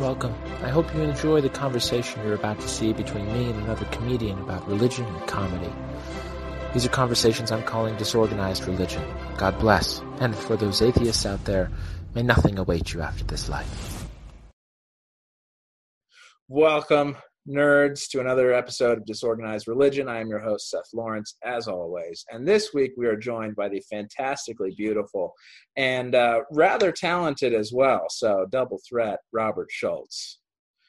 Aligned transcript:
Welcome. 0.00 0.34
I 0.62 0.68
hope 0.68 0.94
you 0.94 1.00
enjoy 1.00 1.40
the 1.40 1.48
conversation 1.48 2.22
you're 2.22 2.34
about 2.34 2.60
to 2.60 2.68
see 2.68 2.92
between 2.92 3.32
me 3.32 3.48
and 3.48 3.62
another 3.62 3.86
comedian 3.86 4.38
about 4.40 4.68
religion 4.68 5.06
and 5.06 5.26
comedy. 5.26 5.72
These 6.74 6.84
are 6.84 6.90
conversations 6.90 7.50
I'm 7.50 7.62
calling 7.62 7.96
disorganized 7.96 8.66
religion. 8.66 9.02
God 9.38 9.58
bless. 9.58 10.02
And 10.20 10.36
for 10.36 10.54
those 10.54 10.82
atheists 10.82 11.24
out 11.24 11.42
there, 11.46 11.70
may 12.14 12.22
nothing 12.22 12.58
await 12.58 12.92
you 12.92 13.00
after 13.00 13.24
this 13.24 13.48
life. 13.48 14.06
Welcome, 16.46 17.16
nerds, 17.48 18.08
to 18.10 18.20
another 18.20 18.52
episode 18.52 18.98
of 18.98 19.06
Disorganized 19.06 19.68
Religion. 19.68 20.08
I 20.08 20.20
am 20.20 20.28
your 20.28 20.40
host, 20.40 20.70
Seth 20.70 20.88
Lawrence, 20.92 21.36
as 21.44 21.68
always. 21.68 22.24
And 22.30 22.46
this 22.46 22.74
week 22.74 22.92
we 22.96 23.06
are 23.06 23.16
joined 23.16 23.56
by 23.56 23.68
the 23.68 23.82
fantastically 23.90 24.72
beautiful 24.76 25.32
and 25.76 26.14
uh, 26.14 26.40
rather 26.50 26.92
talented 26.92 27.54
as 27.54 27.72
well. 27.72 28.06
So, 28.08 28.46
double 28.50 28.80
threat, 28.88 29.18
Robert 29.32 29.68
Schultz. 29.70 30.38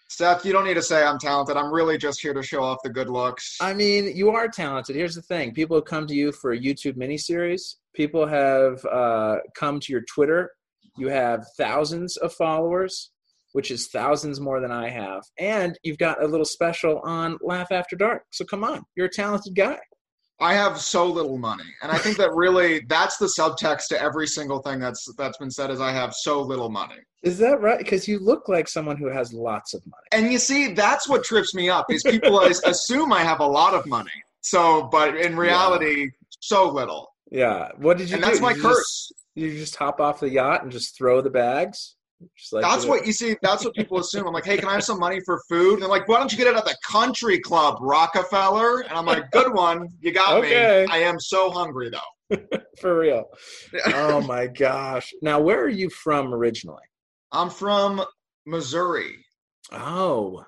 Seth, 0.10 0.46
you 0.46 0.54
don't 0.54 0.66
need 0.66 0.76
to 0.76 0.82
say 0.82 1.04
I'm 1.04 1.20
talented. 1.20 1.58
I'm 1.58 1.72
really 1.72 1.98
just 1.98 2.22
here 2.22 2.34
to 2.34 2.42
show 2.42 2.64
off 2.64 2.80
the 2.84 2.90
good 2.90 3.10
looks. 3.10 3.58
I 3.60 3.74
mean, 3.74 4.16
you 4.16 4.30
are 4.30 4.48
talented. 4.48 4.96
Here's 4.96 5.16
the 5.16 5.22
thing 5.22 5.54
people 5.54 5.76
have 5.76 5.86
come 5.86 6.08
to 6.08 6.16
you 6.16 6.32
for 6.32 6.54
a 6.54 6.60
YouTube 6.60 6.96
miniseries, 6.96 7.76
people 7.94 8.26
have 8.26 8.84
uh, 8.86 9.38
come 9.56 9.80
to 9.82 9.92
your 9.92 10.04
Twitter. 10.14 10.52
You 10.98 11.10
have 11.10 11.46
thousands 11.58 12.18
of 12.18 12.34
followers 12.34 13.12
which 13.54 13.72
is 13.72 13.88
thousands 13.88 14.40
more 14.40 14.60
than 14.60 14.72
I 14.72 14.90
have. 14.90 15.24
And 15.40 15.78
you've 15.84 15.98
got 15.98 16.24
a 16.24 16.28
little 16.28 16.46
special 16.46 17.00
on 17.00 17.38
Laugh 17.42 17.72
After 17.72 17.96
Dark. 17.96 18.24
So 18.32 18.46
come 18.46 18.64
on, 18.64 18.84
you're 18.96 19.08
a 19.08 19.12
talented 19.12 19.56
guy. 19.56 19.80
I 20.40 20.54
have 20.54 20.80
so 20.80 21.08
little 21.08 21.40
money, 21.40 21.64
and 21.82 21.92
I 21.92 21.98
think 21.98 22.18
that 22.18 22.32
really 22.32 22.82
that's 22.88 23.18
the 23.18 23.26
subtext 23.26 23.88
to 23.88 24.00
every 24.00 24.28
single 24.28 24.60
thing 24.60 24.80
that's 24.80 25.04
that's 25.18 25.38
been 25.38 25.50
said 25.50 25.72
is 25.72 25.82
I 25.82 25.92
have 25.92 26.14
so 26.14 26.42
little 26.42 26.70
money. 26.70 26.98
Is 27.24 27.40
that 27.40 27.60
right? 27.60 27.80
Because 27.80 28.08
you 28.08 28.20
look 28.20 28.48
like 28.48 28.68
someone 28.68 28.98
who 28.98 29.08
has 29.08 29.34
lots 29.34 29.74
of 29.74 29.82
money. 29.88 30.08
And 30.12 30.32
you 30.32 30.38
see, 30.38 30.74
that's 30.74 31.10
what 31.10 31.24
trips 31.24 31.56
me 31.56 31.70
up 31.70 31.88
is 31.90 32.04
people 32.04 32.40
assume 32.66 33.12
I 33.12 33.24
have 33.24 33.40
a 33.40 33.48
lot 33.48 33.74
of 33.74 33.88
money. 33.88 34.12
So, 34.42 34.88
but 34.92 35.18
in 35.18 35.36
reality, 35.36 36.02
yeah. 36.02 36.08
so 36.40 36.70
little. 36.70 37.10
Yeah. 37.32 37.70
What 37.78 37.98
did 37.98 38.10
you 38.10 38.16
and 38.16 38.24
do? 38.24 38.30
That's 38.30 38.42
my 38.42 38.52
you 38.52 38.62
curse. 38.62 38.78
Just, 38.78 39.14
you 39.36 39.52
just 39.52 39.76
hop 39.76 40.00
off 40.00 40.20
the 40.20 40.30
yacht 40.30 40.64
and 40.64 40.72
just 40.72 40.98
throw 40.98 41.22
the 41.22 41.30
bags? 41.30 41.97
Like, 42.52 42.64
that's 42.64 42.86
what 42.86 43.06
you 43.06 43.14
see. 43.14 43.36
That's 43.42 43.64
what 43.64 43.76
people 43.76 44.00
assume. 44.00 44.28
I'm 44.28 44.34
like, 44.34 44.46
hey, 44.46 44.58
can 44.58 44.68
I 44.68 44.74
have 44.74 44.84
some 44.84 45.00
money 45.00 45.20
for 45.26 45.40
food? 45.48 45.74
And 45.74 45.82
they're 45.84 45.90
like, 45.90 46.08
why 46.08 46.18
don't 46.18 46.32
you 46.32 46.38
get 46.38 46.48
it 46.48 46.56
at 46.56 46.66
the 46.66 46.76
country 46.90 47.40
club, 47.40 47.78
Rockefeller? 47.80 48.82
And 48.82 48.94
I'm 48.94 49.06
like, 49.06 49.30
good 49.32 49.54
one. 49.54 49.88
You 50.00 50.12
got 50.12 50.38
okay. 50.38 50.86
me. 50.88 50.94
I 50.94 51.00
am 51.00 51.20
so 51.20 51.52
hungry 51.52 51.90
though. 51.90 52.38
for 52.82 53.00
real. 53.00 53.26
oh 53.94 54.22
my 54.28 54.48
gosh. 54.48 55.14
Now, 55.22 55.40
where 55.40 55.62
are 55.62 55.70
you 55.70 55.90
from 55.90 56.34
originally? 56.34 56.84
I'm 57.32 57.50
from 57.50 58.04
Missouri. 58.46 59.24
Oh, 59.72 60.44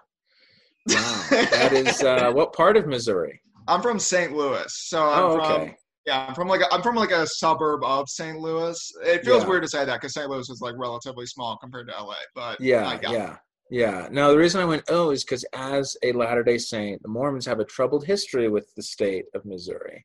wow. 0.87 1.27
that 1.29 1.73
is 1.73 2.01
uh, 2.03 2.31
what 2.33 2.53
part 2.53 2.77
of 2.77 2.87
Missouri? 2.87 3.41
I'm 3.67 3.81
from 3.81 3.99
St. 3.99 4.35
Louis. 4.35 4.65
So 4.69 5.03
I'm 5.03 5.23
oh, 5.23 5.35
from 5.35 5.61
okay. 5.61 5.75
Yeah, 6.09 6.25
I'm 6.27 6.33
from 6.33 6.47
like 6.47 6.61
a, 6.61 6.73
I'm 6.73 6.81
from 6.81 6.95
like 6.95 7.11
a 7.11 7.27
suburb 7.27 7.83
of 7.83 8.09
St. 8.09 8.39
Louis. 8.39 8.75
It 9.03 9.23
feels 9.23 9.43
Yeah. 9.43 9.49
weird 9.49 9.61
to 9.61 9.69
say 9.69 9.85
that 9.85 10.01
because 10.01 10.13
St. 10.15 10.27
Louis 10.27 10.49
is 10.49 10.59
like 10.59 10.73
relatively 10.75 11.27
small 11.27 11.55
compared 11.57 11.87
to 11.87 11.93
LA. 11.93 12.15
But 12.33 12.53
I 12.53 12.55
Yeah, 12.59 12.97
got 12.97 13.11
yeah, 13.13 13.37
yeah. 13.69 14.07
Now, 14.11 14.29
the 14.31 14.37
reason 14.39 14.59
I 14.59 14.65
went 14.65 14.81
oh 14.89 15.11
is 15.11 15.23
because 15.23 15.45
as 15.53 15.95
a 16.03 16.11
Latter 16.13 16.41
Day 16.43 16.57
Saint, 16.57 17.03
the 17.03 17.09
Mormons 17.09 17.45
have 17.45 17.59
a 17.59 17.65
troubled 17.65 18.05
history 18.05 18.49
with 18.49 18.73
the 18.75 18.81
state 18.81 19.25
of 19.35 19.45
Missouri. 19.45 20.03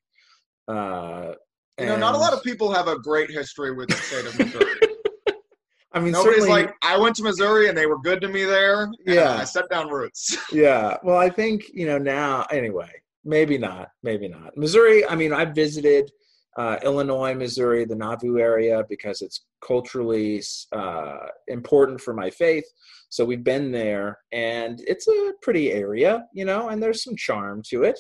Uh, 0.69 1.33
You 1.81 1.87
know, 1.87 1.97
not 1.97 2.15
a 2.15 2.19
lot 2.19 2.35
of 2.35 2.43
people 2.43 2.71
have 2.73 2.87
a 2.87 2.99
great 2.99 3.31
history 3.31 3.73
with 3.73 3.89
the 3.89 3.97
state 3.97 4.27
of 4.27 4.39
Missouri. 4.39 4.75
I 5.93 6.01
mean, 6.01 6.13
Nobody's 6.13 6.43
certainly, 6.43 6.65
like, 6.65 6.75
I 6.83 6.99
went 6.99 7.17
to 7.17 7.23
Missouri 7.23 7.69
and 7.69 7.79
they 7.79 7.87
were 7.87 8.01
good 8.01 8.21
to 8.21 8.29
me 8.29 8.45
there. 8.45 8.83
and 8.83 8.95
Yeah. 9.07 9.37
I 9.37 9.45
set 9.45 9.71
down 9.71 9.89
roots. 9.89 10.37
yeah. 10.53 10.97
Well, 11.03 11.17
I 11.17 11.31
think 11.31 11.63
you 11.73 11.87
know 11.87 11.99
now. 11.99 12.45
Anyway, 12.51 12.91
maybe 13.25 13.59
not. 13.59 13.89
Maybe 14.03 14.29
not. 14.29 14.57
Missouri. 14.57 15.07
I 15.07 15.15
mean, 15.15 15.33
I've 15.33 15.55
visited 15.55 16.11
uh, 16.57 16.79
Illinois, 16.85 17.35
Missouri, 17.35 17.85
the 17.85 17.97
Nauvoo 17.97 18.39
area 18.39 18.85
because 18.89 19.23
it's 19.23 19.45
culturally 19.67 20.43
uh, 20.73 21.27
important 21.49 22.01
for 22.01 22.15
my 22.15 22.31
faith. 22.31 22.65
So 23.09 23.25
we've 23.25 23.45
been 23.45 23.73
there, 23.73 24.19
and 24.33 24.81
it's 24.87 25.09
a 25.09 25.33
pretty 25.43 25.73
area, 25.73 26.25
you 26.33 26.45
know, 26.45 26.69
and 26.69 26.83
there's 26.83 27.03
some 27.03 27.17
charm 27.17 27.63
to 27.71 27.85
it. 27.85 27.99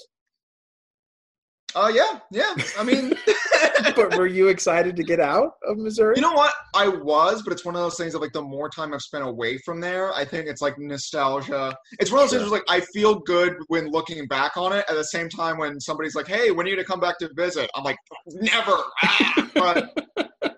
Oh 1.77 1.89
yeah, 1.89 2.21
yeah. 2.31 2.55
I 2.79 2.85
mean, 2.85 3.15
but 3.97 4.17
were 4.17 4.27
you 4.27 4.49
excited 4.49 4.95
to 4.97 5.03
get 5.03 5.19
out 5.19 5.55
of 5.67 5.77
Missouri? 5.77 6.15
you 6.17 6.23
know 6.23 6.33
what? 6.33 6.53
I 6.75 6.87
was, 6.89 7.43
but 7.43 7.53
it's 7.53 7.65
one 7.65 7.75
of 7.75 7.81
those 7.81 7.97
things 7.97 8.15
of 8.15 8.21
like 8.21 8.33
the 8.33 8.43
more 8.43 8.69
time 8.69 8.95
I've 8.95 9.03
spent 9.03 9.25
away 9.25 9.59
from 9.59 9.81
there, 9.81 10.13
I 10.13 10.25
think 10.25 10.47
it's 10.47 10.63
like 10.63 10.79
nostalgia. 10.79 11.77
It's 11.99 12.13
one 12.13 12.23
of 12.23 12.31
those 12.31 12.39
things 12.39 12.51
where 12.51 12.61
like 12.61 12.69
I 12.69 12.81
feel 12.93 13.17
good 13.21 13.57
when 13.69 13.91
looking 13.91 14.27
back 14.29 14.57
on 14.57 14.73
it. 14.73 14.85
At 14.89 14.95
the 14.95 15.05
same 15.05 15.29
time, 15.29 15.59
when 15.59 15.81
somebody's 15.81 16.15
like, 16.15 16.29
"Hey, 16.29 16.51
when 16.53 16.67
are 16.67 16.71
you 16.71 16.77
to 16.77 16.85
come 16.85 17.01
back 17.01 17.19
to 17.19 17.31
visit?" 17.35 17.69
I'm 17.75 17.83
like, 17.83 17.99
"Never." 18.27 18.77
Ah, 19.03 19.51
but 19.55 20.07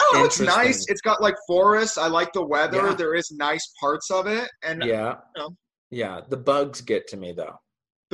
oh, 0.00 0.24
it's 0.24 0.40
nice. 0.40 0.86
It's 0.88 1.02
got 1.02 1.20
like 1.20 1.34
forests. 1.46 1.98
I 1.98 2.08
like 2.08 2.32
the 2.32 2.44
weather. 2.44 2.86
Yeah. 2.88 2.94
There 2.94 3.14
is 3.14 3.30
nice 3.32 3.72
parts 3.78 4.10
of 4.10 4.26
it, 4.26 4.48
and 4.62 4.82
yeah, 4.82 5.16
you 5.36 5.42
know. 5.42 5.56
yeah. 5.90 6.20
The 6.28 6.38
bugs 6.38 6.80
get 6.80 7.06
to 7.08 7.16
me 7.16 7.32
though. 7.32 7.58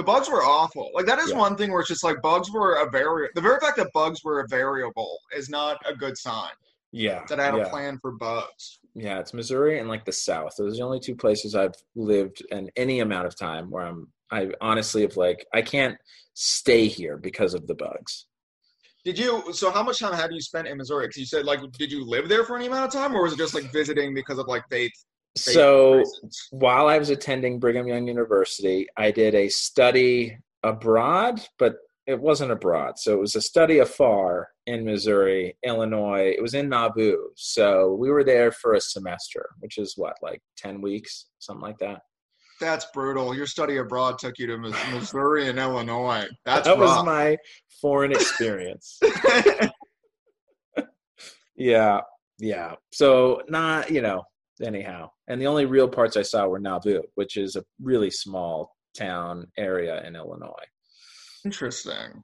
The 0.00 0.05
bugs 0.05 0.31
were 0.31 0.43
awful. 0.43 0.91
Like 0.94 1.05
that 1.05 1.19
is 1.19 1.31
Yeah. 1.31 1.37
one 1.37 1.56
thing 1.56 1.71
where 1.71 1.81
it's 1.81 1.88
just 1.91 2.03
like 2.03 2.22
bugs 2.22 2.50
were 2.50 2.77
a 2.83 2.88
vari. 2.91 3.28
The 3.34 3.43
very 3.43 3.61
fact 3.61 3.77
that 3.77 3.88
bugs 3.93 4.25
were 4.25 4.41
a 4.41 4.49
variable 4.49 5.19
is 5.37 5.50
not 5.50 5.77
a 5.84 5.94
good 5.94 6.16
sign. 6.16 6.53
Yeah, 6.91 7.22
That 7.28 7.38
I 7.38 7.44
had 7.44 7.55
yeah. 7.56 7.65
a 7.66 7.69
plan 7.69 7.99
for 8.00 8.12
bugs. 8.12 8.81
Yeah, 8.94 9.19
it's 9.21 9.34
Missouri 9.34 9.78
and 9.78 9.91
like 9.91 10.06
the 10.06 10.12
South. 10.12 10.53
Those 10.56 10.72
are 10.72 10.77
the 10.78 10.83
only 10.84 11.00
two 11.00 11.15
places 11.15 11.55
I've 11.55 11.75
lived 11.94 12.43
in 12.50 12.71
any 12.77 13.00
amount 13.00 13.27
of 13.27 13.37
time 13.38 13.71
where 13.71 13.84
I'm. 13.84 14.09
I 14.33 14.50
honestly 14.62 15.03
have 15.03 15.16
like 15.19 15.44
I 15.53 15.61
can't 15.61 15.97
stay 16.34 16.87
here 16.87 17.17
because 17.19 17.53
of 17.53 17.67
the 17.67 17.75
bugs. 17.75 18.27
Did 19.05 19.19
you? 19.19 19.53
So 19.53 19.71
how 19.71 19.82
much 19.82 19.99
time 19.99 20.15
have 20.15 20.32
you 20.32 20.41
spent 20.41 20.67
in 20.67 20.78
Missouri? 20.78 21.05
Because 21.09 21.19
you 21.19 21.27
said 21.27 21.44
like, 21.44 21.61
did 21.72 21.93
you 21.93 22.05
live 22.06 22.28
there 22.28 22.44
for 22.44 22.56
any 22.56 22.67
amount 22.67 22.87
of 22.87 22.93
time, 22.93 23.15
or 23.15 23.22
was 23.25 23.34
it 23.34 23.38
just 23.38 23.55
like 23.55 23.71
visiting 23.71 24.15
because 24.15 24.38
of 24.38 24.47
like 24.49 24.65
faith? 24.71 24.93
So 25.37 26.03
while 26.51 26.89
I 26.89 26.99
was 26.99 27.11
attending 27.11 27.61
Brigham 27.61 27.87
Young 27.87 28.07
University, 28.07 28.87
I 28.97 29.11
did 29.11 29.35
a 29.35 29.49
study 29.49 30.37
abroad, 30.63 31.41
but 31.59 31.77
it 32.07 32.21
wasn't 32.21 32.51
abroad. 32.51 32.99
So 32.99 33.15
it 33.15 33.21
was 33.21 33.37
a 33.37 33.41
study 33.41 33.79
afar 33.79 34.49
in 34.67 34.85
Missouri, 34.85 35.57
Illinois. 35.65 36.35
It 36.37 36.43
was 36.43 36.55
in 36.55 36.69
Nauvoo. 36.69 37.17
So 37.37 37.95
we 37.95 38.11
were 38.11 38.25
there 38.25 38.51
for 38.51 38.75
a 38.75 38.81
semester, 38.81 39.51
which 39.61 39.79
is 39.79 39.95
what, 39.97 40.17
like 40.21 40.43
10 40.57 40.81
weeks, 40.81 41.27
something 41.39 41.62
like 41.62 41.79
that. 41.79 42.01
that's 42.61 42.87
brutal. 42.93 43.35
Your 43.35 43.47
study 43.47 43.77
abroad 43.77 44.19
took 44.19 44.39
you 44.39 44.47
to 44.49 44.59
Missouri 44.93 45.49
and 45.49 45.59
Illinois. 45.59 46.27
That's 46.45 46.67
that 46.67 46.77
was 46.77 46.91
rough. 46.91 47.07
my 47.07 47.37
foreign 47.81 48.11
experience. 48.12 48.99
yeah, 51.57 52.01
yeah. 52.39 52.75
So 52.93 53.43
not, 53.49 53.91
you 53.91 54.03
know, 54.03 54.25
anyhow. 54.62 55.10
And 55.28 55.41
the 55.41 55.47
only 55.47 55.66
real 55.66 55.88
parts 55.88 56.16
I 56.16 56.22
saw 56.22 56.47
were 56.47 56.59
Nauvoo, 56.60 57.03
which 57.15 57.37
is 57.37 57.56
a 57.56 57.65
really 57.82 58.10
small 58.10 58.75
town 58.97 59.47
area 59.56 60.03
in 60.06 60.16
Illinois. 60.16 60.66
Interesting. 61.44 62.22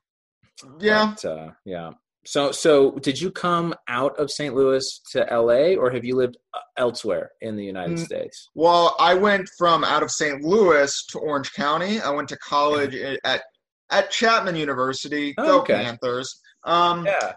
Yeah. 0.80 1.14
But, 1.22 1.25
uh, 1.30 1.50
yeah. 1.64 1.91
So, 2.25 2.50
so 2.50 2.91
did 2.92 3.20
you 3.20 3.30
come 3.30 3.72
out 3.88 4.19
of 4.19 4.30
St. 4.32 4.52
Louis 4.54 5.00
to 5.12 5.20
LA, 5.30 5.75
or 5.80 5.91
have 5.92 6.04
you 6.04 6.16
lived 6.16 6.36
uh, 6.54 6.58
elsewhere 6.76 7.30
in 7.41 7.56
the 7.56 7.64
United 7.64 7.98
Mm, 7.98 8.04
States? 8.04 8.48
Well, 8.54 8.96
I 8.98 9.14
went 9.14 9.48
from 9.56 9.84
out 9.84 10.02
of 10.02 10.10
St. 10.10 10.42
Louis 10.42 11.04
to 11.10 11.19
Orange 11.20 11.52
County. 11.52 12.00
I 12.00 12.10
went 12.10 12.28
to 12.30 12.36
college 12.38 12.96
at 13.25 13.42
at 13.91 14.10
Chapman 14.10 14.56
University. 14.56 15.34
Oh, 15.38 15.44
Go 15.46 15.60
okay. 15.60 15.75
Panthers. 15.75 16.41
Um, 16.64 17.06
Yeah. 17.06 17.34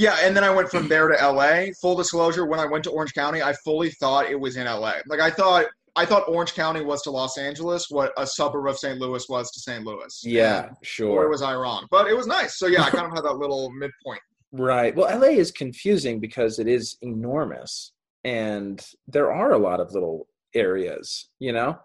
Yeah, 0.00 0.16
and 0.22 0.34
then 0.34 0.44
I 0.44 0.50
went 0.50 0.70
from 0.70 0.88
there 0.88 1.08
to 1.08 1.28
LA. 1.28 1.72
Full 1.78 1.94
disclosure, 1.94 2.46
when 2.46 2.58
I 2.58 2.64
went 2.64 2.84
to 2.84 2.90
Orange 2.90 3.12
County, 3.12 3.42
I 3.42 3.52
fully 3.52 3.90
thought 3.90 4.30
it 4.30 4.40
was 4.40 4.56
in 4.56 4.64
LA. 4.64 4.94
Like 5.06 5.20
I 5.20 5.30
thought 5.30 5.66
I 5.94 6.06
thought 6.06 6.26
Orange 6.26 6.54
County 6.54 6.82
was 6.82 7.02
to 7.02 7.10
Los 7.10 7.36
Angeles 7.36 7.84
what 7.90 8.10
a 8.16 8.26
suburb 8.26 8.66
of 8.66 8.78
St. 8.78 8.98
Louis 8.98 9.28
was 9.28 9.50
to 9.50 9.60
St. 9.60 9.84
Louis. 9.84 10.20
Yeah. 10.24 10.70
Sure. 10.80 11.24
Boy, 11.24 11.28
was 11.28 11.42
I 11.42 11.54
wrong. 11.54 11.86
But 11.90 12.06
it 12.06 12.16
was 12.16 12.26
nice. 12.26 12.58
So 12.58 12.66
yeah, 12.66 12.84
I 12.84 12.88
kind 12.88 13.08
of 13.08 13.12
had 13.12 13.24
that 13.24 13.34
little 13.34 13.70
midpoint. 13.72 14.22
Right. 14.52 14.96
Well, 14.96 15.14
LA 15.20 15.34
is 15.34 15.50
confusing 15.50 16.18
because 16.18 16.58
it 16.58 16.66
is 16.66 16.96
enormous 17.02 17.92
and 18.24 18.82
there 19.06 19.30
are 19.30 19.52
a 19.52 19.58
lot 19.58 19.80
of 19.80 19.92
little 19.92 20.28
areas, 20.54 21.28
you 21.40 21.52
know? 21.52 21.78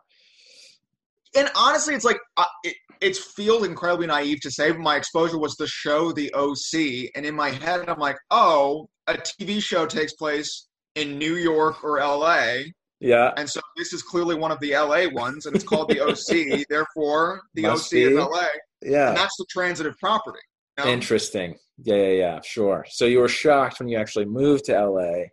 And 1.35 1.51
honestly, 1.53 1.95
it's 1.95 2.05
like 2.05 2.19
uh, 2.37 2.45
it, 2.63 2.75
it 3.01 3.15
feels 3.15 3.65
incredibly 3.65 4.07
naive 4.07 4.39
to 4.41 4.51
say, 4.51 4.71
but 4.71 4.79
my 4.79 4.95
exposure 4.95 5.37
was 5.37 5.55
the 5.55 5.67
show 5.67 6.11
The 6.11 6.33
OC, 6.33 7.11
and 7.15 7.25
in 7.25 7.35
my 7.35 7.49
head, 7.49 7.87
I'm 7.89 7.99
like, 7.99 8.17
oh, 8.31 8.87
a 9.07 9.13
TV 9.15 9.61
show 9.61 9.85
takes 9.85 10.13
place 10.13 10.67
in 10.95 11.17
New 11.19 11.35
York 11.35 11.83
or 11.83 11.99
LA, 11.99 12.63
Yeah. 12.99 13.33
and 13.37 13.49
so 13.49 13.59
this 13.77 13.93
is 13.93 14.01
clearly 14.01 14.35
one 14.35 14.51
of 14.51 14.59
the 14.59 14.71
LA 14.75 15.07
ones, 15.11 15.45
and 15.45 15.55
it's 15.55 15.65
called 15.65 15.89
The 15.89 15.99
OC. 16.01 16.65
Therefore, 16.69 17.41
the 17.53 17.63
Must 17.63 17.93
OC 17.93 17.97
is 17.99 18.09
be. 18.09 18.15
LA, 18.15 18.39
and 18.81 18.91
Yeah. 18.91 19.13
that's 19.13 19.35
the 19.37 19.45
transitive 19.49 19.95
property. 19.99 20.39
you 20.77 20.83
know? 20.85 20.91
Interesting. 20.91 21.57
Yeah, 21.83 21.95
yeah, 21.95 22.11
yeah. 22.13 22.41
Sure. 22.41 22.85
So 22.89 23.05
you 23.05 23.19
were 23.19 23.27
shocked 23.29 23.79
when 23.79 23.87
you 23.89 23.97
actually 23.97 24.25
moved 24.25 24.65
to 24.65 24.73
LA 24.73 25.25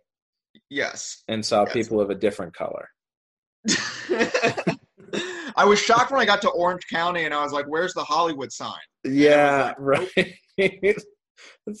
Yes. 0.69 1.23
and 1.27 1.45
saw 1.45 1.63
Yes. 1.65 1.73
people 1.73 1.99
of 2.01 2.09
a 2.09 2.15
different 2.15 2.53
color. 2.55 2.89
I 5.55 5.65
was 5.65 5.79
shocked 5.79 6.11
when 6.11 6.21
I 6.21 6.25
got 6.25 6.41
to 6.43 6.49
Orange 6.49 6.83
County 6.91 7.25
and 7.25 7.33
I 7.33 7.43
was 7.43 7.51
like, 7.53 7.65
"Where's 7.67 7.93
the 7.93 8.03
Hollywood 8.03 8.51
sign?" 8.51 8.73
Yeah, 9.03 9.73
right. 9.79 10.09
it's 10.57 11.05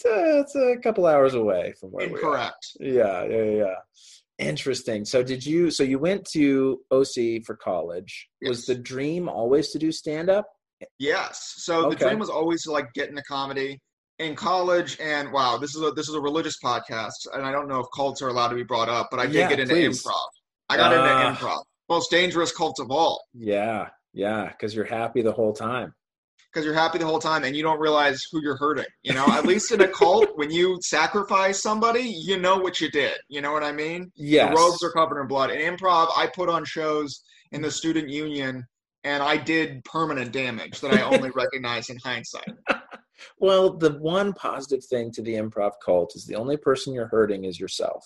a 0.05 0.39
it's 0.39 0.55
a 0.55 0.75
couple 0.83 1.05
hours 1.05 1.33
away 1.33 1.73
from 1.79 1.89
where 1.91 2.07
Incorrect. 2.07 2.67
we 2.79 2.99
are. 2.99 3.25
Yeah, 3.27 3.37
yeah, 3.37 3.51
yeah. 3.51 3.75
Interesting. 4.39 5.05
So 5.05 5.23
did 5.23 5.45
you? 5.45 5.69
So 5.71 5.83
you 5.83 5.99
went 5.99 6.25
to 6.33 6.79
OC 6.91 7.43
for 7.45 7.55
college. 7.55 8.27
Was 8.41 8.65
the 8.65 8.75
dream 8.75 9.29
always 9.29 9.69
to 9.71 9.79
do 9.79 9.91
stand 9.91 10.29
up? 10.29 10.47
Yes. 10.99 11.53
So 11.57 11.85
Okay. 11.85 11.95
the 11.95 12.05
dream 12.07 12.19
was 12.19 12.29
always 12.29 12.63
to 12.63 12.71
like 12.71 12.91
get 12.93 13.09
into 13.09 13.21
comedy 13.23 13.79
in 14.19 14.35
college. 14.35 14.97
And 14.99 15.31
wow, 15.31 15.57
this 15.57 15.75
is 15.75 15.81
a 15.83 15.91
this 15.91 16.09
is 16.09 16.15
a 16.15 16.19
religious 16.21 16.57
podcast, 16.63 17.27
and 17.33 17.45
I 17.45 17.51
don't 17.51 17.67
know 17.67 17.79
if 17.79 17.87
cults 17.95 18.21
are 18.21 18.27
allowed 18.29 18.49
to 18.49 18.55
be 18.55 18.63
brought 18.63 18.89
up, 18.89 19.09
but 19.11 19.19
I 19.19 19.27
did 19.27 19.35
Yeah, 19.35 19.49
get 19.49 19.59
into 19.59 19.75
please. 19.75 20.03
improv. 20.03 20.27
I 20.69 20.77
got 20.77 20.93
Ah. 20.93 21.29
into 21.29 21.39
improv. 21.45 21.63
Most 21.89 22.11
dangerous 22.11 22.51
cult 22.51 22.79
of 22.79 22.91
all. 22.91 23.23
Yeah, 23.33 23.89
yeah. 24.13 24.49
Because 24.49 24.73
you're 24.75 24.85
happy 24.85 25.21
the 25.21 25.31
whole 25.31 25.53
time. 25.53 25.93
because 26.51 26.65
you're 26.65 26.73
happy 26.75 26.97
the 26.99 27.05
whole 27.05 27.19
time 27.19 27.43
and 27.43 27.55
you 27.55 27.63
don't 27.63 27.79
realize 27.79 28.25
who 28.31 28.39
you're 28.41 28.57
hurting. 28.57 28.85
You 29.03 29.13
know, 29.13 29.25
at 29.27 29.45
least 29.45 29.71
in 29.71 29.81
a 29.81 29.87
cult, 29.87 30.29
when 30.35 30.51
you 30.51 30.77
sacrifice 30.81 31.61
somebody, 31.61 32.01
you 32.01 32.37
know 32.39 32.57
what 32.57 32.79
you 32.79 32.89
did. 32.91 33.15
You 33.27 33.41
know 33.41 33.51
what 33.51 33.63
I 33.63 33.71
mean? 33.71 34.11
Yes. 34.15 34.49
The 34.49 34.55
robes 34.55 34.83
are 34.83 34.91
covered 34.91 35.19
in 35.21 35.27
blood. 35.27 35.49
In 35.51 35.59
improv, 35.75 36.09
I 36.15 36.27
put 36.27 36.49
on 36.49 36.63
shows 36.63 37.23
in 37.51 37.61
the 37.61 37.71
student 37.71 38.09
union 38.09 38.63
and 39.03 39.21
I 39.23 39.35
did 39.37 39.83
permanent 39.83 40.31
damage 40.31 40.79
that 40.81 40.93
I 40.93 41.01
only 41.01 41.29
recognize 41.35 41.89
in 41.89 41.97
hindsight. 42.03 42.47
Well, 43.39 43.77
the 43.77 43.93
one 43.99 44.33
positive 44.33 44.83
thing 44.85 45.11
to 45.13 45.21
the 45.21 45.33
improv 45.35 45.71
cult 45.83 46.13
is 46.15 46.25
the 46.25 46.35
only 46.35 46.57
person 46.57 46.93
you're 46.93 47.07
hurting 47.07 47.45
is 47.45 47.59
yourself. 47.59 48.03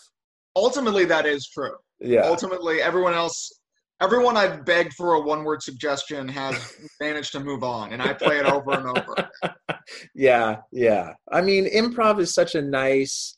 Ultimately, 0.55 1.05
that 1.05 1.25
is 1.25 1.47
true. 1.47 1.75
Yeah. 1.99 2.21
Ultimately, 2.21 2.81
everyone 2.81 3.13
else. 3.13 3.51
Everyone 3.99 4.37
I've 4.37 4.63
begged 4.63 4.93
for 4.93 5.15
a 5.15 5.21
one 5.21 5.43
word 5.43 5.63
suggestion 5.63 6.27
has 6.27 6.75
managed 6.99 7.31
to 7.31 7.39
move 7.39 7.63
on, 7.63 7.93
and 7.93 8.01
I 8.01 8.13
play 8.13 8.37
it 8.37 8.45
over 8.45 8.71
and 8.71 8.97
over. 8.97 9.29
yeah, 10.15 10.57
yeah. 10.71 11.13
I 11.31 11.41
mean, 11.41 11.65
improv 11.73 12.19
is 12.19 12.33
such 12.33 12.53
a 12.53 12.61
nice. 12.61 13.37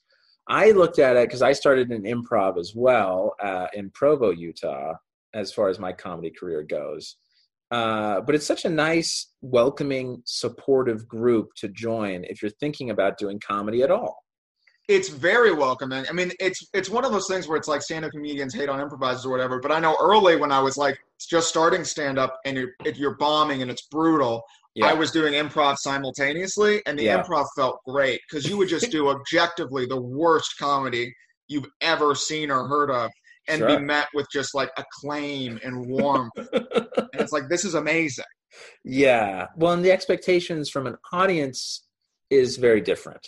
I 0.50 0.72
looked 0.72 1.00
at 1.00 1.16
it 1.16 1.28
because 1.28 1.42
I 1.42 1.54
started 1.54 1.92
in 1.92 2.04
improv 2.04 2.60
as 2.60 2.74
well 2.76 3.36
uh, 3.42 3.68
in 3.74 3.90
Provo, 3.92 4.32
Utah, 4.32 4.96
as 5.34 5.54
far 5.54 5.70
as 5.70 5.80
my 5.80 5.94
comedy 5.94 6.32
career 6.32 6.64
goes. 6.64 7.16
Uh, 7.72 8.20
but 8.22 8.34
it's 8.36 8.48
such 8.48 8.66
a 8.66 8.70
nice, 8.70 9.32
welcoming, 9.42 10.22
supportive 10.26 11.08
group 11.08 11.50
to 11.56 11.70
join 11.70 12.26
if 12.26 12.42
you're 12.42 12.52
thinking 12.60 12.90
about 12.90 13.18
doing 13.18 13.40
comedy 13.40 13.84
at 13.84 13.92
all. 13.92 14.24
It's 14.90 15.08
very 15.10 15.54
welcoming. 15.54 16.04
I 16.10 16.12
mean, 16.12 16.32
it's 16.40 16.60
it's 16.74 16.90
one 16.90 17.06
of 17.06 17.12
those 17.14 17.28
things 17.28 17.48
where 17.48 17.58
it's 17.58 17.68
like 17.70 17.82
stand-up 17.82 18.12
comedians 18.12 18.54
hate 18.54 18.68
on 18.70 18.82
improvisers 18.82 19.26
or 19.26 19.30
whatever. 19.30 19.60
But 19.62 19.72
I 19.72 19.80
know 19.80 19.96
early 20.02 20.36
when 20.36 20.52
I 20.52 20.60
was 20.60 20.76
like 20.76 20.98
just 21.30 21.48
starting 21.48 21.86
stand-up 21.86 22.38
and 22.46 22.58
you're 22.58 22.72
if 22.84 22.98
you're 22.98 23.16
bombing 23.16 23.62
and 23.62 23.70
it's 23.72 23.84
brutal, 23.84 24.42
Yeah. 24.76 24.88
I 24.88 24.94
was 24.94 25.12
doing 25.12 25.34
improv 25.34 25.78
simultaneously, 25.78 26.82
and 26.88 26.98
the 26.98 27.04
Yeah. 27.04 27.22
improv 27.24 27.46
felt 27.56 27.78
great 27.88 28.20
because 28.28 28.50
you 28.50 28.58
would 28.58 28.68
just 28.68 28.90
do 28.98 29.10
objectively 29.10 29.86
the 29.86 30.02
worst 30.02 30.56
comedy 30.60 31.14
you've 31.48 31.68
ever 31.82 32.16
seen 32.16 32.50
or 32.52 32.68
heard 32.68 32.90
of, 32.92 33.12
and 33.48 33.60
Sure. 33.60 33.68
be 33.68 33.78
met 33.84 34.08
with 34.16 34.28
just 34.34 34.54
like 34.56 34.72
acclaim 34.78 35.60
and 35.64 35.86
warmth. 35.88 36.32
and 36.38 37.10
it's 37.14 37.32
like 37.32 37.48
this 37.48 37.64
is 37.64 37.76
amazing. 37.76 38.26
yeah. 38.84 39.48
Well, 39.56 39.74
and 39.74 39.86
the 39.86 39.92
expectations 39.92 40.70
from 40.70 40.88
an 40.88 40.98
audience 41.14 41.86
is 42.32 42.58
very 42.58 42.82
different. 42.82 43.28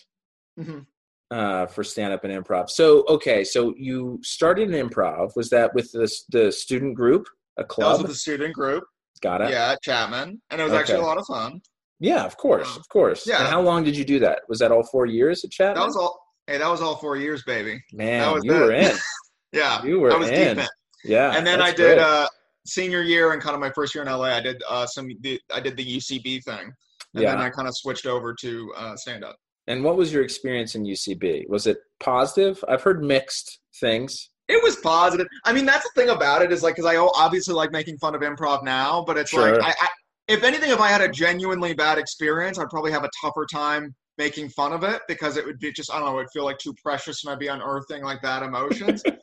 Mhm. 0.59 0.85
Uh, 1.31 1.65
for 1.67 1.83
stand 1.83 2.13
up 2.13 2.23
and 2.23 2.33
improv. 2.45 2.69
So, 2.69 3.03
okay, 3.07 3.43
so 3.43 3.73
you 3.77 4.19
started 4.21 4.71
in 4.73 4.89
improv. 4.89 5.35
Was 5.35 5.49
that 5.49 5.73
with 5.73 5.91
the 5.93 6.11
the 6.29 6.51
student 6.51 6.95
group, 6.95 7.27
a 7.57 7.61
That 7.61 7.67
was 7.69 7.75
club? 7.75 8.01
with 8.01 8.11
the 8.11 8.15
student 8.17 8.53
group, 8.53 8.83
Got 9.21 9.41
it. 9.41 9.49
yeah, 9.51 9.75
Chapman, 9.83 10.41
and 10.49 10.61
it 10.61 10.63
was 10.63 10.73
actually 10.73 10.99
a 10.99 11.03
lot 11.03 11.17
of 11.17 11.25
fun. 11.25 11.61
Yeah, 11.99 12.23
of 12.25 12.35
course, 12.37 12.75
of 12.75 12.87
course. 12.89 13.25
Yeah. 13.27 13.39
And 13.39 13.47
how 13.47 13.61
long 13.61 13.83
did 13.83 13.95
you 13.95 14.03
do 14.03 14.19
that? 14.19 14.41
Was 14.49 14.59
that 14.59 14.71
all 14.71 14.83
four 14.91 15.05
years 15.05 15.43
at 15.45 15.51
Chapman? 15.51 15.75
That 15.79 15.85
was 15.87 15.95
all. 15.95 16.19
Hey, 16.47 16.57
that 16.57 16.67
was 16.69 16.81
all 16.81 16.95
four 16.97 17.15
years, 17.15 17.43
baby. 17.45 17.79
Man, 17.93 18.21
that 18.21 18.33
was 18.33 18.43
you 18.43 18.53
it. 18.55 18.59
were 18.59 18.71
in. 18.73 18.95
Yeah, 19.53 19.83
You 19.83 19.99
were 19.99 20.11
I 20.13 20.15
was 20.17 20.29
in. 20.29 20.55
deep 20.55 20.63
in. 20.65 20.69
Yeah. 21.11 21.35
and 21.35 21.45
then 21.45 21.61
I 21.61 21.71
did 21.71 21.97
great. 21.97 21.99
uh 21.99 22.27
senior 22.65 23.01
year 23.01 23.33
and 23.33 23.41
kind 23.41 23.53
of 23.53 23.59
my 23.59 23.69
first 23.71 23.93
year 23.93 24.03
in 24.03 24.09
LA. 24.09 24.25
I 24.35 24.39
did 24.39 24.63
uh 24.69 24.85
some 24.87 25.07
the, 25.21 25.39
I 25.53 25.59
did 25.59 25.75
the 25.75 25.85
UCB 25.97 26.43
thing, 26.43 26.71
and 27.13 27.23
yeah. 27.23 27.31
then 27.31 27.39
I 27.41 27.49
kind 27.49 27.67
of 27.67 27.73
switched 27.75 28.05
over 28.05 28.33
to 28.41 28.73
uh, 28.77 28.95
stand 28.95 29.23
up. 29.23 29.35
And 29.71 29.83
what 29.83 29.97
was 29.97 30.11
your 30.11 30.23
experience 30.23 30.75
in 30.75 30.83
UCB? 30.83 31.47
Was 31.49 31.67
it 31.67 31.77
positive? 31.99 32.63
I've 32.67 32.81
heard 32.81 33.03
mixed 33.03 33.59
things. 33.79 34.29
It 34.47 34.61
was 34.63 34.75
positive. 34.77 35.27
I 35.45 35.53
mean, 35.53 35.65
that's 35.65 35.83
the 35.83 36.01
thing 36.01 36.09
about 36.09 36.41
it 36.41 36.51
is 36.51 36.61
like 36.61 36.75
because 36.75 36.85
I 36.85 36.97
obviously 36.97 37.53
like 37.53 37.71
making 37.71 37.97
fun 37.97 38.15
of 38.15 38.21
improv 38.21 38.63
now, 38.63 39.03
but 39.05 39.17
it's 39.17 39.29
Sure. 39.31 39.53
like 39.53 39.61
I, 39.61 39.69
I 39.69 39.87
if 40.27 40.43
anything, 40.43 40.71
if 40.71 40.79
I 40.79 40.89
had 40.89 41.01
a 41.01 41.09
genuinely 41.09 41.73
bad 41.73 41.97
experience, 41.97 42.59
I'd 42.59 42.69
probably 42.69 42.91
have 42.91 43.03
a 43.03 43.09
tougher 43.21 43.45
time 43.51 43.95
making 44.17 44.49
fun 44.49 44.73
of 44.73 44.83
it 44.83 45.01
because 45.07 45.37
it 45.37 45.45
would 45.45 45.59
be 45.59 45.71
just 45.71 45.91
I 45.91 45.95
don't 45.95 46.05
know, 46.05 46.13
it 46.13 46.15
would 46.15 46.31
feel 46.33 46.45
like 46.45 46.57
too 46.57 46.73
precious 46.83 47.23
and 47.23 47.31
I'd 47.31 47.39
be 47.39 47.47
unearthing 47.47 48.03
like 48.03 48.21
bad 48.21 48.43
emotions. 48.43 49.03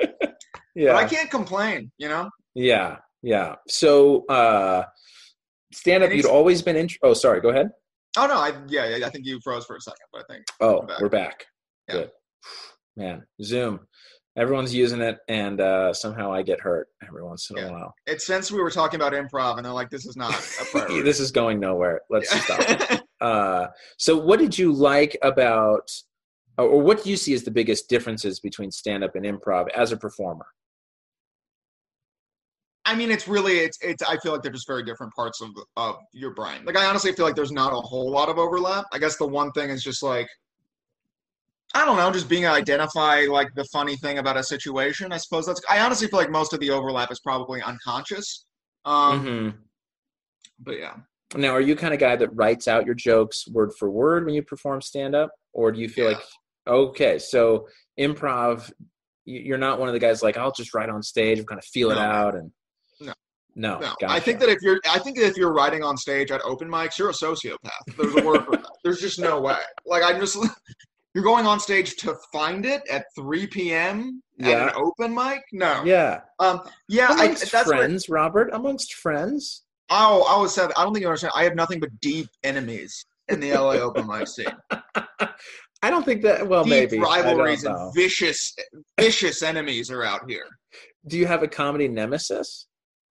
Yeah. 0.79 0.93
But 0.93 1.05
I 1.05 1.09
can't 1.09 1.29
complain, 1.29 1.91
you 1.99 2.09
know. 2.09 2.31
Yeah. 2.55 2.99
Yeah. 3.23 3.57
So, 3.67 4.25
uh, 4.27 4.85
stand 5.73 6.05
up, 6.05 6.13
you'd 6.13 6.25
always 6.25 6.63
been 6.63 6.77
in. 6.77 6.89
Oh, 7.03 7.15
sorry. 7.15 7.41
Go 7.41 7.49
ahead. 7.49 7.71
Oh 8.19 8.27
no, 8.27 8.35
I 8.35 8.53
yeah, 8.67 8.97
yeah, 8.97 9.07
I 9.07 9.11
think 9.11 9.25
you 9.27 9.39
froze 9.45 9.65
for 9.65 9.77
a 9.77 9.81
second, 9.81 10.07
but 10.13 10.25
I 10.29 10.33
think 10.33 10.45
Oh, 10.61 10.81
We're 10.81 10.87
back. 10.87 11.01
we're 11.01 11.09
back. 11.09 11.47
Yeah. 11.89 11.95
Good. 11.95 12.11
Man, 12.97 13.27
Zoom. 13.43 13.81
Everyone's 14.37 14.75
using 14.75 15.01
it, 15.01 15.19
and 15.29 15.61
uh, 15.61 15.93
somehow 15.93 16.33
I 16.33 16.43
get 16.43 16.61
hurt 16.61 16.89
every 17.07 17.23
once 17.25 17.49
in 17.51 17.57
Yeah. 17.57 17.69
a 17.69 17.73
while. 17.73 17.95
it's 18.07 18.27
since 18.27 18.51
we 18.53 18.61
were 18.61 18.71
talking 18.71 19.01
about 19.01 19.13
improv, 19.13 19.57
and 19.57 19.65
they're 19.65 19.73
like, 19.73 19.91
"This 19.91 20.05
is 20.07 20.17
not 20.17 20.33
a 20.35 20.65
priority." 20.71 21.03
this 21.03 21.21
is 21.21 21.31
going 21.33 21.61
nowhere. 21.61 22.01
Let's 22.11 22.31
stop. 22.45 23.01
Uh, 23.21 23.67
so, 23.99 24.17
what 24.17 24.39
did 24.39 24.57
you 24.57 24.73
like 24.73 25.19
about, 25.23 25.91
or 26.57 26.81
what 26.81 27.03
do 27.03 27.11
you 27.11 27.17
see 27.17 27.35
as 27.35 27.43
the 27.43 27.51
biggest 27.51 27.89
differences 27.89 28.39
between 28.39 28.71
stand 28.71 29.03
up 29.03 29.17
and 29.17 29.25
improv 29.27 29.67
as 29.75 29.91
a 29.91 29.97
performer? 29.97 30.47
I 32.89 32.95
mean, 32.95 33.11
it's 33.11 33.29
really 33.29 33.59
it's 33.59 33.79
it's. 33.83 34.03
I 34.03 34.17
feel 34.19 34.33
like 34.33 34.43
they're 34.43 34.51
just 34.53 34.67
very 34.67 34.83
different 34.83 35.13
parts 35.15 35.41
of 35.43 35.51
of 35.77 35.97
your 36.13 36.33
brain. 36.33 36.65
Like 36.65 36.77
I 36.77 36.87
honestly 36.87 37.13
feel 37.13 37.27
like 37.27 37.37
there's 37.37 37.53
not 37.53 37.73
a 37.73 37.81
whole 37.81 38.11
lot 38.11 38.29
of 38.31 38.39
overlap. 38.39 38.87
I 38.93 38.99
guess 38.99 39.17
the 39.19 39.27
one 39.27 39.53
thing 39.53 39.69
is 39.71 39.83
just 39.85 40.03
like 40.03 40.29
I 41.75 41.85
don't 41.85 41.99
know, 41.99 42.11
just 42.11 42.29
being 42.31 42.45
able 42.45 42.55
to 42.55 42.61
identify 42.61 43.27
like 43.29 43.49
the 43.55 43.65
funny 43.67 43.97
thing 43.97 44.19
about 44.19 44.39
a 44.39 44.43
situation. 44.43 45.13
I 45.13 45.19
suppose 45.19 45.45
that's. 45.47 45.61
I 45.69 45.81
honestly 45.81 46.09
feel 46.09 46.19
like 46.19 46.31
most 46.31 46.55
of 46.55 46.61
the 46.61 46.71
overlap 46.71 47.13
is 47.13 47.21
probably 47.21 47.61
unconscious. 47.63 48.47
Um, 48.87 49.21
hmm 49.21 49.49
But 50.59 50.79
yeah, 50.79 50.97
Now, 51.35 51.51
are 51.51 51.61
you 51.61 51.77
kind 51.77 51.93
of 51.93 52.01
guy 52.01 52.17
that 52.17 52.35
writes 52.35 52.69
out 52.69 52.87
your 52.87 52.95
jokes 52.95 53.47
word 53.49 53.73
for 53.79 53.91
word 53.91 54.25
when 54.25 54.35
you 54.35 54.43
perform 54.43 54.81
stand 54.81 55.15
up, 55.15 55.31
or 55.53 55.71
do 55.73 55.79
you 55.81 55.89
feel 55.91 56.07
Yeah. 56.11 56.17
like 56.17 56.25
okay, 56.67 57.19
so 57.19 57.69
improv, 57.99 58.71
you're 59.25 59.59
not 59.59 59.79
one 59.79 59.89
of 59.89 59.93
the 59.95 59.99
guys 59.99 60.23
like 60.23 60.37
I'll 60.39 60.53
just 60.53 60.75
write 60.75 60.89
on 60.89 61.03
stage 61.03 61.39
and 61.39 61.47
kind 61.47 61.59
of 61.59 61.65
feel 61.67 61.91
it 61.91 61.99
out 61.99 62.35
and 62.35 62.51
No. 63.59 63.81
no, 63.81 63.93
no. 64.01 64.09
I 64.09 64.21
think 64.21 64.39
that 64.39 64.49
if 64.49 64.63
you're, 64.63 64.81
I 64.89 65.01
think 65.01 65.19
that 65.19 65.27
if 65.27 65.37
you're 65.37 65.53
writing 65.53 65.83
on 65.83 65.97
stage 65.97 66.31
at 66.31 66.41
open 66.43 66.69
mics, 66.69 66.97
you're 66.97 67.11
a 67.11 67.13
sociopath. 67.13 67.97
There's 67.97 68.15
a 68.15 68.25
word 68.25 68.45
for 68.45 68.53
that. 68.53 68.71
There's 68.85 69.01
just 69.01 69.19
no 69.19 69.41
way. 69.41 69.59
Like 69.85 70.03
I'm 70.05 70.21
just. 70.21 70.39
You're 71.15 71.25
going 71.25 71.47
on 71.47 71.59
stage 71.59 71.97
to 71.97 72.15
find 72.33 72.65
it 72.65 72.83
at 72.89 73.07
3 73.17 73.47
p.m. 73.49 74.23
at 74.41 74.69
an 74.69 74.71
open 74.77 75.13
mic? 75.13 75.41
No. 75.53 75.83
yeah, 75.83 76.21
Um, 76.39 76.61
yeah, 76.87 77.09
I, 77.11 77.25
amongst 77.25 77.53
what, 77.53 77.67
friends, 77.67 78.09
Robert, 78.09 78.51
amongst 78.53 78.95
friends. 78.95 79.65
oh, 79.91 80.23
I 80.29 80.41
was 80.41 80.55
said. 80.55 80.71
I 80.77 80.85
don't 80.85 80.93
think 80.93 81.03
you 81.03 81.09
understand. 81.09 81.33
I 81.35 81.43
have 81.43 81.57
nothing 81.57 81.81
but 81.81 81.89
deep 82.01 82.29
enemies 82.45 83.05
in 83.29 83.41
the 83.41 83.53
LA 83.53 83.77
open 83.77 84.07
mic 84.07 84.29
scene. 84.29 84.47
I 85.83 85.91
don't 85.91 86.05
think 86.05 86.23
that. 86.23 86.47
Well, 86.47 86.63
deep 86.63 86.71
maybe 86.71 86.99
rivalries 87.01 87.65
and 87.65 87.93
vicious, 87.97 88.55
vicious 89.01 89.43
enemies 89.43 89.91
are 89.91 90.05
out 90.05 90.31
here. 90.31 90.47
Do 91.09 91.19
you 91.19 91.27
have 91.27 91.43
a 91.43 91.49
comedy 91.49 91.89
nemesis? 91.89 92.68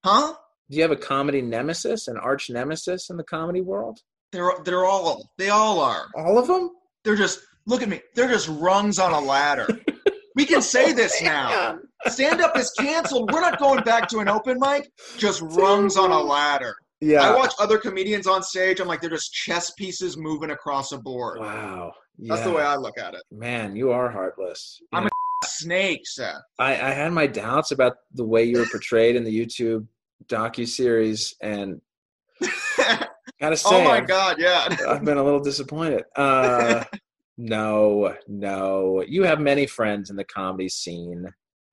Huh? 0.07 0.33
Do 0.69 0.77
you 0.77 0.83
have 0.83 0.91
a 0.91 0.95
comedy 0.95 1.41
nemesis, 1.41 2.07
an 2.07 2.17
arch 2.17 2.49
nemesis 2.49 3.09
in 3.09 3.17
the 3.17 3.25
comedy 3.25 3.59
world? 3.59 3.99
They're 4.31 4.53
they're 4.63 4.85
all 4.85 5.29
they 5.37 5.49
all 5.49 5.81
are. 5.81 6.05
All 6.15 6.37
of 6.37 6.47
them? 6.47 6.71
They're 7.03 7.17
just 7.17 7.39
look 7.65 7.81
at 7.81 7.89
me. 7.89 7.99
They're 8.15 8.29
just 8.29 8.47
rungs 8.47 8.99
on 8.99 9.11
a 9.11 9.19
ladder. 9.19 9.67
We 10.35 10.45
can 10.45 10.61
say 10.61 10.93
this 11.01 11.21
now. 11.21 11.79
Stand 12.07 12.39
up 12.39 12.55
is 12.57 12.71
canceled. 12.79 13.33
We're 13.33 13.41
not 13.41 13.59
going 13.59 13.83
back 13.83 14.07
to 14.09 14.19
an 14.19 14.29
open 14.29 14.59
mic. 14.59 14.89
Just 15.17 15.41
rungs 15.41 15.97
on 15.97 16.11
a 16.11 16.19
ladder. 16.19 16.73
Yeah. 17.01 17.21
I 17.21 17.35
watch 17.35 17.53
other 17.59 17.77
comedians 17.77 18.27
on 18.27 18.43
stage. 18.43 18.79
I'm 18.79 18.87
like, 18.87 19.01
they're 19.01 19.09
just 19.09 19.33
chess 19.33 19.71
pieces 19.71 20.15
moving 20.17 20.51
across 20.51 20.93
a 20.93 20.97
board. 20.97 21.39
Wow. 21.39 21.91
That's 22.17 22.43
the 22.43 22.51
way 22.51 22.63
I 22.63 22.75
look 22.75 22.97
at 22.97 23.13
it. 23.13 23.21
Man, 23.31 23.75
you 23.75 23.91
are 23.91 24.09
heartless. 24.09 24.77
You 24.81 24.87
I'm 24.93 25.03
know, 25.03 25.09
Snake, 25.45 26.01
Seth. 26.05 26.41
I, 26.57 26.71
I 26.73 26.91
had 26.91 27.11
my 27.11 27.27
doubts 27.27 27.71
about 27.71 27.97
the 28.13 28.25
way 28.25 28.45
you 28.45 28.59
were 28.59 28.65
portrayed 28.65 29.15
in 29.15 29.23
the 29.23 29.45
YouTube 29.45 29.85
docu 30.25 30.67
series, 30.67 31.35
and 31.41 31.81
gotta 33.39 33.57
say, 33.57 33.69
oh 33.75 33.83
my 33.83 33.97
I've- 33.97 34.07
God, 34.07 34.37
yeah. 34.39 34.67
I've 34.87 35.03
been 35.05 35.17
a 35.17 35.23
little 35.23 35.39
disappointed. 35.41 36.03
Uh, 36.15 36.83
no, 37.39 38.15
no. 38.27 39.03
You 39.07 39.23
have 39.23 39.39
many 39.39 39.67
friends 39.67 40.09
in 40.09 40.15
the 40.15 40.23
comedy 40.23 40.69
scene. 40.69 41.23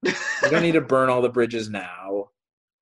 You 0.03 0.13
don't 0.51 0.61
need 0.63 0.73
to 0.73 0.83
burn 0.83 1.09
all 1.09 1.23
the 1.23 1.31
bridges 1.31 1.71
now. 1.71 2.27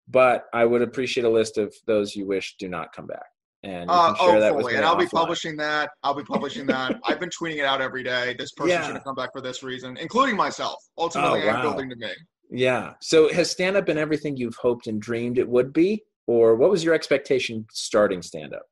but 0.08 0.46
I 0.52 0.64
would 0.64 0.82
appreciate 0.82 1.22
a 1.24 1.30
list 1.30 1.58
of 1.58 1.72
those 1.86 2.16
you 2.16 2.26
wish 2.26 2.56
do 2.58 2.68
not 2.68 2.92
come 2.92 3.06
back. 3.06 3.22
And 3.62 3.88
Uh, 3.88 4.14
share 4.16 4.36
oh, 4.36 4.40
that 4.40 4.52
with 4.52 4.64
fully. 4.64 4.74
And 4.74 4.84
I'll 4.84 4.96
be 4.96 5.06
publishing 5.06 5.56
that. 5.58 5.90
I'll 6.02 6.14
be 6.14 6.24
publishing 6.24 6.66
that. 6.66 6.98
I've 7.06 7.20
been 7.20 7.30
tweeting 7.30 7.58
it 7.58 7.64
out 7.64 7.80
every 7.80 8.02
day. 8.02 8.34
This 8.36 8.50
person 8.50 8.70
Yeah. 8.70 8.84
should 8.84 8.94
have 8.94 9.04
come 9.04 9.14
back 9.14 9.30
for 9.32 9.40
this 9.40 9.62
reason, 9.62 9.96
including 9.98 10.34
myself. 10.36 10.74
Ultimately, 10.98 11.42
Oh, 11.44 11.50
I'm 11.50 11.62
building 11.62 11.88
to 11.88 11.94
me. 11.94 12.08
Yeah. 12.52 12.94
So 13.00 13.32
has 13.32 13.50
stand 13.50 13.76
up 13.76 13.86
been 13.86 13.98
everything 13.98 14.36
you've 14.36 14.56
hoped 14.56 14.86
and 14.86 15.00
dreamed 15.00 15.38
it 15.38 15.48
would 15.48 15.72
be? 15.72 16.04
Or 16.26 16.54
what 16.54 16.70
was 16.70 16.84
your 16.84 16.94
expectation 16.94 17.66
starting 17.72 18.22
stand 18.22 18.54
up? 18.54 18.62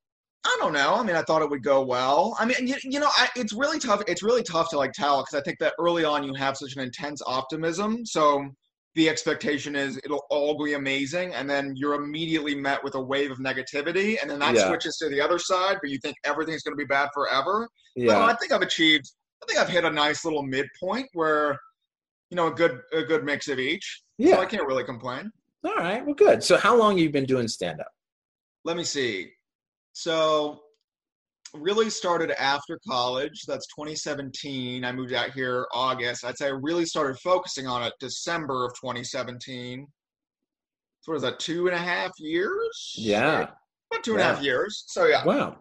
I 0.45 0.57
don't 0.61 0.73
know. 0.73 0.95
I 0.95 1.03
mean, 1.03 1.17
I 1.17 1.23
thought 1.23 1.43
it 1.43 1.51
would 1.51 1.63
go 1.63 1.83
well. 1.83 2.37
I 2.39 2.45
mean, 2.47 2.67
you, 2.67 2.77
you 2.85 3.01
know, 3.01 3.11
I, 3.11 3.29
it's 3.37 3.53
really 3.53 3.79
tough. 3.79 4.03
It's 4.07 4.23
really 4.23 4.43
tough 4.43 4.71
to 4.71 4.79
like 4.79 4.93
tell 4.93 5.23
because 5.23 5.35
I 5.39 5.43
think 5.43 5.59
that 5.59 5.75
early 5.79 6.05
on 6.05 6.25
you 6.25 6.33
have 6.35 6.57
such 6.57 6.77
an 6.77 6.83
intense 6.83 7.21
optimism. 7.27 8.07
So 8.07 8.47
the 8.95 9.09
expectation 9.09 9.77
is 9.77 9.99
it'll 10.03 10.25
all 10.31 10.63
be 10.63 10.75
amazing, 10.75 11.35
and 11.35 11.49
then 11.49 11.75
you're 11.77 11.95
immediately 11.95 12.55
met 12.55 12.83
with 12.83 12.95
a 12.95 13.01
wave 13.01 13.31
of 13.31 13.39
negativity, 13.39 14.17
and 14.21 14.31
then 14.31 14.39
that 14.41 14.55
Yeah. 14.55 14.67
switches 14.69 14.97
to 14.99 15.09
the 15.09 15.21
other 15.21 15.39
side, 15.39 15.77
but 15.83 15.91
you 15.91 15.99
think 15.99 16.17
everything's 16.25 16.63
going 16.63 16.73
to 16.77 16.83
be 16.83 16.87
bad 16.87 17.09
forever. 17.13 17.69
Yeah. 17.95 18.25
I 18.25 18.35
think 18.35 18.53
I've 18.53 18.63
achieved. 18.63 19.05
I 19.43 19.47
think 19.47 19.59
I've 19.59 19.69
hit 19.69 19.85
a 19.85 19.91
nice 19.91 20.25
little 20.25 20.43
midpoint 20.43 21.09
where, 21.13 21.59
you 22.31 22.37
know, 22.37 22.47
a 22.47 22.53
good 22.53 22.81
a 22.93 23.03
good 23.03 23.25
mix 23.25 23.49
of 23.49 23.59
each. 23.59 24.03
Yeah. 24.19 24.37
So 24.37 24.43
I 24.43 24.47
can't 24.47 24.67
really 24.67 24.85
complain. 24.85 25.31
All 25.65 25.75
right. 25.75 26.05
Well, 26.05 26.15
good. 26.15 26.43
So 26.43 26.57
how 26.57 26.77
long 26.77 26.93
have 26.93 27.01
you 27.01 27.11
been 27.11 27.27
doing 27.27 27.49
stand 27.49 27.81
up? 27.81 27.91
Let 28.65 28.77
me 28.77 28.85
see. 28.85 29.31
So 29.93 30.61
really 31.55 31.91
started 31.91 32.31
after 32.41 32.79
college. 32.89 33.43
That's 33.47 33.67
2017. 33.69 34.85
I 34.85 34.93
moved 34.93 35.13
out 35.13 35.33
here 35.33 35.67
August. 35.75 36.25
I'd 36.25 36.39
say 36.39 36.47
I 36.47 36.51
really 36.51 36.87
started 36.87 37.19
focusing 37.19 37.67
on 37.67 37.83
it 37.83 37.93
December 37.99 38.65
of 38.65 38.73
2017. 38.75 39.87
So 41.01 41.13
what 41.13 41.17
is 41.17 41.23
that? 41.23 41.41
Two 41.41 41.67
and 41.67 41.75
a 41.75 41.79
half 41.79 42.13
years? 42.19 42.95
Yeah. 42.97 43.49
About 43.93 44.05
two 44.05 44.13
and 44.13 44.21
a 44.21 44.25
half 44.25 44.43
years. 44.43 44.85
So 44.87 45.07
yeah. 45.07 45.25
Wow. 45.25 45.59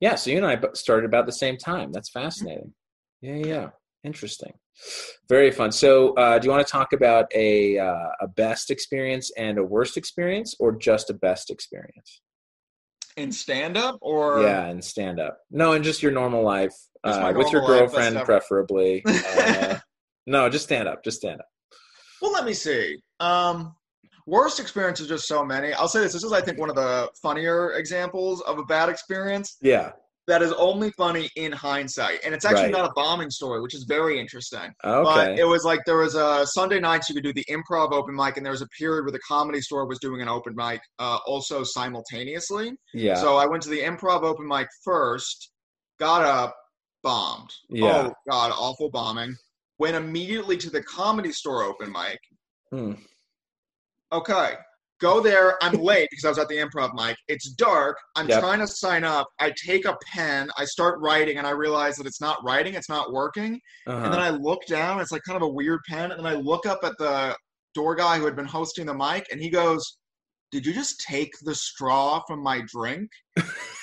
Yeah. 0.00 0.16
So 0.16 0.30
you 0.30 0.38
and 0.38 0.46
I 0.46 0.58
started 0.74 1.06
about 1.06 1.26
the 1.26 1.32
same 1.32 1.56
time. 1.56 1.92
That's 1.92 2.10
mm-hmm. 2.10 2.24
fascinating. 2.26 2.74
Yeah. 3.20 3.36
Yeah. 3.36 3.68
Interesting. 4.02 4.52
Very 5.28 5.50
fun. 5.50 5.72
So, 5.72 6.14
uh, 6.14 6.38
do 6.38 6.46
you 6.46 6.50
want 6.50 6.66
to 6.66 6.70
talk 6.70 6.92
about 6.92 7.26
a 7.34 7.78
uh, 7.78 8.08
a 8.20 8.28
best 8.28 8.70
experience 8.70 9.30
and 9.36 9.58
a 9.58 9.64
worst 9.64 9.96
experience, 9.96 10.54
or 10.60 10.72
just 10.72 11.10
a 11.10 11.14
best 11.14 11.50
experience? 11.50 12.20
In 13.16 13.32
stand 13.32 13.76
up 13.76 13.98
or 14.02 14.42
yeah, 14.42 14.66
and 14.66 14.84
stand 14.84 15.18
up. 15.18 15.38
No, 15.50 15.72
in 15.72 15.82
just 15.82 16.02
your 16.02 16.12
normal 16.12 16.42
life 16.42 16.74
uh, 17.02 17.20
my 17.20 17.32
with 17.32 17.50
your 17.50 17.62
normal 17.62 17.78
girlfriend, 17.78 18.16
preferably. 18.24 19.04
Uh, 19.38 19.78
no, 20.26 20.48
just 20.48 20.64
stand 20.64 20.88
up. 20.88 21.04
Just 21.04 21.18
stand 21.18 21.40
up. 21.40 21.46
Well, 22.20 22.32
let 22.32 22.44
me 22.44 22.52
see. 22.52 22.98
Um, 23.20 23.74
worst 24.26 24.58
experiences 24.58 25.06
just 25.08 25.28
so 25.28 25.44
many. 25.44 25.72
I'll 25.72 25.88
say 25.88 26.00
this. 26.00 26.12
This 26.12 26.24
is, 26.24 26.32
I 26.32 26.40
think, 26.40 26.58
one 26.58 26.68
of 26.68 26.74
the 26.74 27.08
funnier 27.22 27.72
examples 27.72 28.40
of 28.42 28.58
a 28.58 28.64
bad 28.64 28.88
experience 28.88 29.56
Yeah. 29.62 29.92
That 30.26 30.42
is 30.42 30.52
only 30.54 30.90
funny 30.92 31.30
in 31.36 31.52
hindsight, 31.52 32.18
and 32.24 32.34
it's 32.34 32.44
actually 32.44 32.64
Right. 32.64 32.72
not 32.82 32.90
a 32.90 32.92
bombing 32.94 33.30
story, 33.30 33.60
which 33.60 33.74
is 33.74 33.84
very 33.84 34.18
interesting. 34.18 34.72
Okay. 34.84 35.02
But 35.04 35.38
it 35.38 35.44
was 35.46 35.64
like 35.64 35.80
there 35.86 35.98
was 35.98 36.14
a 36.16 36.46
Sunday 36.46 36.80
nights 36.80 37.08
you 37.08 37.14
could 37.14 37.22
do 37.24 37.32
the 37.32 37.44
improv 37.48 37.92
open 37.92 38.14
mic, 38.14 38.36
and 38.36 38.44
there 38.44 38.50
was 38.52 38.62
a 38.62 38.68
period 38.78 39.04
where 39.04 39.12
the 39.12 39.20
comedy 39.20 39.60
store 39.60 39.86
was 39.86 39.98
doing 40.00 40.20
an 40.22 40.28
open 40.28 40.54
mic 40.56 40.80
uh, 40.98 41.18
also 41.26 41.62
simultaneously. 41.62 42.72
yeah. 42.92 43.14
So 43.14 43.36
I 43.36 43.46
went 43.46 43.62
to 43.64 43.68
the 43.70 43.80
improv 43.80 44.22
open 44.22 44.46
mic 44.48 44.68
first, 44.84 45.52
got 46.00 46.22
up, 46.22 46.56
bombed. 47.02 47.50
Yeah. 47.70 48.08
Oh 48.08 48.12
god, 48.28 48.52
awful 48.52 48.90
bombing. 48.90 49.34
Went 49.78 49.94
immediately 49.94 50.56
to 50.56 50.70
the 50.70 50.82
comedy 50.82 51.30
store 51.32 51.62
open 51.62 51.92
mic. 51.92 52.18
Hmm. 52.72 52.94
Okay. 54.12 54.54
Go 55.00 55.20
there. 55.20 55.62
I'm 55.62 55.74
late 55.74 56.08
because 56.10 56.24
I 56.24 56.28
was 56.30 56.38
at 56.38 56.48
the 56.48 56.56
improv 56.56 56.94
mic. 56.94 57.16
It's 57.28 57.50
dark. 57.52 57.98
I'm 58.16 58.28
Yep. 58.28 58.40
trying 58.40 58.60
to 58.60 58.66
sign 58.66 59.04
up. 59.04 59.26
I 59.38 59.52
take 59.66 59.84
a 59.84 59.96
pen. 60.12 60.48
I 60.56 60.64
start 60.64 60.98
writing, 61.00 61.36
and 61.36 61.46
I 61.46 61.50
realize 61.50 61.96
that 61.96 62.06
it's 62.06 62.20
not 62.20 62.42
writing. 62.42 62.74
It's 62.74 62.88
not 62.88 63.12
working. 63.12 63.60
Uh-huh. 63.86 64.04
And 64.04 64.12
then 64.12 64.20
I 64.20 64.30
look 64.30 64.64
down. 64.66 65.00
It's 65.00 65.12
like 65.12 65.22
kind 65.26 65.36
of 65.36 65.42
a 65.42 65.52
weird 65.52 65.80
pen. 65.88 66.12
And 66.12 66.18
then 66.20 66.26
I 66.26 66.34
look 66.34 66.64
up 66.64 66.80
at 66.82 66.96
the 66.98 67.36
door 67.74 67.94
guy 67.94 68.18
who 68.18 68.24
had 68.24 68.36
been 68.36 68.46
hosting 68.46 68.86
the 68.86 68.94
mic, 68.94 69.26
and 69.30 69.38
he 69.40 69.50
goes, 69.50 69.98
"Did 70.50 70.64
you 70.64 70.72
just 70.72 70.98
take 71.06 71.30
the 71.42 71.54
straw 71.54 72.22
from 72.26 72.42
my 72.42 72.62
drink?" 72.66 73.10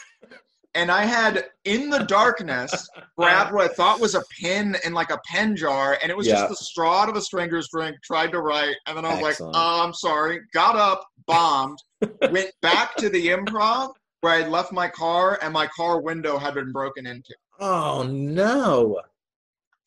and 0.76 0.92
I 0.92 1.06
had 1.06 1.46
in 1.66 1.90
the 1.90 2.00
darkness 2.00 2.88
grabbed 3.18 3.54
what 3.54 3.70
I 3.70 3.74
thought 3.74 4.00
was 4.00 4.16
a 4.16 4.24
pin 4.42 4.76
in 4.86 4.94
like 4.94 5.12
a 5.12 5.20
pen 5.26 5.56
jar, 5.56 5.98
and 6.02 6.10
it 6.10 6.18
was 6.18 6.28
Yeah. 6.28 6.36
just 6.36 6.50
the 6.50 6.56
straw 6.56 7.02
out 7.02 7.10
of 7.10 7.16
a 7.16 7.22
stranger's 7.22 7.68
drink. 7.74 7.96
Tried 8.04 8.32
to 8.32 8.42
write, 8.42 8.76
and 8.88 8.98
then 8.98 9.06
I 9.06 9.16
was 9.22 9.32
Excellent. 9.32 9.54
like, 9.56 9.64
oh, 9.64 9.84
"I'm 9.84 9.94
sorry." 9.94 10.40
Got 10.54 10.76
up, 10.76 11.06
bombed, 11.28 11.78
went 12.32 12.52
back 12.62 12.96
to 12.98 13.10
the 13.10 13.28
improv 13.28 13.94
where 14.22 14.34
I 14.34 14.48
left 14.48 14.72
my 14.72 14.88
car, 14.88 15.38
and 15.42 15.54
my 15.54 15.68
car 15.68 16.02
window 16.02 16.38
had 16.38 16.54
been 16.54 16.72
broken 16.72 17.06
into. 17.06 17.34
oh 17.60 18.04
no. 18.04 19.02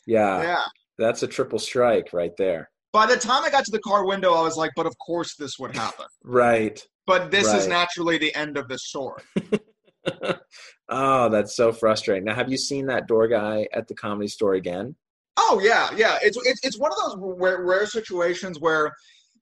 Yeah, 0.06 0.42
Yeah. 0.42 0.64
That's 0.98 1.22
a 1.22 1.26
triple 1.26 1.58
strike 1.58 2.12
right 2.12 2.34
there. 2.38 2.70
By 2.92 3.04
the 3.06 3.16
time 3.16 3.44
I 3.44 3.50
got 3.50 3.64
to 3.66 3.70
the 3.70 3.80
car 3.80 4.06
window, 4.06 4.32
I 4.34 4.40
was 4.42 4.56
like, 4.56 4.70
"But 4.76 4.86
of 4.86 4.94
course 5.04 5.34
this 5.36 5.58
would 5.58 5.74
happen." 5.76 6.06
Right. 6.24 6.80
But 7.06 7.30
this 7.30 7.52
is 7.52 7.66
naturally 7.66 8.16
the 8.18 8.34
end 8.34 8.56
of 8.56 8.68
the 8.68 8.78
story. 8.78 9.22
oh, 10.88 11.28
that's 11.28 11.56
so 11.56 11.72
frustrating. 11.72 12.24
Now, 12.24 12.34
have 12.34 12.50
you 12.50 12.56
seen 12.58 12.86
that 12.86 13.06
door 13.06 13.28
guy 13.28 13.66
at 13.72 13.88
the 13.88 13.94
comedy 13.94 14.28
store 14.28 14.54
again? 14.54 14.94
Oh 15.36 15.60
yeah, 15.62 15.90
yeah. 15.96 16.18
It's 16.22 16.38
it's 16.44 16.60
it's 16.64 16.78
one 16.78 16.90
of 16.92 16.98
those 16.98 17.16
rare, 17.38 17.62
rare 17.64 17.86
situations 17.86 18.58
where 18.58 18.92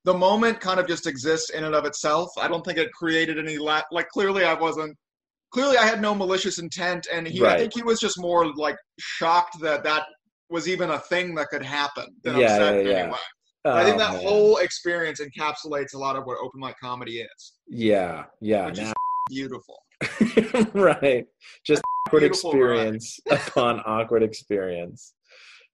the 0.05 0.15
moment 0.15 0.61
kind 0.61 0.81
of 0.81 0.87
just 0.87 1.07
exists 1.07 1.51
in 1.51 1.65
and 1.65 1.75
of 1.75 1.85
itself. 1.85 2.31
I 2.39 2.49
don't 2.49 2.65
think 2.65 2.79
it 2.79 2.93
created 2.93 3.39
any 3.39 3.59
la- 3.59 3.83
like 3.93 4.09
clearly 4.09 4.45
I 4.45 4.55
wasn't 4.55 4.97
clearly 5.53 5.77
I 5.79 5.85
had 5.87 6.01
no 6.03 6.15
malicious 6.15 6.59
intent, 6.59 7.07
and 7.13 7.27
he 7.29 7.45
I 7.45 7.57
think 7.59 7.75
he 7.75 7.83
was 7.83 8.01
just 8.01 8.19
more 8.21 8.53
like 8.57 8.77
shocked 8.99 9.61
that 9.61 9.85
that 9.85 10.05
was 10.51 10.69
even 10.69 10.91
a 10.91 10.99
thing 10.99 11.35
that 11.37 11.49
could 11.49 11.63
happen 11.65 12.07
than 12.23 12.37
Yeah, 12.37 12.47
upset 12.55 12.85
yeah, 12.85 12.91
yeah. 12.91 12.99
any 12.99 13.13
way. 13.13 13.19
But 13.63 13.77
I 13.77 13.85
think 13.85 13.95
Oh, 13.97 13.99
that 13.99 14.13
man. 14.15 14.23
whole 14.23 14.57
experience 14.59 15.21
encapsulates 15.21 15.95
a 15.95 15.99
lot 15.99 16.17
of 16.17 16.25
what 16.25 16.37
open 16.43 16.61
mic 16.61 16.75
comedy 16.83 17.21
is. 17.21 17.53
Yeah, 17.67 18.25
yeah. 18.41 18.67
Which 18.67 18.79
is 18.81 18.93
Beautiful. 19.31 19.79
right. 20.75 21.27
Just 21.65 21.83
awkward 22.07 22.23
experience 22.23 23.19
upon 23.31 23.81
awkward 23.81 24.23
experience. 24.23 25.15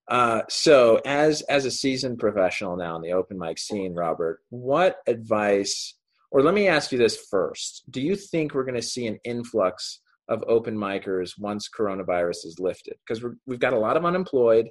Uh, 0.08 0.42
so, 0.48 1.00
as 1.06 1.42
as 1.42 1.64
a 1.64 1.70
seasoned 1.70 2.18
professional 2.18 2.76
now 2.76 2.96
in 2.96 3.02
the 3.02 3.12
open 3.12 3.38
mic 3.38 3.58
scene, 3.58 3.94
Robert, 3.94 4.40
what 4.50 4.96
advice, 5.06 5.96
or 6.32 6.42
let 6.42 6.54
me 6.54 6.66
ask 6.66 6.90
you 6.90 6.98
this 6.98 7.26
first: 7.30 7.84
Do 7.90 8.00
you 8.00 8.16
think 8.16 8.52
we're 8.52 8.64
going 8.64 8.74
to 8.74 8.82
see 8.82 9.06
an 9.06 9.18
influx 9.24 10.00
of 10.28 10.42
open 10.48 10.76
micers 10.76 11.32
once 11.38 11.68
coronavirus 11.68 12.46
is 12.46 12.56
lifted? 12.58 12.96
Because 13.06 13.24
we've 13.46 13.60
got 13.60 13.72
a 13.72 13.78
lot 13.78 13.96
of 13.96 14.04
unemployed. 14.04 14.68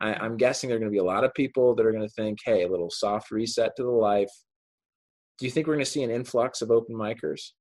I, 0.00 0.14
I'm 0.14 0.36
guessing 0.36 0.68
there 0.68 0.76
are 0.76 0.80
going 0.80 0.90
to 0.90 0.94
be 0.96 0.98
a 0.98 1.04
lot 1.04 1.24
of 1.24 1.34
people 1.34 1.74
that 1.76 1.86
are 1.86 1.92
going 1.92 2.06
to 2.06 2.14
think, 2.14 2.38
"Hey, 2.44 2.64
a 2.64 2.68
little 2.68 2.90
soft 2.90 3.30
reset 3.30 3.76
to 3.76 3.84
the 3.84 3.90
life." 3.90 4.30
Do 5.38 5.46
you 5.46 5.52
think 5.52 5.66
we're 5.66 5.74
going 5.74 5.84
to 5.84 5.90
see 5.90 6.02
an 6.02 6.10
influx 6.10 6.62
of 6.62 6.70
open 6.70 6.96
micers? 6.96 7.52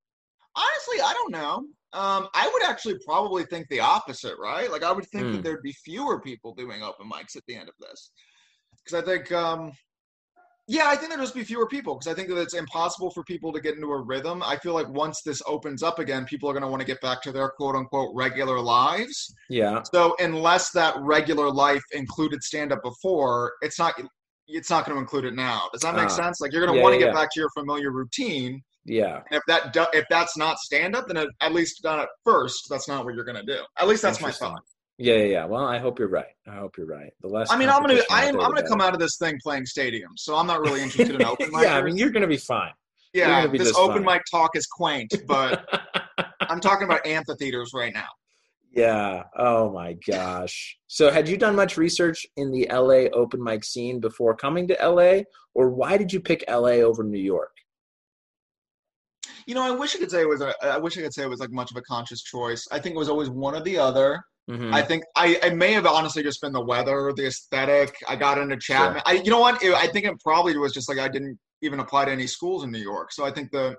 Honestly, 0.64 1.02
I 1.02 1.14
don't 1.14 1.32
know. 1.32 1.56
Um, 1.94 2.28
I 2.36 2.50
would 2.54 2.64
actually 2.64 2.98
probably 3.06 3.46
think 3.46 3.68
the 3.70 3.80
opposite, 3.80 4.36
right? 4.38 4.70
Like 4.70 4.84
I 4.84 4.92
would 4.92 5.08
think 5.08 5.26
Hmm. 5.26 5.32
that 5.34 5.44
there'd 5.44 5.64
be 5.64 5.74
fewer 5.86 6.20
people 6.22 6.54
doing 6.54 6.84
open 6.84 7.10
mics 7.10 7.36
at 7.36 7.44
the 7.48 7.56
end 7.56 7.70
of 7.70 7.76
this, 7.80 8.12
because 8.84 9.02
I 9.02 9.06
think, 9.06 9.32
um, 9.32 9.72
yeah, 10.68 10.88
I 10.88 10.96
think 10.96 11.10
there'd 11.10 11.22
just 11.22 11.34
be 11.34 11.44
fewer 11.44 11.68
people 11.68 11.96
because 11.96 12.12
I 12.12 12.14
think 12.14 12.28
that 12.30 12.38
it's 12.40 12.54
impossible 12.54 13.10
for 13.12 13.24
people 13.24 13.52
to 13.54 13.60
get 13.60 13.76
into 13.76 13.88
a 13.92 14.02
rhythm. 14.04 14.44
I 14.44 14.58
feel 14.58 14.74
like 14.76 14.88
once 14.90 15.22
this 15.24 15.42
opens 15.48 15.82
up 15.82 15.98
again, 15.98 16.26
people 16.26 16.48
are 16.50 16.54
going 16.54 16.62
to 16.62 16.70
want 16.70 16.82
to 16.82 16.86
get 16.86 17.02
back 17.02 17.24
to 17.24 17.32
their 17.32 17.50
quote 17.50 17.76
unquote 17.76 18.12
regular 18.14 18.60
lives. 18.60 19.34
Yeah, 19.50 19.82
So 19.94 20.16
unless 20.20 20.70
that 20.74 20.94
regular 21.00 21.50
life 21.52 21.82
included 21.92 22.44
stand 22.44 22.72
up 22.72 22.84
before, 22.84 23.54
it's 23.64 23.80
not. 23.80 23.94
It's 24.52 24.70
not 24.72 24.86
going 24.86 24.96
to 24.96 25.00
include 25.02 25.26
it 25.26 25.36
now. 25.36 25.70
Does 25.72 25.82
that 25.82 25.96
make 25.96 26.06
Ah. 26.06 26.22
sense? 26.22 26.42
Like 26.42 26.52
you're 26.52 26.66
going 26.66 26.74
to 26.74 26.78
Yeah, 26.78 26.84
want 26.84 26.94
to 26.94 27.00
yeah, 27.00 27.06
get 27.08 27.14
yeah. 27.14 27.20
back 27.22 27.30
to 27.34 27.40
your 27.40 27.50
familiar 27.58 27.92
routine. 27.92 28.62
Yeah. 28.86 29.22
And 29.30 29.38
if 29.38 29.44
that 29.48 29.74
do, 29.74 29.86
if 29.94 30.06
that's 30.10 30.38
not 30.38 30.58
stand 30.58 30.96
up, 30.96 31.08
then 31.08 31.18
at, 31.42 31.54
least 31.54 31.82
not 31.84 32.00
at 32.00 32.10
first, 32.24 32.68
that's 32.70 32.88
not 32.88 33.06
what 33.06 33.14
you're 33.16 33.26
gonna 33.26 33.44
do. 33.44 33.60
At 33.78 33.88
least 33.88 34.02
that's 34.02 34.22
my 34.22 34.32
thought. 34.32 34.62
Yeah, 34.98 35.16
yeah, 35.16 35.24
yeah. 35.24 35.46
Well, 35.46 35.66
I 35.66 35.78
hope 35.78 35.98
you're 35.98 36.10
right. 36.10 36.34
I 36.46 36.56
hope 36.56 36.78
you're 36.78 36.86
right. 36.86 37.12
The 37.22 37.30
less 37.30 37.50
I 37.52 37.58
mean, 37.58 37.70
I'm 37.70 37.82
gonna 37.82 38.02
I'm 38.12 38.40
I'm 38.40 38.52
gonna 38.52 38.68
come 38.68 38.82
out 38.82 38.94
of 38.94 39.00
this 39.00 39.18
thing 39.18 39.40
playing 39.42 39.64
stadiums, 39.64 40.18
so 40.18 40.36
I'm 40.36 40.48
not 40.48 40.60
really 40.60 40.82
interested 40.82 41.16
in 41.16 41.24
open 41.26 41.50
mic. 41.52 41.64
yeah, 41.64 41.78
I 41.78 41.82
mean, 41.82 41.98
you're 41.98 42.10
gonna 42.10 42.28
be 42.28 42.38
fine. 42.38 42.74
yeah, 43.14 43.48
be 43.48 43.58
this 43.58 43.76
open 43.78 44.04
fine. 44.04 44.16
mic 44.16 44.24
talk 44.30 44.56
is 44.56 44.68
quaint, 44.68 45.14
but 45.26 45.66
I'm 46.42 46.60
talking 46.60 46.86
about 46.86 47.06
amphitheaters 47.06 47.72
right 47.74 47.94
now. 47.94 48.10
yeah. 48.74 49.24
Oh 49.38 49.72
my 49.72 49.94
gosh. 50.06 50.78
So, 50.88 51.12
had 51.12 51.30
you 51.30 51.38
done 51.38 51.56
much 51.56 51.78
research 51.78 52.26
in 52.36 52.52
the 52.52 52.68
LA 52.70 53.08
open 53.18 53.42
mic 53.42 53.64
scene 53.64 54.00
before 54.00 54.36
coming 54.36 54.68
to 54.68 54.78
LA, 54.84 55.22
or 55.54 55.70
why 55.70 55.96
did 55.96 56.12
you 56.12 56.20
pick 56.20 56.44
LA 56.50 56.82
over 56.82 57.04
New 57.04 57.22
York? 57.22 57.52
You 59.50 59.56
know, 59.56 59.64
I 59.64 59.72
wish 59.72 59.96
I 59.96 60.00
could 60.00 60.12
say 60.12 60.22
it 60.22 60.30
was 60.30 60.42
a. 60.42 60.54
I 60.64 60.78
wish 60.78 60.96
I 60.96 61.02
could 61.02 61.14
say 61.14 61.24
it 61.24 61.30
was 61.30 61.40
like 61.40 61.50
much 61.52 61.72
of 61.72 61.78
a 61.78 61.82
conscious 61.82 62.22
choice. 62.22 62.68
I 62.72 62.78
think 62.78 62.94
it 62.96 63.00
was 63.00 63.10
always 63.10 63.32
one 63.32 63.56
or 63.56 63.62
the 63.64 63.80
other. 63.80 64.22
Mhm. 64.48 64.72
I 64.72 64.84
think 64.84 65.04
I, 65.16 65.40
I 65.42 65.50
may 65.50 65.72
have 65.74 65.88
honestly 65.88 66.22
just 66.22 66.40
been 66.40 66.54
the 66.54 66.64
weather, 66.64 67.12
the 67.16 67.26
aesthetic. 67.26 67.96
I 68.08 68.16
got 68.16 68.38
into 68.38 68.58
Chapman. 68.58 69.02
I, 69.08 69.14
you 69.14 69.32
know 69.32 69.40
what? 69.40 69.64
It- 69.64 69.74
I 69.74 69.88
think 69.88 70.06
it 70.06 70.14
probably 70.24 70.56
was 70.58 70.72
just 70.72 70.88
like 70.88 71.00
I 71.00 71.08
didn't 71.08 71.40
even 71.64 71.80
apply 71.80 72.06
to 72.06 72.12
any 72.12 72.28
schools 72.28 72.64
in 72.64 72.70
New 72.72 72.80
York. 72.94 73.12
So 73.12 73.26
I 73.26 73.32
think 73.32 73.50
the 73.52 73.76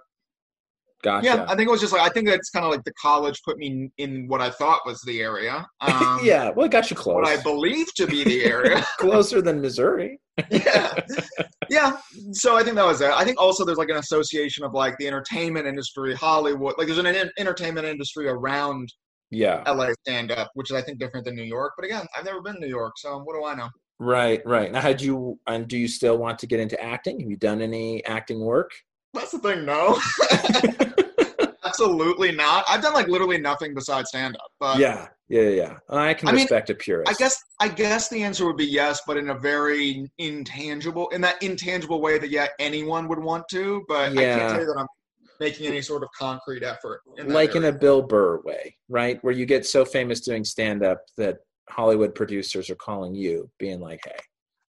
Gotcha. 1.02 1.24
yeah, 1.26 1.44
I 1.48 1.56
think 1.56 1.68
it 1.68 1.70
was 1.70 1.80
just 1.80 1.92
like 1.94 2.02
I 2.02 2.10
think 2.12 2.28
that's 2.28 2.50
kind 2.50 2.64
of 2.66 2.70
like 2.70 2.84
the 2.84 2.92
college 3.00 3.40
put 3.42 3.56
me 3.56 3.90
in 3.96 4.28
what 4.28 4.40
I 4.42 4.50
thought 4.50 4.80
was 4.84 5.00
the 5.02 5.22
area. 5.22 5.66
Um, 5.80 6.20
yeah. 6.24 6.50
Well, 6.50 6.66
it 6.66 6.72
got 6.72 6.90
you 6.90 6.96
close. 6.96 7.14
what 7.14 7.26
I 7.26 7.40
believe 7.42 7.92
to 7.94 8.06
be 8.06 8.22
the 8.22 8.44
area. 8.44 8.84
Closer 8.98 9.40
than 9.40 9.60
Missouri. 9.62 10.18
yeah, 10.50 10.94
yeah. 11.70 11.96
So 12.32 12.56
I 12.56 12.62
think 12.62 12.76
that 12.76 12.84
was 12.86 13.00
it. 13.00 13.10
I 13.10 13.24
think 13.24 13.40
also 13.40 13.64
there's 13.64 13.78
like 13.78 13.88
an 13.90 13.96
association 13.96 14.64
of 14.64 14.72
like 14.74 14.96
the 14.98 15.06
entertainment 15.06 15.66
industry, 15.66 16.14
Hollywood. 16.14 16.74
Like 16.78 16.86
there's 16.86 16.98
an 16.98 17.06
en- 17.06 17.30
entertainment 17.38 17.86
industry 17.86 18.28
around 18.28 18.92
Yeah. 19.30 19.62
LA 19.70 19.92
stand 20.06 20.30
up, 20.32 20.50
which 20.54 20.70
is 20.70 20.76
I 20.76 20.82
think 20.82 20.98
different 20.98 21.24
than 21.26 21.34
New 21.34 21.44
York. 21.44 21.72
But 21.76 21.84
again, 21.86 22.06
I've 22.16 22.24
never 22.24 22.40
been 22.42 22.54
to 22.54 22.60
New 22.60 22.68
York, 22.68 22.94
so 22.98 23.18
what 23.18 23.34
do 23.34 23.44
I 23.44 23.54
know? 23.54 23.68
Right. 23.98 24.40
Right. 24.46 24.72
Now, 24.72 24.80
had 24.80 25.00
you 25.02 25.38
and 25.46 25.66
do 25.68 25.76
you 25.76 25.88
still 25.88 26.16
want 26.18 26.38
to 26.40 26.46
get 26.46 26.58
into 26.60 26.82
acting? 26.82 27.20
Have 27.20 27.30
you 27.30 27.36
done 27.36 27.60
any 27.60 28.04
acting 28.06 28.40
work? 28.40 28.70
That's 29.12 29.32
the 29.32 29.38
thing. 29.38 29.64
No, 29.64 29.98
absolutely 31.64 32.32
not. 32.32 32.64
I've 32.68 32.82
done 32.82 32.94
like 32.94 33.08
literally 33.08 33.38
nothing 33.38 33.74
besides 33.74 34.08
stand 34.08 34.36
up. 34.36 34.52
But 34.58 34.78
yeah. 34.78 35.08
Yeah. 35.28 35.48
Yeah. 35.48 35.76
I 35.88 36.14
can 36.14 36.28
I 36.28 36.32
mean, 36.32 36.42
respect 36.42 36.70
a 36.70 36.74
purist. 36.74 37.10
I 37.10 37.14
guess 37.14 37.42
I 37.60 37.68
guess 37.68 38.08
the 38.08 38.22
answer 38.22 38.46
would 38.46 38.56
be 38.56 38.66
yes, 38.66 39.00
but 39.06 39.16
in 39.16 39.30
a 39.30 39.38
very 39.38 40.10
intangible, 40.18 41.08
in 41.10 41.20
that 41.22 41.42
intangible 41.42 42.00
way 42.00 42.18
that 42.18 42.30
yeah, 42.30 42.48
anyone 42.58 43.08
would 43.08 43.18
want 43.20 43.44
to. 43.50 43.84
But 43.88 44.12
I 44.12 44.14
can't 44.14 44.50
tell 44.50 44.60
you 44.60 44.66
that 44.66 44.76
I'm 44.78 44.86
making 45.38 45.66
any 45.66 45.82
sort 45.82 46.02
of 46.02 46.08
concrete 46.16 46.62
effort. 46.62 47.00
In 47.16 47.32
like 47.32 47.54
in 47.56 47.64
a 47.64 47.72
Bill 47.72 48.02
Burr 48.02 48.40
way, 48.42 48.76
right? 48.88 49.22
Where 49.22 49.34
you 49.34 49.46
get 49.46 49.66
so 49.66 49.84
famous 49.84 50.20
doing 50.20 50.44
stand 50.44 50.84
up 50.84 51.02
that 51.16 51.38
Hollywood 51.68 52.14
producers 52.14 52.68
are 52.70 52.76
calling 52.76 53.14
you, 53.14 53.50
being 53.58 53.80
like, 53.80 54.00
"Hey, 54.04 54.18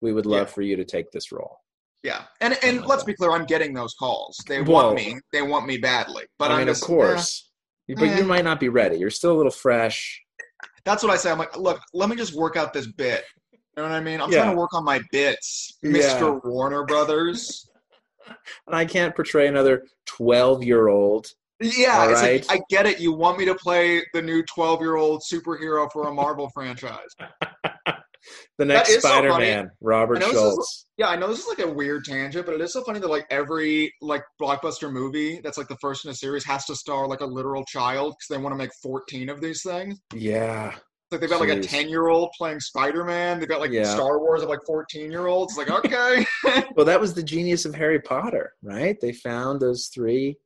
we 0.00 0.12
would 0.12 0.26
love 0.26 0.48
Yeah. 0.48 0.54
for 0.54 0.62
you 0.62 0.76
to 0.76 0.84
take 0.84 1.10
this 1.10 1.32
role." 1.32 1.58
Yeah, 2.02 2.22
and 2.40 2.56
and 2.62 2.78
like 2.80 2.88
let's 2.88 3.02
that. 3.02 3.06
be 3.06 3.14
clear, 3.14 3.32
I'm 3.32 3.44
getting 3.46 3.74
those 3.74 3.94
calls. 3.94 4.36
They 4.48 4.62
Whoa. 4.62 4.72
want 4.72 4.96
me. 4.96 5.18
They 5.32 5.42
want 5.42 5.66
me 5.66 5.78
badly. 5.78 6.24
But 6.38 6.50
I 6.50 6.54
I'm 6.54 6.58
mean, 6.60 6.66
just, 6.68 6.82
of 6.82 6.86
course, 6.88 7.50
but 7.88 8.02
eh. 8.02 8.18
you 8.18 8.24
might 8.24 8.44
not 8.44 8.58
be 8.60 8.68
ready. 8.68 8.96
You're 8.98 9.10
still 9.10 9.32
a 9.32 9.36
little 9.38 9.52
fresh. 9.52 10.20
eh. 10.40 10.66
that's 10.84 11.02
what 11.02 11.12
I 11.12 11.16
say. 11.16 11.30
I'm 11.30 11.38
like, 11.38 11.56
look, 11.56 11.80
let 11.92 12.08
me 12.08 12.16
just 12.16 12.34
work 12.34 12.56
out 12.56 12.72
this 12.72 12.86
bit. 12.86 13.24
You 13.52 13.58
know 13.76 13.82
what 13.84 13.92
I 13.92 14.00
mean? 14.00 14.20
I'm 14.20 14.30
Yeah. 14.32 14.42
trying 14.42 14.54
to 14.54 14.58
work 14.58 14.74
on 14.74 14.84
my 14.84 15.00
bits, 15.12 15.78
Yeah. 15.82 15.92
Mr. 15.92 16.40
Warner 16.44 16.84
Brothers. 16.84 17.66
And 18.66 18.76
I 18.76 18.84
can't 18.84 19.16
portray 19.16 19.48
another 19.48 19.86
12 20.06 20.62
year 20.62 20.86
old. 20.88 21.26
Yeah, 21.60 22.10
it's 22.10 22.20
right. 22.22 22.46
like 22.48 22.60
I 22.60 22.62
get 22.70 22.86
it. 22.86 23.00
You 23.00 23.12
want 23.12 23.38
me 23.38 23.44
to 23.46 23.54
play 23.56 24.02
the 24.14 24.22
new 24.22 24.42
12 24.44 24.80
year 24.80 24.96
old 24.96 25.22
superhero 25.28 25.90
for 25.92 26.06
a 26.08 26.12
Marvel 26.14 26.48
franchise. 26.54 27.08
The 28.58 28.64
next 28.66 28.92
so. 28.94 29.00
Spider 29.00 29.36
Man, 29.38 29.70
Robert 29.80 30.16
I 30.16 30.20
know 30.20 30.26
this 30.26 30.34
is- 30.36 30.40
Schultz. 30.40 30.86
Yeah, 30.98 31.08
I 31.08 31.16
know 31.16 31.28
this 31.28 31.38
is 31.40 31.48
like 31.48 31.60
a 31.66 31.70
weird 31.72 32.04
tangent, 32.04 32.44
but 32.44 32.54
it 32.54 32.60
is 32.60 32.72
so 32.72 32.82
funny 32.84 32.98
that 33.00 33.08
like 33.08 33.26
every 33.30 33.92
like 34.02 34.22
blockbuster 34.40 34.92
movie 34.92 35.40
that's 35.42 35.56
like 35.56 35.68
the 35.68 35.78
first 35.80 36.04
in 36.04 36.10
a 36.10 36.14
series 36.14 36.44
has 36.44 36.64
to 36.66 36.74
star 36.74 37.08
like 37.08 37.20
a 37.20 37.26
literal 37.26 37.64
child 37.64 38.12
because 38.18 38.26
they 38.28 38.42
want 38.42 38.52
to 38.52 38.58
make 38.58 38.70
14 38.82 39.28
of 39.30 39.40
these 39.40 39.62
things. 39.62 39.98
Yeah. 40.14 40.74
Like 41.10 41.20
they've 41.22 41.30
got 41.30 41.40
like 41.40 41.48
a 41.48 41.60
10 41.60 41.88
year 41.88 42.08
old 42.08 42.30
playing 42.38 42.60
Spider 42.60 43.02
Man. 43.04 43.40
They've 43.40 43.48
got 43.48 43.60
like 43.60 43.72
Yeah. 43.72 43.84
Star 43.84 44.20
Wars 44.20 44.42
of 44.42 44.48
like 44.48 44.60
14 44.66 45.10
year 45.10 45.26
olds. 45.26 45.56
Like 45.56 45.70
okay, 45.84 46.24
Well, 46.76 46.86
that 46.86 47.00
was 47.00 47.14
the 47.14 47.22
genius 47.22 47.64
of 47.64 47.74
Harry 47.74 48.00
Potter, 48.00 48.52
right? 48.62 48.96
They 49.00 49.12
found 49.12 49.58
those 49.60 49.86
three. 49.92 50.36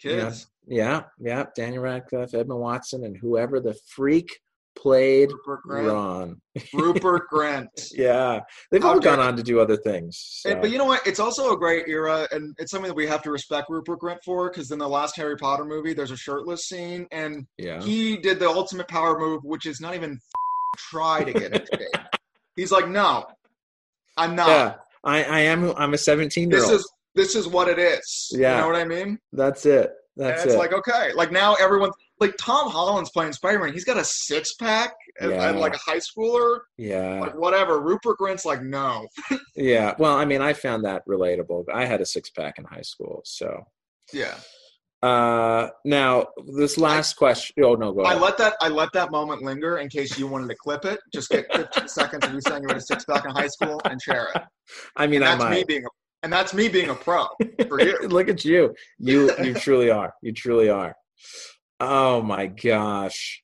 kids. 0.00 0.46
Yeah. 0.66 1.02
Yeah. 1.20 1.46
Daniel 1.56 1.82
Radcliffe, 1.82 2.34
Edmund 2.34 2.60
Watson, 2.60 3.04
and 3.04 3.16
whoever 3.16 3.60
the 3.60 3.74
freak 3.94 4.38
played 4.76 5.30
Rupert 5.30 5.60
Grint. 5.66 5.92
Ron. 5.92 6.40
Rupert 6.74 7.22
Grant. 7.30 7.90
Yeah. 7.92 8.40
They've 8.70 8.84
all 8.84 8.98
gone 9.00 9.20
on 9.20 9.36
to 9.36 9.42
do 9.42 9.60
other 9.60 9.76
things. 9.76 10.40
And- 10.46 10.60
but 10.60 10.70
you 10.70 10.78
know 10.78 10.84
what? 10.84 11.06
It's 11.06 11.20
also 11.20 11.52
a 11.52 11.56
great 11.56 11.88
era, 11.88 12.26
and 12.32 12.54
it's 12.58 12.70
something 12.70 12.88
that 12.88 12.94
we 12.94 13.06
have 13.06 13.22
to 13.22 13.30
respect 13.30 13.68
Rupert 13.70 14.00
Grint 14.00 14.18
for. 14.24 14.50
Because 14.50 14.70
in 14.70 14.78
the 14.78 14.88
last 14.88 15.16
Harry 15.16 15.36
Potter 15.36 15.64
movie, 15.64 15.94
there's 15.94 16.10
a 16.10 16.16
shirtless 16.16 16.66
scene, 16.66 17.06
and 17.12 17.46
yeah. 17.58 17.80
he 17.82 18.16
did 18.16 18.38
the 18.38 18.48
ultimate 18.48 18.88
power 18.88 19.18
move, 19.18 19.40
which 19.44 19.66
is 19.66 19.80
not 19.80 19.94
even 19.94 20.18
try 20.76 21.24
to 21.24 21.32
get 21.32 21.54
it. 21.54 21.68
He's 22.56 22.72
like, 22.72 22.88
no, 22.88 23.26
I'm 24.16 24.36
not. 24.36 24.48
Yeah. 24.48 24.74
I, 25.04 25.24
I 25.24 25.40
am 25.40 25.72
I'm 25.76 25.94
a 25.94 25.98
17 25.98 26.50
year 26.50 26.60
this 26.60 26.68
old. 26.68 26.78
is 26.78 26.92
this 27.14 27.34
is 27.34 27.48
what 27.48 27.68
it 27.68 27.78
is. 27.78 28.30
Yeah. 28.32 28.56
You 28.56 28.60
know 28.62 28.66
what 28.68 28.76
I 28.76 28.84
mean? 28.84 29.18
That's 29.32 29.66
it. 29.66 29.92
And 30.18 30.26
That's 30.26 30.44
it's 30.44 30.54
it. 30.54 30.58
like 30.58 30.72
okay, 30.74 31.12
like 31.14 31.32
now 31.32 31.54
everyone 31.54 31.90
like 32.20 32.34
Tom 32.38 32.70
Holland's 32.70 33.10
playing 33.10 33.32
Spider 33.32 33.58
Man. 33.60 33.72
He's 33.72 33.84
got 33.84 33.96
a 33.96 34.04
six 34.04 34.54
pack 34.54 34.92
and, 35.20 35.30
Yeah. 35.30 35.48
and 35.48 35.58
like 35.58 35.74
a 35.74 35.78
high 35.78 35.96
schooler, 35.98 36.60
yeah. 36.76 37.20
like 37.20 37.34
whatever. 37.34 37.80
Rupert 37.80 38.18
Grint's 38.18 38.44
like, 38.44 38.62
no. 38.62 39.08
Yeah. 39.56 39.94
Well, 39.98 40.14
I 40.14 40.24
mean, 40.26 40.42
I 40.42 40.52
found 40.52 40.84
that 40.84 41.02
relatable. 41.08 41.64
I 41.72 41.86
had 41.86 42.00
a 42.02 42.06
six 42.06 42.28
pack 42.30 42.58
in 42.58 42.64
high 42.64 42.82
school. 42.82 43.22
So 43.24 43.64
Yeah. 44.12 44.34
uh 45.02 45.68
now 45.86 46.26
this 46.58 46.76
last 46.78 47.14
question. 47.14 47.64
Oh, 47.64 47.74
no, 47.74 47.92
go 47.92 48.02
I 48.04 48.10
ahead. 48.10 48.22
let 48.22 48.38
that 48.38 48.54
I 48.60 48.68
let 48.68 48.92
that 48.92 49.10
moment 49.10 49.42
linger 49.42 49.78
in 49.78 49.88
case 49.88 50.18
you 50.18 50.26
wanted 50.26 50.48
to 50.50 50.56
clip 50.56 50.84
it. 50.84 51.00
Just 51.12 51.30
get 51.30 51.46
15 51.54 51.88
seconds 51.98 52.26
of 52.26 52.34
you 52.34 52.40
saying 52.42 52.62
you 52.62 52.68
had 52.68 52.76
a 52.76 52.80
six 52.82 53.04
pack 53.06 53.24
in 53.24 53.30
high 53.30 53.48
school 53.48 53.80
and 53.86 54.00
share 54.00 54.28
it. 54.34 54.42
I 54.96 55.06
mean, 55.06 55.22
And 55.22 55.30
I 55.30 55.36
that's 55.36 55.56
me 55.56 55.64
being 55.66 55.84
a, 55.84 55.88
and 56.22 56.32
that's 56.32 56.54
me 56.54 56.68
being 56.68 56.90
a 56.90 56.94
pro 56.94 57.26
for 57.68 57.80
you. 57.80 57.98
Look 58.08 58.28
at 58.28 58.44
you. 58.44 58.74
You 58.98 59.34
you 59.42 59.54
truly 59.66 59.90
are. 59.90 60.14
You 60.22 60.32
truly 60.32 60.68
are. 60.68 60.94
Oh 61.80 62.22
my 62.22 62.46
gosh. 62.46 63.42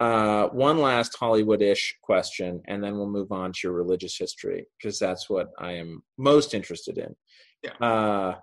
Uh, 0.00 0.48
one 0.48 0.78
last 0.78 1.16
Hollywood-ish 1.18 1.96
question, 2.02 2.60
and 2.66 2.82
then 2.82 2.96
we'll 2.96 3.08
move 3.08 3.30
on 3.30 3.52
to 3.52 3.58
your 3.62 3.72
religious 3.72 4.16
history 4.18 4.66
because 4.76 4.98
that's 4.98 5.30
what 5.30 5.48
I 5.58 5.72
am 5.72 6.02
most 6.18 6.52
interested 6.52 6.98
in. 6.98 7.14
Yeah. 7.62 7.86
Uh, 7.86 8.34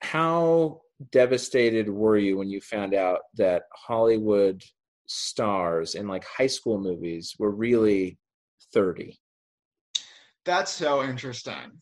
how 0.00 0.82
devastated 1.10 1.88
were 1.88 2.18
you 2.18 2.36
when 2.36 2.50
you 2.50 2.60
found 2.60 2.94
out 2.94 3.20
that 3.36 3.62
Hollywood 3.74 4.62
stars 5.06 5.94
in 5.94 6.06
like 6.06 6.24
high 6.24 6.46
school 6.46 6.78
movies 6.78 7.34
were 7.38 7.50
really 7.50 8.18
30? 8.72 9.18
That's 10.44 10.70
so 10.70 11.02
interesting. 11.02 11.80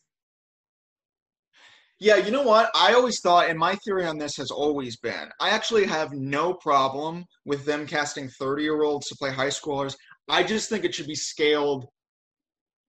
Yeah, 2.02 2.16
you 2.16 2.32
know 2.32 2.42
what? 2.42 2.68
I 2.74 2.94
always 2.94 3.20
thought, 3.20 3.48
and 3.48 3.56
my 3.56 3.76
theory 3.76 4.04
on 4.06 4.18
this 4.18 4.36
has 4.36 4.50
always 4.50 4.96
been, 4.96 5.30
I 5.38 5.50
actually 5.50 5.86
have 5.86 6.10
no 6.12 6.52
problem 6.52 7.24
with 7.44 7.64
them 7.64 7.86
casting 7.86 8.28
30 8.28 8.64
year 8.64 8.82
olds 8.82 9.06
to 9.06 9.14
play 9.14 9.30
high 9.30 9.46
schoolers. 9.50 9.94
I 10.28 10.42
just 10.42 10.68
think 10.68 10.84
it 10.84 10.96
should 10.96 11.06
be 11.06 11.14
scaled 11.14 11.86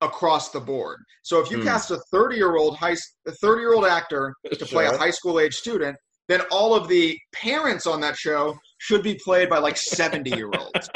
across 0.01 0.49
the 0.49 0.59
board. 0.59 0.97
So 1.21 1.39
if 1.39 1.51
you 1.51 1.57
Hmm. 1.57 1.63
cast 1.63 1.91
a 1.91 1.99
30 2.11 2.37
year 2.37 2.55
old 2.55 2.75
high, 2.77 2.95
a 3.27 3.31
30 3.31 3.61
year 3.61 3.75
old 3.75 3.85
actor 3.85 4.33
to 4.51 4.65
play 4.65 4.87
a 4.87 4.97
high 4.97 5.11
school 5.11 5.39
age 5.39 5.53
student, 5.53 5.95
then 6.27 6.41
all 6.49 6.73
of 6.73 6.87
the 6.87 7.15
parents 7.33 7.85
on 7.85 8.01
that 8.01 8.17
show 8.17 8.57
should 8.79 9.03
be 9.03 9.19
played 9.23 9.47
by 9.47 9.59
like 9.59 9.77
70 9.95 10.31
year 10.31 10.55
olds. 10.55 10.89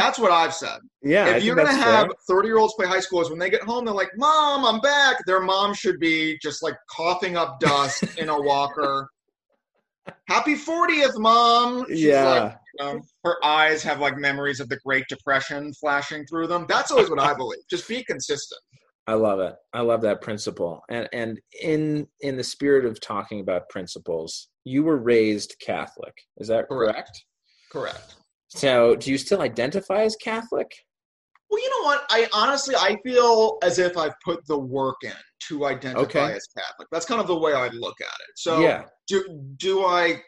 That's 0.00 0.18
what 0.18 0.32
I've 0.32 0.54
said 0.54 0.78
Yeah, 1.02 1.36
if 1.36 1.44
you're 1.44 1.56
gonna 1.56 1.72
have 1.72 2.10
30 2.28 2.48
year 2.48 2.58
olds 2.58 2.74
play 2.74 2.86
high 2.86 2.98
schoolers 2.98 3.30
when 3.30 3.38
they 3.38 3.50
get 3.50 3.62
home 3.62 3.84
they're 3.84 3.94
like 3.94 4.10
mom 4.16 4.64
i'm 4.64 4.80
back 4.80 5.16
their 5.26 5.40
mom 5.40 5.74
should 5.74 5.98
be 6.00 6.38
just 6.42 6.62
like 6.62 6.74
coughing 6.90 7.36
up 7.36 7.60
dust 7.60 8.04
in 8.18 8.28
a 8.28 8.40
walker 8.40 9.08
happy 10.28 10.54
40th 10.54 11.18
mom 11.18 11.86
She's 11.88 12.00
yeah. 12.00 12.24
like, 12.24 12.56
you 12.78 12.84
know, 12.84 13.00
her 13.24 13.44
eyes 13.44 13.82
have 13.82 14.00
like 14.00 14.16
memories 14.16 14.60
of 14.60 14.68
the 14.68 14.78
great 14.84 15.04
depression 15.08 15.72
flashing 15.74 16.24
through 16.26 16.46
them 16.46 16.66
that's 16.68 16.90
always 16.90 17.10
what 17.10 17.20
i 17.20 17.34
believe 17.34 17.60
just 17.68 17.88
be 17.88 18.02
consistent 18.04 18.60
I 19.06 19.14
love 19.14 19.40
it. 19.40 19.56
I 19.72 19.80
love 19.80 20.02
that 20.02 20.20
principle. 20.20 20.82
And 20.88 21.08
and 21.12 21.40
in 21.60 22.06
in 22.20 22.36
the 22.36 22.44
spirit 22.44 22.84
of 22.84 23.00
talking 23.00 23.40
about 23.40 23.68
principles, 23.68 24.50
you 24.62 24.84
were 24.84 24.98
raised 24.98 25.56
Catholic. 25.58 26.14
Is 26.36 26.46
that 26.46 26.68
correct? 26.68 27.24
Correct. 27.72 27.96
correct 27.96 28.19
So, 28.50 28.96
do 28.96 29.10
you 29.10 29.18
still 29.18 29.40
identify 29.42 30.02
as 30.02 30.16
Catholic? 30.16 30.70
well 31.50 31.60
you 31.60 31.68
know 31.70 31.84
what 31.84 32.04
i 32.10 32.28
honestly 32.32 32.76
i 32.76 32.96
feel 33.04 33.58
as 33.64 33.80
if 33.80 33.96
i've 33.98 34.14
put 34.24 34.38
the 34.46 34.56
work 34.56 34.94
in 35.02 35.10
to 35.48 35.66
identify 35.66 36.02
Okay. 36.02 36.32
as 36.32 36.46
catholic 36.56 36.86
that's 36.92 37.04
kind 37.04 37.20
of 37.20 37.26
the 37.26 37.36
way 37.36 37.52
i 37.54 37.66
look 37.70 38.00
at 38.00 38.06
it 38.20 38.30
so 38.36 38.60
yeah. 38.62 38.84
do 39.08 39.24
do 39.56 39.84
I 39.84 40.22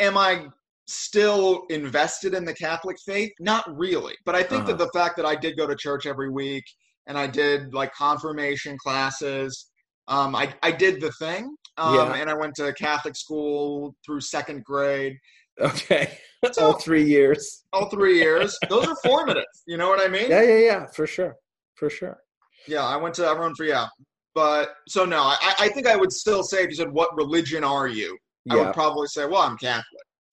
am 0.00 0.18
I 0.18 0.46
still 0.88 1.64
invested 1.70 2.34
in 2.34 2.44
the 2.44 2.54
Catholic 2.54 2.96
faith? 3.06 3.30
Not 3.38 3.64
really. 3.78 4.14
But 4.24 4.34
I 4.34 4.42
think 4.42 4.64
Uh-huh. 4.64 4.72
that 4.76 4.78
the 4.78 4.90
fact 4.98 5.16
that 5.18 5.26
I 5.26 5.36
did 5.36 5.56
go 5.56 5.66
to 5.68 5.76
church 5.76 6.04
every 6.06 6.30
week 6.30 6.64
and 7.06 7.16
I 7.16 7.28
did 7.28 7.72
like 7.72 7.92
confirmation 7.94 8.76
classes, 8.78 9.70
um, 10.08 10.34
I, 10.34 10.52
I 10.62 10.72
did 10.72 11.00
the 11.00 11.12
thing. 11.12 11.54
Um, 11.76 11.94
Yeah. 11.94 12.14
and 12.14 12.28
I 12.28 12.34
went 12.34 12.54
to 12.56 12.72
Catholic 12.72 13.14
school 13.14 13.94
through 14.04 14.22
second 14.22 14.64
grade. 14.64 15.16
Okay. 15.60 16.18
So- 16.52 16.66
All 16.66 16.72
three 16.78 17.04
years. 17.04 17.64
All 17.72 17.88
three 17.90 18.16
years. 18.18 18.58
Those 18.68 18.86
are 18.86 18.96
formative. 19.04 19.44
You 19.66 19.76
know 19.76 19.88
what 19.88 20.00
I 20.00 20.08
mean? 20.08 20.30
Yeah, 20.30 20.42
yeah, 20.42 20.58
yeah. 20.58 20.86
For 20.86 21.06
sure. 21.06 21.36
For 21.74 21.90
sure. 21.90 22.18
Yeah, 22.66 22.84
I 22.84 22.96
went 22.96 23.14
to 23.16 23.26
everyone 23.26 23.54
for 23.54 23.64
yeah. 23.64 23.86
But 24.34 24.70
so 24.88 25.04
no, 25.04 25.18
I, 25.22 25.54
I 25.58 25.68
think 25.68 25.86
I 25.86 25.96
would 25.96 26.12
still 26.12 26.42
say 26.42 26.62
if 26.62 26.70
you 26.70 26.76
said 26.76 26.90
what 26.92 27.14
religion 27.16 27.64
are 27.64 27.88
you, 27.88 28.16
I 28.50 28.56
Yeah. 28.56 28.64
would 28.66 28.74
probably 28.74 29.06
say, 29.08 29.26
well, 29.26 29.42
I'm 29.42 29.58
Catholic. 29.58 29.84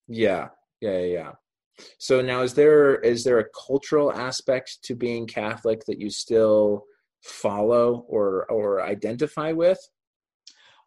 Yeah. 0.07 0.47
Yeah. 0.81 0.97
Yeah. 0.99 1.05
yeah. 1.05 1.31
So 1.99 2.21
now, 2.21 2.41
is 2.41 2.53
there 2.53 2.95
is 3.01 3.23
there 3.23 3.39
a 3.39 3.45
cultural 3.67 4.11
aspect 4.13 4.79
to 4.83 4.95
being 4.95 5.27
Catholic 5.27 5.83
that 5.87 5.99
you 5.99 6.09
still 6.09 6.83
follow 7.23 8.05
or 8.07 8.45
or 8.49 8.81
identify 8.81 9.51
with? 9.51 9.79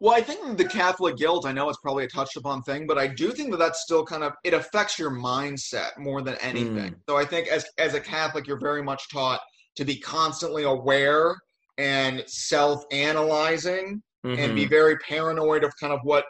Well, 0.01 0.15
I 0.15 0.21
think 0.21 0.57
the 0.57 0.65
Catholic 0.65 1.15
guilt, 1.15 1.45
I 1.45 1.51
know 1.51 1.69
it's 1.69 1.77
probably 1.77 2.05
a 2.05 2.07
touched 2.07 2.35
upon 2.35 2.63
thing, 2.63 2.87
but 2.87 2.97
I 2.97 3.05
do 3.05 3.31
think 3.31 3.51
that 3.51 3.57
that's 3.57 3.83
still 3.83 4.03
kind 4.03 4.23
of 4.23 4.33
it 4.43 4.55
affects 4.55 4.97
your 4.97 5.11
mindset 5.11 5.89
more 5.99 6.23
than 6.23 6.37
anything. 6.41 6.93
Mm. 6.93 6.99
So 7.07 7.17
I 7.17 7.23
think 7.23 7.47
as 7.49 7.67
as 7.77 7.93
a 7.93 7.99
Catholic, 7.99 8.47
you're 8.47 8.59
very 8.59 8.81
much 8.81 9.03
taught 9.13 9.39
to 9.75 9.85
be 9.85 9.99
constantly 9.99 10.63
aware 10.63 11.35
and 11.77 12.23
self-analyzing 12.27 14.01
and 14.23 14.55
be 14.55 14.65
Mhm. 14.65 14.69
very 14.69 14.97
paranoid 14.97 15.63
of 15.63 15.71
kind 15.79 15.93
of 15.93 15.99
what 16.03 16.25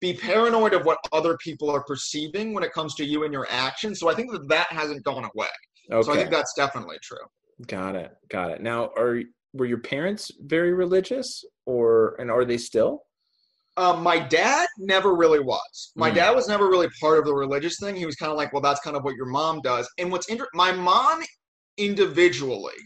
be 0.00 0.14
paranoid 0.14 0.72
of 0.74 0.84
what 0.84 0.98
other 1.12 1.36
people 1.36 1.70
are 1.70 1.84
perceiving 1.84 2.52
when 2.54 2.64
it 2.64 2.72
comes 2.72 2.94
to 2.94 3.04
you 3.04 3.24
and 3.24 3.32
your 3.32 3.46
actions. 3.50 4.00
So 4.00 4.08
I 4.08 4.14
think 4.14 4.32
that 4.32 4.48
that 4.48 4.66
hasn't 4.68 5.04
gone 5.04 5.24
away. 5.34 5.46
okay. 5.92 6.02
So 6.02 6.12
I 6.12 6.16
think 6.16 6.30
that's 6.30 6.54
definitely 6.54 6.96
true. 7.02 7.24
Got 7.68 7.94
it. 7.94 8.10
Got 8.28 8.50
it. 8.52 8.62
Now, 8.62 8.90
are 8.96 9.20
were 9.52 9.66
your 9.66 9.78
parents 9.78 10.30
very 10.40 10.72
religious, 10.72 11.44
or 11.66 12.16
and 12.18 12.30
are 12.30 12.44
they 12.44 12.58
still? 12.58 13.02
Um, 13.76 14.02
my 14.02 14.18
dad 14.18 14.68
never 14.78 15.14
really 15.14 15.40
was. 15.40 15.92
My 15.96 16.10
Mm. 16.10 16.14
dad 16.14 16.30
was 16.32 16.46
never 16.46 16.68
really 16.68 16.88
part 17.00 17.18
of 17.18 17.24
the 17.24 17.32
religious 17.34 17.78
thing. 17.80 17.96
He 17.96 18.04
was 18.04 18.16
kind 18.16 18.30
of 18.30 18.36
like, 18.36 18.52
well, 18.52 18.60
that's 18.60 18.80
kind 18.80 18.96
of 18.96 19.02
what 19.02 19.14
your 19.14 19.26
mom 19.26 19.62
does. 19.62 19.88
And 19.96 20.12
what's 20.12 20.28
inter- 20.28 20.48
my 20.52 20.72
mom 20.72 21.22
individually, 21.78 22.76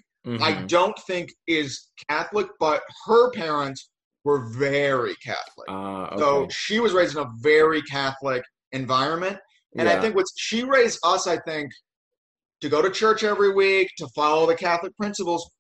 I 0.40 0.52
Mhm. 0.52 0.68
don't 0.68 0.98
think 1.06 1.32
is 1.46 1.88
Catholic, 2.08 2.48
but 2.58 2.82
her 3.06 3.30
parents 3.30 3.90
were 4.24 4.46
very 4.48 5.14
Catholic. 5.16 5.68
Ah, 5.68 6.06
okay. 6.06 6.18
So 6.18 6.48
she 6.50 6.80
was 6.80 6.92
raised 6.92 7.16
in 7.16 7.22
a 7.22 7.30
very 7.40 7.82
Catholic 7.82 8.44
environment. 8.72 9.38
And 9.78 9.88
I 9.88 10.00
think 10.00 10.16
what 10.16 10.26
she 10.36 10.64
raised 10.64 10.98
us, 11.04 11.26
I 11.26 11.36
think, 11.38 11.70
to 12.60 12.68
go 12.68 12.80
to 12.80 12.90
church 12.90 13.22
every 13.22 13.52
week, 13.52 13.90
to 13.98 14.08
follow 14.14 14.46
the 14.46 14.56
Catholic 14.56 14.96
principles, 14.96 15.50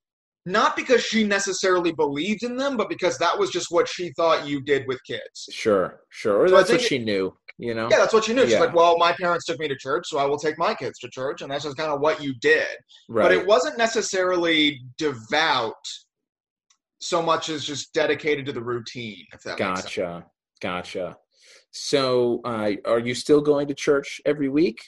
not 0.46 0.76
because 0.76 1.02
she 1.04 1.24
necessarily 1.24 1.92
believed 1.92 2.44
in 2.44 2.56
them, 2.56 2.76
but 2.76 2.88
because 2.88 3.18
that 3.18 3.36
was 3.38 3.50
just 3.50 3.66
what 3.70 3.88
she 3.88 4.12
thought 4.16 4.46
you 4.46 4.62
did 4.62 4.86
with 4.86 4.98
kids. 5.04 5.48
Sure, 5.50 6.00
sure. 6.10 6.42
Or 6.42 6.48
So 6.48 6.54
that's 6.56 6.70
what 6.70 6.78
think 6.78 6.88
she 6.88 6.98
knew. 6.98 7.36
You 7.58 7.74
know. 7.74 7.88
Yeah, 7.90 7.96
that's 7.98 8.12
what 8.12 8.24
she 8.24 8.32
knew. 8.34 8.42
She's 8.42 8.52
Yeah. 8.52 8.60
like, 8.60 8.74
well, 8.74 8.96
my 8.98 9.12
parents 9.12 9.44
took 9.46 9.58
me 9.58 9.66
to 9.66 9.76
church, 9.76 10.04
so 10.06 10.18
I 10.18 10.24
will 10.26 10.38
take 10.38 10.56
my 10.58 10.74
kids 10.74 10.98
to 11.00 11.08
church. 11.08 11.40
And 11.42 11.50
that's 11.50 11.64
just 11.64 11.76
kind 11.76 11.90
of 11.90 12.00
what 12.00 12.22
you 12.22 12.34
did. 12.40 12.66
Right. 13.08 13.22
But 13.24 13.32
it 13.32 13.46
wasn't 13.46 13.76
necessarily 13.78 14.80
devout 14.98 15.74
so 17.00 17.22
much 17.22 17.48
as 17.48 17.64
just 17.64 17.92
dedicated 17.92 18.46
to 18.46 18.52
the 18.52 18.62
routine, 18.62 19.24
if 19.32 19.42
that 19.42 19.58
makes 19.58 19.80
sense. 19.80 19.96
Gotcha. 19.96 20.26
Gotcha. 20.60 21.16
So, 21.72 22.40
uh, 22.44 22.72
are 22.84 22.98
you 22.98 23.14
still 23.14 23.40
going 23.40 23.68
to 23.68 23.74
church 23.74 24.20
every 24.24 24.48
week? 24.48 24.78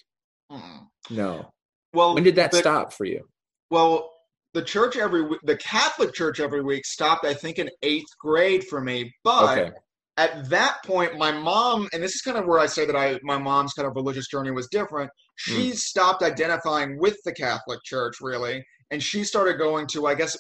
Mm. 0.51 0.87
No. 1.11 1.53
Well, 1.95 2.15
When 2.15 2.23
did 2.23 2.37
that 2.37 2.51
the- 2.53 2.59
stop 2.59 2.93
for 2.93 3.05
you? 3.07 3.29
Well, 3.71 4.11
the 4.59 4.65
church 4.65 4.97
every 4.97 5.23
week, 5.23 5.39
the 5.45 5.57
Catholic 5.57 6.13
church 6.13 6.41
every 6.41 6.63
week 6.63 6.85
stopped, 6.85 7.25
I 7.25 7.33
think, 7.33 7.61
in 7.61 7.71
eighth 7.83 8.09
grade 8.19 8.65
for 8.65 8.81
me. 8.81 9.15
But 9.23 9.57
Okay. 9.57 9.71
at 10.17 10.49
that 10.51 10.79
point, 10.85 11.17
my 11.17 11.31
mom, 11.31 11.89
and 11.93 12.03
this 12.03 12.17
is 12.17 12.23
kind 12.23 12.37
of 12.37 12.45
where 12.45 12.59
I 12.59 12.67
say 12.67 12.85
that 12.85 12.97
I 12.97 13.21
my 13.23 13.39
mom's 13.39 13.73
kind 13.73 13.87
of 13.87 13.95
religious 13.95 14.27
journey 14.27 14.51
was 14.51 14.67
different. 14.67 15.11
She 15.37 15.71
stopped 15.73 16.25
identifying 16.25 16.99
with 16.99 17.17
the 17.25 17.33
Catholic 17.33 17.79
Church 17.85 18.17
really, 18.21 18.65
and 18.91 19.01
she 19.01 19.23
started 19.23 19.59
going 19.59 19.87
to, 19.89 20.07
I 20.09 20.17
guess, 20.17 20.37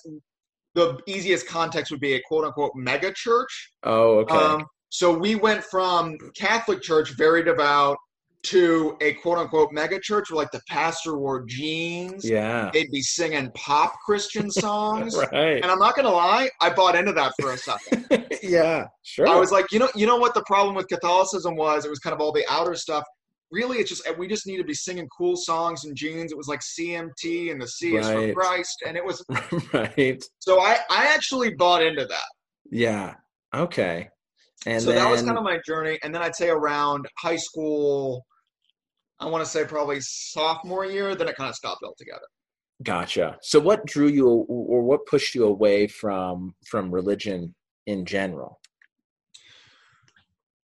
the 0.74 0.98
easiest 1.06 1.46
context 1.46 1.92
would 1.92 2.00
be 2.00 2.14
a 2.14 2.20
quote 2.26 2.44
unquote 2.44 2.72
mega 2.74 3.12
church. 3.12 3.70
Oh, 3.84 4.18
okay. 4.20 4.36
Um, 4.36 4.66
so 4.88 5.16
we 5.16 5.36
went 5.36 5.62
from 5.62 6.16
Catholic 6.36 6.82
church, 6.82 7.10
very 7.16 7.44
devout, 7.44 7.98
to 8.44 8.96
a 9.00 9.14
quote 9.14 9.38
unquote 9.38 9.72
mega 9.72 9.98
church 10.00 10.30
where 10.30 10.36
like 10.38 10.50
the 10.52 10.60
pastor 10.68 11.18
wore 11.18 11.44
jeans. 11.46 12.28
yeah. 12.28 12.70
They'd 12.72 12.90
be 12.90 13.02
singing 13.02 13.50
pop 13.54 13.94
Christian 14.04 14.50
songs. 14.50 15.16
Right. 15.16 15.56
And 15.56 15.66
I'm 15.66 15.78
not 15.78 15.96
gonna 15.96 16.10
lie, 16.10 16.48
I 16.60 16.70
bought 16.70 16.94
into 16.94 17.12
that 17.12 17.32
for 17.40 17.52
a 17.52 17.58
second. 17.58 18.06
yeah. 18.42 18.86
Sure. 19.02 19.26
I 19.28 19.34
was 19.36 19.50
like, 19.50 19.66
you 19.72 19.78
know, 19.78 19.88
you 19.94 20.06
know 20.06 20.16
what 20.16 20.34
the 20.34 20.44
problem 20.46 20.74
with 20.74 20.86
Catholicism 20.88 21.56
was? 21.56 21.84
It 21.84 21.90
was 21.90 21.98
kind 21.98 22.14
of 22.14 22.20
all 22.20 22.32
the 22.32 22.44
outer 22.48 22.74
stuff. 22.74 23.04
Really, 23.50 23.78
it's 23.78 23.88
just 23.88 24.06
we 24.18 24.28
just 24.28 24.46
need 24.46 24.58
to 24.58 24.64
be 24.64 24.74
singing 24.74 25.08
cool 25.16 25.34
songs 25.34 25.84
and 25.84 25.96
jeans. 25.96 26.32
It 26.32 26.36
was 26.36 26.48
like 26.48 26.60
CMT 26.60 27.50
and 27.50 27.60
the 27.60 27.66
C 27.66 27.96
is 27.96 28.06
for 28.06 28.34
Christ, 28.34 28.82
and 28.86 28.94
it 28.94 29.02
was 29.02 29.24
right. 29.72 30.22
so 30.38 30.60
I 30.60 30.78
I 30.90 31.06
actually 31.14 31.54
bought 31.54 31.82
into 31.82 32.04
that. 32.04 32.28
Yeah. 32.70 33.14
Okay. 33.56 34.10
And 34.66 34.82
so 34.82 34.88
then, 34.88 34.96
that 34.96 35.10
was 35.10 35.22
kind 35.22 35.38
of 35.38 35.44
my 35.44 35.58
journey, 35.64 35.98
and 36.02 36.14
then 36.14 36.22
I'd 36.22 36.34
say 36.34 36.48
around 36.48 37.06
high 37.18 37.36
school, 37.36 38.26
I 39.20 39.26
want 39.26 39.44
to 39.44 39.50
say 39.50 39.64
probably 39.64 39.98
sophomore 40.00 40.84
year, 40.84 41.14
then 41.14 41.28
it 41.28 41.36
kind 41.36 41.48
of 41.48 41.54
stopped 41.54 41.82
altogether. 41.84 42.26
gotcha. 42.82 43.36
So, 43.42 43.60
what 43.60 43.86
drew 43.86 44.08
you, 44.08 44.26
or 44.26 44.82
what 44.82 45.06
pushed 45.06 45.34
you 45.34 45.44
away 45.44 45.86
from 45.86 46.54
from 46.66 46.90
religion 46.90 47.54
in 47.86 48.04
general? 48.04 48.60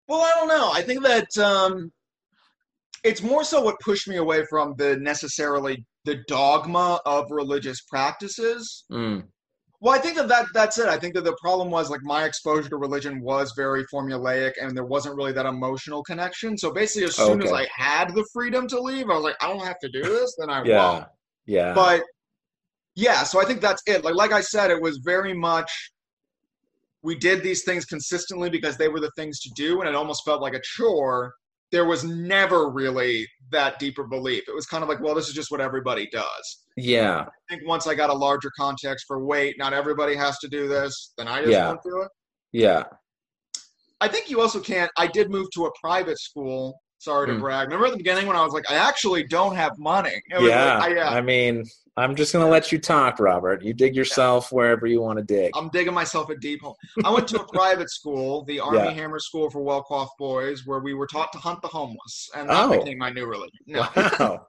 Well, 0.09 0.21
I 0.21 0.33
don't 0.39 0.49
know. 0.49 0.71
I 0.73 0.83
think 0.83 1.03
that 1.05 1.39
um, 1.39 1.91
it's 3.05 3.23
more 3.23 3.45
so 3.45 3.63
what 3.63 3.79
pushed 3.81 4.09
me 4.09 4.17
away 4.17 4.45
from 4.51 4.75
the 4.77 4.97
necessarily 4.97 5.87
the 6.05 6.23
dogma 6.29 7.01
of 7.07 7.31
religious 7.31 7.81
practices. 7.83 8.85
Mm, 8.93 9.25
Well, 9.85 9.95
I 9.95 9.99
think 9.99 10.17
that, 10.17 10.29
that 10.29 10.47
that's 10.55 10.79
it. 10.79 10.89
I 10.89 10.97
think 10.97 11.13
that 11.13 11.25
the 11.25 11.37
problem 11.43 11.71
was 11.71 11.91
like 11.91 12.01
my 12.03 12.25
exposure 12.25 12.71
to 12.71 12.79
religion 12.79 13.21
was 13.21 13.53
very 13.55 13.85
formulaic 13.93 14.53
and 14.59 14.75
there 14.75 14.87
wasn't 14.87 15.15
really 15.15 15.33
that 15.33 15.45
emotional 15.45 16.03
connection. 16.03 16.57
So 16.57 16.73
basically, 16.73 17.05
as 17.05 17.17
soon 17.17 17.43
as 17.43 17.53
I 17.53 17.67
had 17.71 18.15
the 18.15 18.25
freedom 18.33 18.67
to 18.69 18.81
leave, 18.81 19.11
I 19.11 19.15
was 19.15 19.25
like, 19.25 19.37
I 19.43 19.49
don't 19.49 19.63
have 19.63 19.79
to 19.81 19.91
do 19.91 20.01
this, 20.01 20.37
then 20.39 20.49
I 20.49 20.65
yeah. 20.65 20.91
won't. 20.91 21.05
Yeah. 21.45 21.75
But 21.75 22.03
yeah, 22.95 23.25
so 23.25 23.43
I 23.43 23.45
think 23.45 23.61
that's 23.61 23.83
it. 23.85 24.05
Like 24.05 24.15
like 24.15 24.33
I 24.33 24.41
said, 24.41 24.71
it 24.71 24.81
was 24.81 25.03
very 25.05 25.35
much 25.35 25.71
we 27.03 27.15
did 27.15 27.43
these 27.43 27.65
things 27.65 27.85
consistently 27.85 28.49
because 28.49 28.79
they 28.79 28.89
were 28.89 29.01
the 29.01 29.13
things 29.19 29.39
to 29.41 29.51
do, 29.55 29.81
and 29.81 29.89
it 29.89 29.95
almost 29.95 30.25
felt 30.25 30.41
like 30.41 30.55
a 30.55 30.63
chore. 30.63 31.35
There 31.75 31.85
was 31.85 32.05
never 32.05 32.71
really 32.71 33.27
that 33.51 33.81
deeper 33.81 34.05
belief. 34.05 34.45
It 34.47 34.55
was 34.55 34.65
kind 34.65 34.85
of 34.85 34.89
like, 34.89 35.01
well, 35.01 35.13
this 35.13 35.27
is 35.27 35.35
just 35.35 35.51
what 35.51 35.61
everybody 35.61 36.09
does. 36.13 36.63
yeah. 36.77 37.25
I 37.27 37.55
think 37.57 37.67
once 37.69 37.89
I 37.89 37.97
got 37.97 38.11
a 38.11 38.15
larger 38.15 38.51
context 38.57 39.07
for 39.09 39.25
wait, 39.25 39.57
not 39.59 39.73
everybody 39.73 40.15
has 40.15 40.39
to 40.39 40.49
do 40.49 40.69
this, 40.69 41.13
then 41.19 41.27
I 41.27 41.41
just 41.41 41.51
Yeah. 41.51 41.69
went 41.71 41.83
through 41.83 42.05
it. 42.05 42.11
Yeah. 42.53 42.85
I 44.01 44.07
think 44.07 44.31
you 44.31 44.41
also 44.41 44.61
can't. 44.61 44.89
I 44.97 45.09
did 45.09 45.31
move 45.31 45.49
to 45.55 45.67
a 45.67 45.71
private 45.81 46.21
school. 46.21 46.81
Sorry 46.99 47.27
to 47.27 47.33
Mm. 47.35 47.41
brag. 47.41 47.67
Remember 47.67 47.87
at 47.87 47.91
the 47.93 47.97
beginning 47.99 48.27
when 48.29 48.37
I 48.37 48.45
was 48.45 48.53
like, 48.53 48.71
I 48.71 48.75
actually 48.77 49.25
don't 49.25 49.57
have 49.57 49.73
money. 49.77 50.21
It 50.31 50.39
was 50.41 50.49
Yeah. 50.51 50.79
like, 50.79 50.97
I, 50.97 51.01
uh, 51.01 51.11
I 51.11 51.21
mean, 51.23 51.65
I'm 51.97 52.17
just 52.17 52.33
gonna 52.33 52.49
let 52.49 52.73
you 52.73 52.79
talk, 52.79 53.21
Robert. 53.21 53.63
You 53.63 53.73
dig 53.73 53.95
yourself 53.95 54.51
wherever 54.51 54.87
you 54.87 55.01
want 55.01 55.19
to 55.19 55.25
dig. 55.25 55.53
I'm 55.55 55.69
digging 55.69 55.95
myself 55.95 56.29
a 56.29 56.37
deep 56.37 56.61
hole. 56.63 56.77
I 57.05 57.11
went 57.13 57.29
to 57.29 57.41
a 57.41 57.47
private 57.53 57.89
school, 57.91 58.45
the 58.47 58.59
Army 58.59 58.79
Yeah. 58.79 58.91
Hammer 58.91 59.21
School 59.21 59.49
for 59.49 59.63
Well-Off 59.63 60.11
Boys, 60.19 60.67
where 60.67 60.81
we 60.81 60.95
were 60.95 61.07
taught 61.07 61.31
to 61.33 61.39
hunt 61.39 61.63
the 61.63 61.69
homeless, 61.69 62.29
and 62.37 62.49
that 62.51 62.69
Oh. 62.69 62.79
became 62.81 62.99
my 62.99 63.11
new 63.11 63.27
religion. 63.27 63.59
No. 63.67 63.87
Wow. 63.97 64.47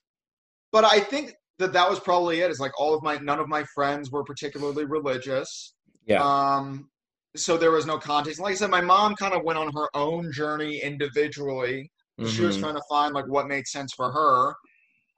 but 0.72 0.84
I 0.84 1.00
think 1.00 1.34
that 1.58 1.72
that 1.74 1.90
was 1.90 2.00
probably 2.00 2.40
it. 2.40 2.50
It's 2.50 2.60
like 2.60 2.78
all 2.80 2.94
of 2.94 3.02
my 3.02 3.16
none 3.18 3.38
of 3.38 3.48
my 3.48 3.64
friends 3.74 4.10
were 4.10 4.24
particularly 4.24 4.86
religious. 4.86 5.74
Yeah. 6.06 6.22
Um, 6.24 6.88
so 7.36 7.58
there 7.58 7.70
was 7.70 7.84
no 7.84 7.98
context. 7.98 8.40
Like 8.40 8.52
I 8.52 8.54
said, 8.54 8.70
my 8.70 8.80
mom 8.80 9.14
kind 9.14 9.34
of 9.34 9.44
went 9.44 9.58
on 9.58 9.70
her 9.74 9.88
own 9.94 10.32
journey 10.32 10.78
individually. 10.82 11.90
She 12.26 12.42
was 12.42 12.56
Mhm. 12.56 12.60
trying 12.60 12.74
to 12.74 12.82
find 12.88 13.14
like 13.14 13.26
what 13.28 13.46
made 13.46 13.66
sense 13.66 13.92
for 13.94 14.10
her. 14.10 14.54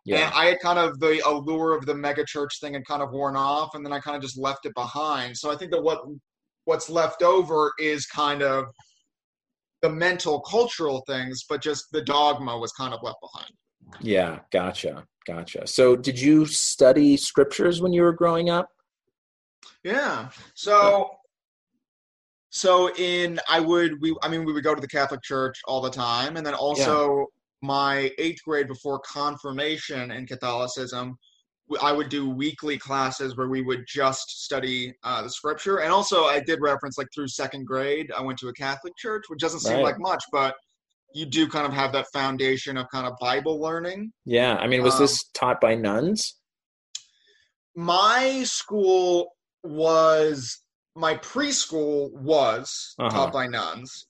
Yeah. 0.05 0.27
And 0.27 0.35
I 0.35 0.47
had 0.47 0.61
kind 0.61 0.79
of 0.79 0.99
the 0.99 1.23
allure 1.27 1.77
of 1.77 1.87
the 1.87 1.95
mega 1.95 2.25
church 2.25 2.61
thing 2.61 2.75
had 2.75 2.87
kind 2.87 3.03
of 3.03 3.11
worn 3.13 3.37
off, 3.37 3.75
and 3.75 3.85
then 3.85 3.93
I 3.93 4.01
kind 4.01 4.17
of 4.17 4.23
just 4.23 4.39
left 4.39 4.67
it 4.67 4.75
behind. 4.75 5.37
So 5.37 5.53
I 5.53 5.57
think 5.57 5.71
that 5.73 5.83
what 5.83 6.01
what's 6.65 6.89
left 6.89 7.23
over 7.23 7.73
is 7.79 8.07
kind 8.07 8.43
of 8.43 8.67
the 9.83 9.91
mental 9.91 10.41
cultural 10.41 11.03
things, 11.07 11.45
but 11.49 11.63
just 11.63 11.87
the 11.93 12.03
dogma 12.03 12.59
was 12.59 12.73
kind 12.73 12.95
of 12.95 13.01
left 13.03 13.19
behind. 13.21 13.53
Yeah. 14.01 14.41
Gotcha. 14.53 15.05
Gotcha. 15.27 15.67
So, 15.67 15.97
did 15.97 16.19
you 16.19 16.47
study 16.47 17.17
scriptures 17.17 17.83
when 17.83 17.93
you 17.93 18.03
were 18.03 18.13
growing 18.13 18.49
up? 18.49 18.71
Yeah. 19.85 20.29
So 20.55 21.11
so 22.51 22.95
in 22.97 23.41
I 23.49 23.61
would 23.61 24.01
we 24.01 24.15
I 24.23 24.29
mean 24.29 24.45
we 24.45 24.53
would 24.53 24.65
go 24.65 24.75
to 24.75 24.81
the 24.81 24.89
Catholic 24.89 25.23
Church 25.23 25.59
all 25.67 25.81
the 25.81 25.91
time, 25.91 26.37
and 26.37 26.45
then 26.45 26.55
also 26.55 27.27
my 27.63 28.11
eighth 28.19 28.43
grade 28.45 28.69
before 28.69 29.01
confirmation 29.01 30.11
in 30.11 30.27
Catholicism. 30.27 31.17
I 31.81 31.93
would 31.93 32.09
do 32.09 32.29
weekly 32.29 32.79
classes 32.79 33.37
where 33.37 33.49
we 33.49 33.63
would 33.63 33.85
just 33.87 34.43
study 34.45 34.93
uh, 35.05 35.23
the 35.23 35.31
scripture, 35.31 35.79
and 35.81 35.93
also 35.93 36.25
I 36.25 36.41
did 36.41 36.61
reference 36.61 36.99
like 36.99 37.07
through 37.15 37.29
second 37.29 37.65
grade. 37.65 38.11
I 38.17 38.23
went 38.23 38.39
to 38.41 38.49
a 38.49 38.53
Catholic 38.53 38.93
church, 38.97 39.25
which 39.29 39.39
doesn't 39.39 39.61
seem 39.61 39.75
Right. 39.77 39.85
like 39.85 40.01
much, 40.01 40.25
but 40.33 40.57
you 41.15 41.27
do 41.27 41.47
kind 41.49 41.67
of 41.67 41.73
have 41.73 41.93
that 41.93 42.07
foundation 42.13 42.77
of 42.77 42.87
kind 42.91 43.07
of 43.07 43.13
Bible 43.21 43.61
learning. 43.61 44.13
Yeah. 44.25 44.57
I 44.57 44.67
mean, 44.67 44.83
was 44.83 44.95
Um, 44.95 45.01
this 45.03 45.25
taught 45.33 45.61
by 45.61 45.75
nuns? 45.77 46.37
my 47.77 48.43
school 48.45 49.29
was 49.63 50.59
my 50.97 51.15
preschool 51.19 52.11
was 52.15 52.95
Uh-huh. 52.99 53.11
taught 53.11 53.33
by 53.33 53.47
nuns 53.47 54.07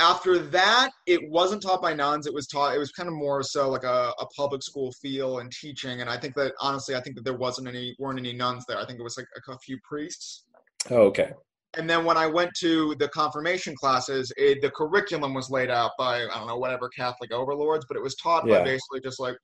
after 0.00 0.38
that 0.38 0.90
it 1.06 1.20
wasn't 1.30 1.60
taught 1.60 1.82
by 1.82 1.92
nuns 1.92 2.26
it 2.26 2.32
was 2.34 2.46
taught 2.46 2.74
it 2.74 2.78
was 2.78 2.92
kind 2.92 3.08
of 3.08 3.14
more 3.14 3.42
so 3.42 3.68
like 3.68 3.82
a, 3.84 4.12
a 4.20 4.26
public 4.36 4.62
school 4.62 4.92
feel 5.02 5.40
and 5.40 5.50
teaching 5.52 6.00
and 6.00 6.08
i 6.08 6.16
think 6.16 6.34
that 6.34 6.52
honestly 6.60 6.94
i 6.94 7.00
think 7.00 7.16
that 7.16 7.24
there 7.24 7.36
wasn't 7.36 7.66
any 7.66 7.94
weren't 7.98 8.18
any 8.18 8.32
nuns 8.32 8.64
there 8.68 8.78
i 8.78 8.86
think 8.86 8.98
it 8.98 9.02
was 9.02 9.16
like 9.16 9.26
a, 9.36 9.52
a 9.52 9.58
few 9.58 9.78
priests 9.88 10.44
Oh, 10.90 11.02
okay. 11.02 11.32
And 11.76 11.88
then 11.88 12.04
when 12.04 12.16
I 12.16 12.26
went 12.26 12.50
to 12.60 12.94
the 12.98 13.08
confirmation 13.08 13.74
classes, 13.76 14.32
it, 14.36 14.62
the 14.62 14.70
curriculum 14.70 15.34
was 15.34 15.50
laid 15.50 15.70
out 15.70 15.90
by 15.98 16.22
I 16.24 16.38
don't 16.38 16.46
know 16.46 16.56
whatever 16.56 16.88
Catholic 16.88 17.32
overlords, 17.32 17.84
but 17.86 17.96
it 17.96 18.02
was 18.02 18.14
taught 18.16 18.46
Yeah. 18.46 18.58
by 18.58 18.64
basically 18.64 19.00
just 19.00 19.20
like 19.20 19.36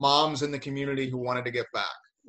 moms 0.00 0.42
in 0.42 0.50
the 0.50 0.58
community 0.58 1.08
who 1.10 1.18
wanted 1.18 1.44
to 1.44 1.50
give 1.50 1.66
back. 1.74 1.84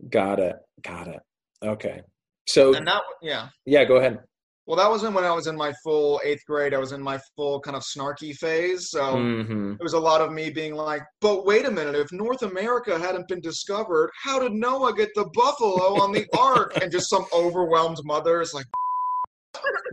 Got 0.09 0.39
it. 0.39 0.55
Got 0.81 1.07
it. 1.07 1.19
Okay. 1.63 2.01
So 2.47 2.73
And 2.75 2.87
that 2.87 3.01
yeah. 3.21 3.47
yeah, 3.65 3.83
go 3.85 3.97
ahead. 3.97 4.19
Well, 4.67 4.75
that 4.75 4.89
wasn't 4.89 5.15
when 5.15 5.23
I 5.23 5.31
was 5.31 5.47
in 5.47 5.55
my 5.55 5.71
full 5.81 6.19
eighth 6.25 6.45
grade. 6.45 6.73
I 6.73 6.77
was 6.77 6.91
in 6.91 7.01
my 7.01 7.17
full 7.37 7.61
kind 7.61 7.77
of 7.77 7.83
snarky 7.83 8.35
phase. 8.35 8.89
So 8.89 9.15
hmm 9.15 9.73
there 9.79 9.85
was 9.85 9.93
a 9.93 9.99
lot 9.99 10.21
of 10.21 10.33
me 10.33 10.49
being 10.49 10.73
like, 10.75 11.03
but 11.21 11.45
wait 11.45 11.65
a 11.65 11.71
minute, 11.71 11.95
if 11.95 12.11
North 12.11 12.41
America 12.41 12.97
hadn't 12.99 13.27
been 13.27 13.39
discovered, 13.39 14.09
how 14.21 14.39
did 14.39 14.51
Noah 14.51 14.93
get 14.93 15.09
the 15.15 15.29
buffalo 15.33 15.95
on 16.01 16.11
the 16.11 16.25
ark? 16.37 16.73
And 16.81 16.91
just 16.91 17.09
some 17.09 17.25
overwhelmed 17.31 17.99
mother 18.03 18.41
is 18.41 18.53
like, 18.53 18.65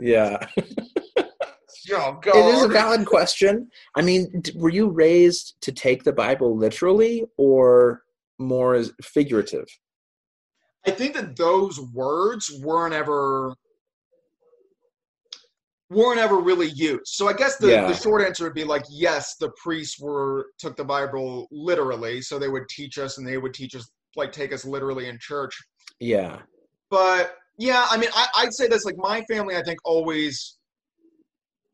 Yeah. 0.01 0.39
oh, 1.93 2.19
It 2.25 2.47
is 2.49 2.65
a 2.65 2.69
valid 2.69 3.07
question. 3.07 3.69
I 3.95 4.03
mean, 4.03 4.43
were 4.57 4.71
you 4.71 4.89
raised 4.89 5.55
to 5.61 5.71
take 5.73 6.03
the 6.03 6.13
Bible 6.13 6.57
literally 6.57 7.27
or 7.37 8.03
more 8.39 8.75
as 8.75 8.91
figurative? 9.03 9.67
I 10.87 10.91
think 10.91 11.15
that 11.15 11.37
those 11.37 11.81
words 11.93 12.51
weren't 12.63 12.95
ever 12.95 13.55
weren't 15.91 16.19
ever 16.19 16.39
really 16.41 16.69
used. 16.71 17.03
So 17.07 17.29
I 17.29 17.33
guess 17.35 17.57
the, 17.57 17.69
Yeah. 17.71 17.87
the 17.87 17.95
short 17.95 18.23
answer 18.23 18.45
would 18.45 18.55
be 18.55 18.65
like, 18.65 18.85
yes, 18.91 19.37
the 19.39 19.51
priests 19.63 20.01
were 20.01 20.47
took 20.59 20.77
the 20.77 20.85
Bible 20.85 21.47
literally, 21.51 22.23
so 22.23 22.39
they 22.39 22.49
would 22.49 22.69
teach 22.69 22.99
us 22.99 23.19
and 23.19 23.27
they 23.27 23.39
would 23.39 23.55
teach 23.55 23.75
us 23.75 23.89
like 24.17 24.33
take 24.33 24.53
us 24.53 24.65
literally 24.65 25.09
in 25.09 25.19
church. 25.21 25.55
Yeah. 26.01 26.39
But 26.91 27.37
yeah, 27.59 27.87
I 27.91 27.97
mean, 27.99 28.11
I, 28.15 28.27
I'd 28.37 28.53
say 28.55 28.67
this 28.67 28.85
like 28.85 28.97
my 28.97 29.23
family. 29.31 29.57
I 29.57 29.63
think 29.63 29.79
always 29.85 30.59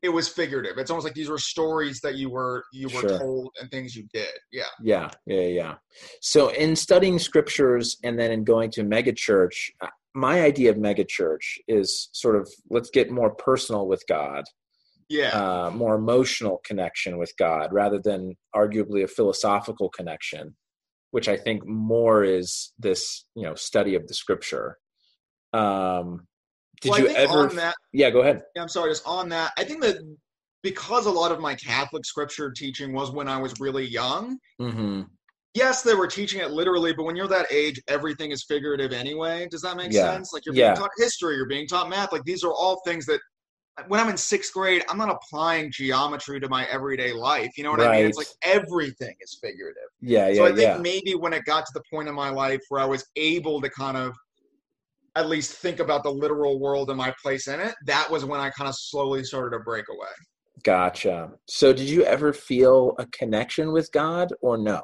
it 0.01 0.09
was 0.09 0.27
figurative. 0.27 0.77
It's 0.79 0.89
almost 0.89 1.05
like 1.05 1.13
these 1.13 1.29
were 1.29 1.37
stories 1.37 2.01
that 2.01 2.15
you 2.15 2.29
were 2.29 2.63
you 2.73 2.87
were 2.87 3.01
Sure. 3.01 3.19
told 3.19 3.49
and 3.61 3.69
things 3.71 3.95
you 3.95 4.07
did. 4.13 4.29
Yeah. 4.51 4.63
Yeah, 4.81 5.09
yeah, 5.27 5.41
yeah. 5.41 5.75
So 6.21 6.49
in 6.49 6.75
studying 6.75 7.19
scriptures 7.19 7.97
and 8.03 8.19
then 8.19 8.31
in 8.31 8.43
going 8.43 8.71
to 8.71 8.83
megachurch, 8.83 9.69
my 10.13 10.41
idea 10.41 10.71
of 10.71 10.77
megachurch 10.77 11.57
is 11.67 12.09
sort 12.13 12.35
of 12.35 12.49
let's 12.69 12.89
get 12.89 13.11
more 13.11 13.33
personal 13.35 13.87
with 13.87 14.03
God, 14.07 14.43
Yeah. 15.09 15.29
uh, 15.29 15.71
more 15.71 15.95
emotional 15.95 16.61
connection 16.65 17.17
with 17.17 17.33
God, 17.37 17.71
rather 17.71 17.99
than 17.99 18.35
arguably 18.55 19.03
a 19.03 19.07
philosophical 19.07 19.89
connection, 19.89 20.55
which 21.11 21.29
I 21.29 21.37
think 21.37 21.65
more 21.65 22.23
is 22.23 22.73
this, 22.79 23.25
you 23.35 23.43
know, 23.43 23.55
study 23.55 23.95
of 23.95 24.07
the 24.07 24.13
scripture. 24.13 24.77
Um, 25.53 26.27
did 26.81 26.91
well, 26.91 26.99
you 26.99 27.07
ever? 27.09 27.49
on 27.49 27.55
that 27.57 27.75
yeah, 27.93 28.09
go 28.09 28.21
ahead. 28.21 28.41
Yeah, 28.55 28.61
I'm 28.61 28.69
sorry, 28.69 28.91
just 28.91 29.05
on 29.05 29.29
that. 29.29 29.51
I 29.57 29.63
think 29.63 29.81
that 29.81 29.97
because 30.63 31.05
a 31.05 31.11
lot 31.11 31.31
of 31.31 31.39
my 31.39 31.55
Catholic 31.55 32.05
scripture 32.05 32.51
teaching 32.51 32.93
was 32.93 33.11
when 33.11 33.27
I 33.27 33.37
was 33.37 33.59
really 33.59 33.85
young, 33.85 34.37
hmm 34.59 35.03
yes, 35.53 35.81
they 35.81 35.93
were 35.93 36.07
teaching 36.07 36.41
it 36.41 36.51
literally, 36.51 36.93
but 36.93 37.03
when 37.03 37.15
you're 37.15 37.27
that 37.27 37.51
age, 37.51 37.81
everything 37.87 38.31
is 38.31 38.43
figurative 38.43 38.93
anyway. 38.93 39.47
Does 39.49 39.61
that 39.61 39.77
make 39.77 39.91
Yeah. 39.91 40.13
sense? 40.13 40.33
Like 40.33 40.45
you're 40.45 40.53
being 40.53 40.65
Yeah. 40.65 40.75
taught 40.75 40.91
history, 40.97 41.35
you're 41.35 41.45
being 41.45 41.67
taught 41.67 41.89
math. 41.89 42.11
Like 42.11 42.23
these 42.23 42.43
are 42.43 42.53
all 42.53 42.81
things 42.85 43.05
that 43.07 43.19
when 43.87 43.99
I'm 43.99 44.09
in 44.09 44.17
sixth 44.17 44.53
grade, 44.53 44.83
I'm 44.89 44.97
not 44.97 45.09
applying 45.09 45.71
geometry 45.71 46.39
to 46.39 46.49
my 46.49 46.65
everyday 46.65 47.13
life. 47.13 47.51
You 47.57 47.63
know 47.63 47.71
what 47.71 47.81
I 47.81 47.91
mean? 47.91 48.05
It's 48.05 48.17
like 48.17 48.27
everything 48.43 49.15
is 49.21 49.39
figurative. 49.41 49.83
Yeah, 50.01 50.27
yeah, 50.27 50.35
so 50.35 50.45
I 50.45 50.49
think 50.49 50.61
yeah. 50.61 50.77
maybe 50.77 51.15
when 51.15 51.33
it 51.33 51.45
got 51.45 51.65
to 51.65 51.71
the 51.73 51.81
point 51.89 52.07
in 52.09 52.13
my 52.13 52.29
life 52.29 52.59
where 52.69 52.81
I 52.81 52.85
was 52.85 53.05
able 53.15 53.61
to 53.61 53.69
kind 53.69 53.97
of 53.97 54.13
at 55.15 55.27
least 55.27 55.53
think 55.53 55.79
about 55.79 56.03
the 56.03 56.11
literal 56.11 56.59
world 56.59 56.89
and 56.89 56.97
my 56.97 57.13
place 57.21 57.47
in 57.47 57.59
it, 57.59 57.73
that 57.85 58.09
was 58.09 58.23
when 58.23 58.39
I 58.39 58.49
kind 58.51 58.69
of 58.69 58.75
slowly 58.75 59.23
started 59.23 59.57
to 59.57 59.63
break 59.63 59.85
away. 59.89 60.07
Gotcha. 60.63 61.31
So, 61.47 61.73
did 61.73 61.89
you 61.89 62.03
ever 62.03 62.33
feel 62.33 62.93
a 62.99 63.05
connection 63.07 63.71
with 63.71 63.91
God 63.91 64.33
or 64.41 64.57
no? 64.57 64.83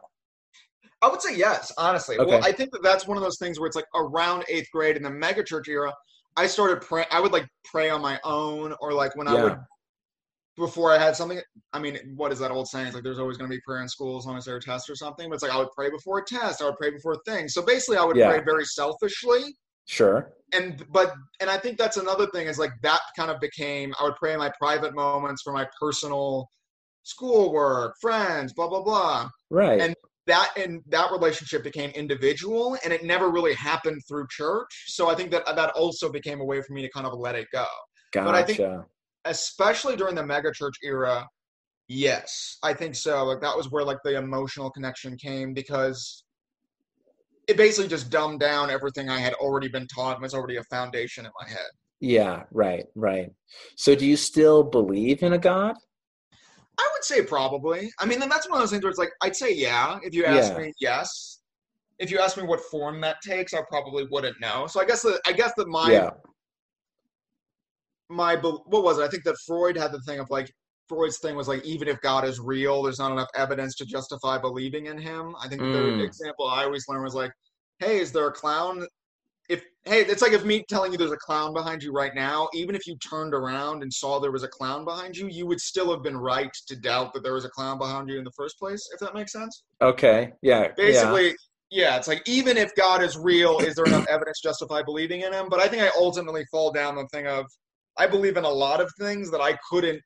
I 1.01 1.07
would 1.09 1.21
say 1.21 1.35
yes, 1.35 1.71
honestly. 1.77 2.17
Well, 2.17 2.43
I 2.43 2.51
think 2.51 2.71
that 2.71 2.81
that's 2.81 3.05
one 3.07 3.17
of 3.17 3.23
those 3.23 3.37
things 3.37 3.59
where 3.59 3.67
it's 3.67 3.75
like 3.75 3.85
around 3.95 4.43
eighth 4.49 4.67
grade 4.73 4.97
in 4.97 5.03
the 5.03 5.09
megachurch 5.09 5.67
era, 5.67 5.93
I 6.35 6.47
started 6.47 6.81
pray. 6.81 7.05
I 7.11 7.19
would 7.19 7.31
like 7.31 7.47
pray 7.65 7.89
on 7.89 8.01
my 8.01 8.19
own, 8.23 8.73
or 8.81 8.93
like 8.93 9.15
when 9.15 9.27
I 9.27 9.33
would 9.43 9.57
before 10.55 10.91
I 10.91 10.97
had 10.97 11.15
something. 11.15 11.39
I 11.73 11.79
mean, 11.79 11.99
what 12.15 12.31
is 12.31 12.39
that 12.39 12.49
old 12.49 12.67
saying? 12.67 12.87
It's 12.87 12.95
like 12.95 13.03
there's 13.03 13.19
always 13.19 13.37
going 13.37 13.49
to 13.49 13.55
be 13.55 13.61
prayer 13.61 13.81
in 13.83 13.87
school 13.87 14.17
as 14.17 14.25
long 14.25 14.37
as 14.37 14.45
there 14.45 14.55
are 14.55 14.59
tests 14.59 14.89
or 14.89 14.95
something. 14.95 15.29
But 15.29 15.35
it's 15.35 15.43
like 15.43 15.51
I 15.51 15.57
would 15.57 15.71
pray 15.75 15.89
before 15.91 16.17
a 16.19 16.25
test. 16.25 16.61
I 16.61 16.65
would 16.65 16.77
pray 16.77 16.89
before 16.89 17.15
things. 17.27 17.53
So 17.53 17.61
basically, 17.61 17.97
I 17.97 18.03
would 18.03 18.17
Yeah. 18.17 18.29
pray 18.31 18.41
very 18.43 18.65
selfishly. 18.65 19.55
Sure. 19.85 20.33
And 20.53 20.83
but 20.91 21.13
and 21.39 21.49
I 21.49 21.57
think 21.57 21.77
that's 21.77 21.97
another 21.97 22.25
thing 22.33 22.47
is 22.47 22.57
like 22.57 22.71
that 22.81 23.01
kind 23.15 23.29
of 23.29 23.39
became. 23.39 23.93
I 23.99 24.03
would 24.05 24.15
pray 24.15 24.33
in 24.33 24.39
my 24.39 24.51
private 24.59 24.95
moments 24.95 25.43
for 25.43 25.53
my 25.53 25.67
personal 25.79 26.47
schoolwork, 27.03 27.95
friends, 28.01 28.53
blah 28.53 28.67
blah 28.67 28.81
blah 28.81 29.29
Right. 29.51 29.79
And- 29.79 29.95
that 30.27 30.51
and 30.57 30.81
that 30.87 31.11
relationship 31.11 31.63
became 31.63 31.89
individual 31.91 32.77
and 32.83 32.93
it 32.93 33.03
never 33.03 33.29
really 33.29 33.53
happened 33.53 34.01
through 34.07 34.27
church 34.29 34.85
so 34.87 35.09
i 35.09 35.15
think 35.15 35.31
that 35.31 35.45
that 35.45 35.71
also 35.71 36.11
became 36.11 36.39
a 36.41 36.45
way 36.45 36.61
for 36.61 36.73
me 36.73 36.81
to 36.81 36.89
kind 36.89 37.05
of 37.05 37.13
let 37.17 37.35
it 37.35 37.47
go 37.51 37.65
gotcha. 38.13 38.25
but 38.25 38.35
I 38.35 38.43
think- 38.43 38.85
especially 39.25 39.95
during 39.95 40.15
the 40.15 40.21
megachurch 40.21 40.75
era 40.83 41.27
yes 41.87 42.57
i 42.63 42.73
think 42.73 42.95
so 42.95 43.25
like 43.25 43.41
that 43.41 43.55
was 43.55 43.71
where 43.71 43.83
like 43.83 43.97
the 44.03 44.17
emotional 44.17 44.69
connection 44.69 45.17
came 45.17 45.53
because 45.53 46.23
it 47.47 47.55
basically 47.55 47.89
just 47.89 48.09
dumbed 48.09 48.39
down 48.39 48.69
everything 48.69 49.09
i 49.09 49.19
had 49.19 49.33
already 49.35 49.67
been 49.67 49.87
taught 49.87 50.15
and 50.15 50.21
was 50.21 50.33
already 50.33 50.57
a 50.57 50.63
foundation 50.65 51.25
in 51.25 51.31
my 51.41 51.47
head 51.49 51.67
yeah. 51.99 52.43
Right. 52.51 52.85
Right. 52.95 53.31
So, 53.75 53.95
do 53.95 54.05
you 54.05 54.17
still 54.17 54.63
believe 54.63 55.23
in 55.23 55.33
a 55.33 55.37
God? 55.37 55.75
I 56.79 56.89
would 56.93 57.03
say 57.03 57.23
probably 57.23 57.91
i 57.99 58.05
mean 58.05 58.19
then 58.19 58.29
that's 58.29 58.47
one 58.49 58.57
of 58.57 58.61
those 58.63 58.71
things 58.71 58.83
where 58.83 58.89
it's 58.89 58.99
like 58.99 59.11
i'd 59.23 59.35
say 59.35 59.53
yeah 59.53 59.97
if 60.03 60.13
you 60.13 60.25
ask 60.25 60.53
Yeah. 60.53 60.59
me 60.59 60.73
yes 60.79 61.41
if 61.99 62.11
you 62.11 62.19
ask 62.19 62.37
me 62.37 62.43
what 62.43 62.59
form 62.71 63.01
that 63.01 63.17
takes 63.21 63.53
i 63.53 63.61
probably 63.69 64.05
wouldn't 64.11 64.39
know 64.39 64.67
so 64.67 64.79
i 64.81 64.85
guess 64.85 65.01
that 65.01 65.19
i 65.25 65.31
guess 65.31 65.53
that 65.57 65.67
my 65.67 65.91
yeah. 65.91 66.09
my 68.09 68.35
what 68.35 68.83
was 68.83 68.99
it? 68.99 69.03
I 69.03 69.07
think 69.09 69.23
that 69.25 69.35
Freud 69.45 69.75
had 69.77 69.91
the 69.91 69.99
thing 70.01 70.19
of 70.19 70.29
like 70.29 70.49
Freud's 70.87 71.19
thing 71.19 71.35
was 71.35 71.47
like 71.49 71.63
even 71.65 71.87
if 71.89 71.99
God 72.01 72.23
is 72.23 72.39
real, 72.39 72.81
there's 72.83 72.99
not 72.99 73.11
enough 73.11 73.27
evidence 73.35 73.75
to 73.75 73.85
justify 73.85 74.37
believing 74.37 74.85
in 74.85 74.97
him. 74.97 75.35
I 75.41 75.49
think 75.49 75.61
Mm. 75.61 75.73
the 75.97 76.03
example 76.03 76.47
I 76.47 76.63
always 76.63 76.85
learned 76.87 77.03
was 77.03 77.15
like, 77.15 77.31
hey, 77.79 77.99
is 77.99 78.11
there 78.13 78.27
a 78.27 78.31
clown? 78.31 78.87
If 79.49 79.63
hey, 79.85 80.01
it's 80.01 80.21
like 80.21 80.33
if 80.33 80.43
me 80.43 80.65
telling 80.67 80.91
you 80.91 80.97
there's 80.97 81.11
a 81.11 81.17
clown 81.17 81.53
behind 81.53 81.81
you 81.81 81.91
right 81.91 82.13
now, 82.13 82.49
even 82.53 82.75
if 82.75 82.85
you 82.85 82.97
turned 82.97 83.33
around 83.33 83.81
and 83.81 83.93
saw 83.93 84.19
there 84.19 84.31
was 84.31 84.43
a 84.43 84.47
clown 84.47 84.83
behind 84.83 85.15
you, 85.15 85.27
you 85.27 85.47
would 85.47 85.61
still 85.61 85.89
have 85.91 86.03
been 86.03 86.17
right 86.17 86.51
to 86.67 86.75
doubt 86.75 87.13
that 87.13 87.23
there 87.23 87.33
was 87.33 87.45
a 87.45 87.49
clown 87.49 87.77
behind 87.77 88.09
you 88.09 88.17
in 88.17 88.23
the 88.23 88.31
first 88.31 88.59
place, 88.59 88.89
if 88.93 88.99
that 88.99 89.13
makes 89.13 89.31
sense. 89.31 89.63
Okay. 89.81 90.33
Yeah. 90.41 90.63
yeah. 90.63 90.73
Basically, 90.75 91.35
yeah, 91.69 91.97
it's 91.97 92.07
like 92.07 92.27
even 92.27 92.57
if 92.57 92.75
God 92.75 93.01
is 93.01 93.17
real, 93.17 93.59
is 93.59 93.75
there 93.75 93.87
enough 93.87 94.03
evidence 94.09 94.41
to 94.41 94.49
justify 94.49 94.81
believing 94.83 95.21
in 95.21 95.33
him? 95.33 95.47
But 95.49 95.59
I 95.59 95.67
think 95.67 95.81
I 95.81 95.89
ultimately 95.97 96.45
fall 96.51 96.71
down 96.71 96.95
the 96.95 97.07
thing 97.07 97.27
of 97.27 97.45
I 97.97 98.07
believe 98.07 98.37
in 98.37 98.43
a 98.43 98.49
lot 98.49 98.81
of 98.81 98.91
things 98.99 99.31
that 99.31 99.41
I 99.41 99.57
couldn't 99.69 100.01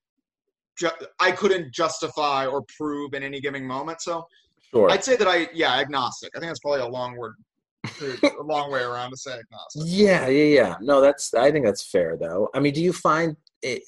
ju- 0.77 1.07
I 1.19 1.31
couldn't 1.31 1.73
justify 1.73 2.45
or 2.45 2.63
prove 2.77 3.13
in 3.13 3.23
any 3.23 3.41
given 3.41 3.65
moment. 3.65 4.01
So 4.01 4.25
Sure. 4.73 4.89
I'd 4.89 5.03
say 5.03 5.17
that 5.17 5.27
I 5.27 5.49
yeah, 5.53 5.73
agnostic. 5.73 6.31
I 6.35 6.39
think 6.39 6.49
that's 6.49 6.59
probably 6.59 6.81
a 6.81 6.87
long 6.87 7.17
word 7.17 7.35
a 8.39 8.43
long 8.43 8.71
way 8.71 8.81
around 8.81 9.11
to 9.11 9.17
say 9.17 9.31
agnostic. 9.31 9.83
Yeah, 9.85 10.27
yeah, 10.27 10.55
yeah. 10.55 10.75
No, 10.81 11.01
that's. 11.01 11.33
I 11.33 11.51
think 11.51 11.65
that's 11.65 11.89
fair, 11.89 12.17
though. 12.17 12.49
I 12.53 12.59
mean, 12.59 12.73
do 12.73 12.81
you 12.81 12.93
find 12.93 13.35
it, 13.61 13.83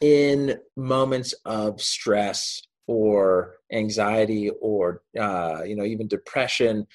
in 0.00 0.58
moments 0.76 1.34
of 1.44 1.80
stress 1.80 2.60
or 2.86 3.56
anxiety 3.72 4.50
or 4.60 5.02
uh, 5.18 5.62
you 5.64 5.76
know 5.76 5.84
even 5.84 6.08
depression, 6.08 6.86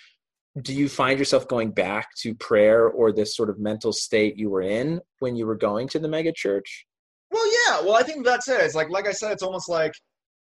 do 0.61 0.73
you 0.73 0.89
find 0.89 1.17
yourself 1.17 1.47
going 1.47 1.71
back 1.71 2.13
to 2.17 2.35
prayer 2.35 2.87
or 2.87 3.11
this 3.11 3.35
sort 3.35 3.49
of 3.49 3.59
mental 3.59 3.93
state 3.93 4.37
you 4.37 4.49
were 4.49 4.61
in 4.61 4.99
when 5.19 5.35
you 5.35 5.45
were 5.45 5.55
going 5.55 5.87
to 5.89 5.99
the 5.99 6.07
mega 6.07 6.31
church? 6.31 6.85
Well, 7.31 7.47
yeah. 7.47 7.81
Well, 7.81 7.95
I 7.95 8.03
think 8.03 8.25
that's 8.25 8.49
it. 8.49 8.59
It's 8.59 8.75
like, 8.75 8.89
like 8.89 9.07
I 9.07 9.13
said, 9.13 9.31
it's 9.31 9.43
almost 9.43 9.69
like 9.69 9.93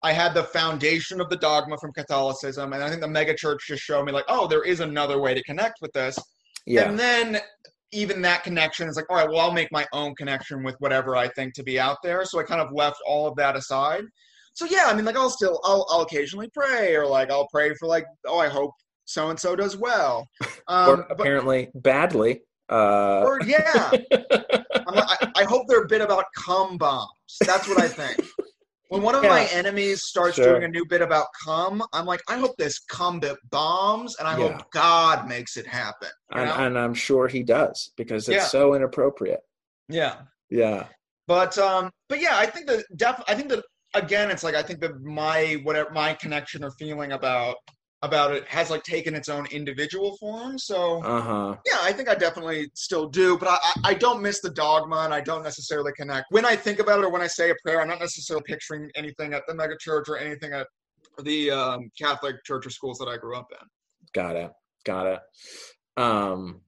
I 0.01 0.13
had 0.13 0.33
the 0.33 0.43
foundation 0.43 1.19
of 1.19 1.29
the 1.29 1.35
dogma 1.35 1.77
from 1.77 1.91
Catholicism, 1.91 2.73
and 2.73 2.83
I 2.83 2.89
think 2.89 3.01
the 3.01 3.07
megachurch 3.07 3.59
just 3.67 3.83
showed 3.83 4.05
me, 4.05 4.11
like, 4.11 4.25
oh, 4.29 4.47
there 4.47 4.63
is 4.63 4.79
another 4.79 5.19
way 5.19 5.33
to 5.33 5.43
connect 5.43 5.81
with 5.81 5.91
this. 5.91 6.17
Yeah, 6.65 6.89
And 6.89 6.97
then 6.97 7.39
even 7.91 8.21
that 8.21 8.43
connection 8.43 8.87
is 8.87 8.95
like, 8.95 9.09
all 9.09 9.17
right, 9.17 9.27
well, 9.27 9.39
I'll 9.39 9.51
make 9.51 9.71
my 9.71 9.85
own 9.91 10.15
connection 10.15 10.63
with 10.63 10.75
whatever 10.79 11.15
I 11.15 11.27
think 11.29 11.53
to 11.55 11.63
be 11.63 11.79
out 11.79 11.97
there. 12.03 12.23
So 12.23 12.39
I 12.39 12.43
kind 12.43 12.61
of 12.61 12.71
left 12.71 12.97
all 13.07 13.27
of 13.27 13.35
that 13.37 13.55
aside. 13.55 14.03
So 14.53 14.65
yeah, 14.65 14.85
I 14.87 14.93
mean, 14.93 15.05
like, 15.05 15.15
I'll 15.15 15.29
still, 15.29 15.59
I'll, 15.63 15.85
I'll 15.89 16.01
occasionally 16.01 16.49
pray, 16.53 16.95
or 16.95 17.05
like, 17.05 17.31
I'll 17.31 17.47
pray 17.47 17.73
for 17.75 17.87
like, 17.87 18.05
oh, 18.25 18.39
I 18.39 18.47
hope 18.47 18.71
so 19.05 19.29
and 19.29 19.39
so 19.39 19.55
does 19.55 19.75
well. 19.75 20.27
Um, 20.67 20.89
or 20.89 20.97
but, 20.97 21.19
apparently 21.19 21.69
badly. 21.73 22.41
Uh, 22.69 23.23
or 23.25 23.41
yeah, 23.41 23.89
I, 24.13 25.31
I 25.35 25.43
hope 25.45 25.65
they're 25.67 25.81
a 25.81 25.87
bit 25.87 26.01
about 26.01 26.25
cum 26.37 26.77
bombs. 26.77 27.09
That's 27.43 27.67
what 27.67 27.81
I 27.81 27.87
think. 27.87 28.21
When 28.89 29.03
one 29.03 29.13
of 29.15 29.21
my 29.23 29.45
enemies 29.53 30.03
starts 30.03 30.35
Sure. 30.35 30.45
doing 30.45 30.63
a 30.63 30.67
new 30.67 30.83
bit 30.85 31.01
about 31.01 31.27
cum, 31.45 31.81
I'm 31.93 32.05
like, 32.05 32.21
I 32.27 32.37
hope 32.37 32.57
this 32.57 32.79
cum 32.79 33.19
bit 33.19 33.37
bombs, 33.51 34.15
and 34.17 34.27
I 34.27 34.37
Yeah. 34.37 34.51
hope 34.57 34.71
God 34.71 35.27
makes 35.27 35.57
it 35.57 35.67
happen. 35.67 36.09
and, 36.31 36.49
and 36.49 36.77
I'm 36.77 36.93
sure 36.93 37.27
he 37.27 37.43
does 37.43 37.91
because 37.97 38.27
it's 38.27 38.35
Yeah. 38.35 38.45
so 38.47 38.73
inappropriate. 38.73 39.41
yeah. 39.87 40.21
Yeah. 40.49 40.87
But 41.27 41.57
um, 41.59 41.91
but 42.09 42.19
yeah, 42.19 42.35
I 42.37 42.47
think 42.47 42.65
that 42.67 42.85
def- 42.95 43.23
I 43.27 43.35
think 43.35 43.49
that 43.49 43.63
again, 43.93 44.31
it's 44.31 44.43
like 44.43 44.55
I 44.55 44.63
think 44.63 44.79
that 44.81 44.99
my 45.01 45.59
whatever 45.63 45.91
my 45.91 46.15
connection 46.15 46.63
or 46.63 46.71
feeling 46.79 47.11
about 47.11 47.57
about 48.01 48.33
it 48.33 48.47
has 48.47 48.69
like 48.69 48.83
taken 48.83 49.13
its 49.13 49.27
own 49.27 49.45
individual 49.47 50.15
form. 50.17 50.57
So 50.57 51.03
Uh 51.03 51.21
huh. 51.21 51.55
yeah, 51.65 51.77
I 51.81 51.91
think 51.91 52.07
I 52.09 52.15
definitely 52.15 52.69
still 52.73 53.07
do, 53.09 53.37
but 53.37 53.49
I, 53.49 53.57
I 53.63 53.73
I 53.89 53.93
don't 53.93 54.21
miss 54.21 54.39
the 54.39 54.49
dogma 54.51 54.97
and 54.97 55.13
I 55.13 55.21
don't 55.21 55.43
necessarily 55.43 55.91
connect. 55.97 56.27
When 56.31 56.45
I 56.45 56.55
think 56.55 56.79
about 56.79 56.99
it 56.99 57.05
or 57.05 57.09
when 57.11 57.21
I 57.21 57.27
say 57.27 57.49
a 57.49 57.55
prayer, 57.63 57.81
I'm 57.81 57.87
not 57.89 57.99
necessarily 57.99 58.43
picturing 58.47 58.89
anything 58.95 59.33
at 59.33 59.43
the 59.47 59.53
mega 59.53 59.75
church 59.79 60.07
or 60.07 60.17
anything 60.17 60.53
at 60.53 60.67
the 61.23 61.51
um, 61.51 61.91
Catholic 61.99 62.43
church 62.45 62.65
or 62.65 62.69
schools 62.69 62.97
that 62.99 63.07
I 63.09 63.17
grew 63.17 63.35
up 63.35 63.47
in. 63.51 63.67
Got 64.13 64.35
it. 64.37 64.51
Got 64.85 65.07
it. 65.07 65.19
Um, 65.97 66.61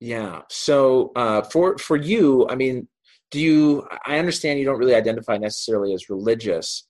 yeah. 0.00 0.42
So 0.50 1.12
uh, 1.16 1.42
for 1.42 1.78
for 1.78 1.96
you, 1.96 2.46
I 2.50 2.54
mean, 2.56 2.88
do 3.30 3.40
you? 3.40 3.88
I 4.06 4.18
understand 4.18 4.58
you 4.58 4.66
don't 4.66 4.78
really 4.78 4.94
identify 4.94 5.38
necessarily 5.38 5.94
as 5.94 6.10
religious. 6.10 6.86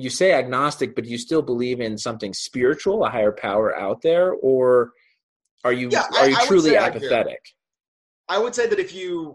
You 0.00 0.10
say 0.10 0.32
agnostic, 0.32 0.94
but 0.94 1.04
do 1.04 1.10
you 1.10 1.18
still 1.18 1.42
believe 1.42 1.80
in 1.80 1.98
something 1.98 2.32
spiritual, 2.32 3.04
a 3.04 3.10
higher 3.10 3.32
power 3.32 3.76
out 3.76 4.02
there, 4.02 4.32
or 4.32 4.92
are 5.64 5.72
you 5.72 5.88
Yeah, 5.90 6.04
are 6.18 6.28
you 6.28 6.36
I 6.36 6.40
would 6.40 6.46
truly 6.46 6.76
I 6.76 6.86
apathetic? 6.88 7.40
I 8.28 8.38
would 8.38 8.54
say 8.54 8.66
that 8.66 8.78
if 8.78 8.94
you, 8.94 9.34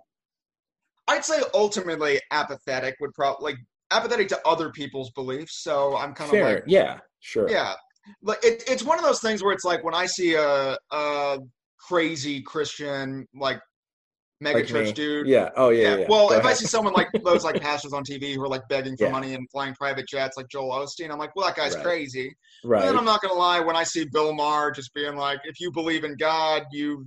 I'd 1.08 1.26
say 1.26 1.42
ultimately 1.54 2.20
apathetic 2.32 2.96
would 3.00 3.14
probably 3.14 3.52
like 3.52 3.58
apathetic 3.92 4.30
to 4.30 4.48
other 4.48 4.72
people's 4.72 5.12
beliefs. 5.12 5.62
So 5.62 5.98
I'm 5.98 6.14
kind 6.14 6.34
of 6.34 6.42
like, 6.42 6.64
yeah. 6.68 7.00
Sure. 7.20 7.50
yeah, 7.50 7.74
like 8.22 8.44
it, 8.44 8.64
it's 8.68 8.84
one 8.84 9.00
of 9.00 9.04
those 9.04 9.20
things 9.20 9.44
where 9.44 9.52
it's 9.52 9.66
like 9.66 9.84
when 9.84 9.96
I 9.96 10.06
see 10.06 10.36
a 10.36 10.78
a 10.92 11.40
crazy 11.80 12.42
Christian 12.42 13.28
like 13.36 13.60
mega 14.42 14.60
Like 14.60 14.68
church 14.68 14.88
me. 14.88 14.94
dude. 14.94 15.28
Yeah. 15.28 15.50
Oh 15.56 15.70
yeah. 15.70 15.92
Yeah. 15.92 15.98
yeah. 15.98 16.06
Well, 16.10 16.30
Go 16.30 16.38
if 16.38 16.46
I 16.46 16.54
see 16.54 16.66
someone 16.66 16.94
like 16.94 17.08
those 17.24 17.44
like 17.44 17.60
pastors 17.60 17.94
on 17.94 18.04
TV 18.04 18.36
who 18.36 18.44
are 18.44 18.48
like 18.48 18.68
begging 18.70 18.98
for 18.98 19.06
Yeah. 19.06 19.12
money 19.12 19.34
and 19.34 19.50
flying 19.52 19.74
private 19.76 20.08
jets 20.08 20.38
like 20.38 20.48
Joel 20.50 20.72
Osteen, 20.72 21.12
I'm 21.12 21.18
like, 21.18 21.36
well, 21.36 21.48
that 21.48 21.56
guy's 21.56 21.74
Right. 21.76 21.84
crazy. 21.84 22.34
But 22.64 22.80
then 22.80 22.94
right. 22.94 22.96
I'm 22.98 23.06
not 23.06 23.22
gonna 23.22 23.34
lie, 23.34 23.60
when 23.60 23.76
I 23.76 23.84
see 23.84 24.06
Bill 24.12 24.34
Maher 24.34 24.72
just 24.72 24.94
being 24.94 25.16
like, 25.16 25.40
if 25.46 25.60
you 25.60 25.72
believe 25.72 26.04
in 26.04 26.16
God, 26.18 26.64
you 26.72 27.06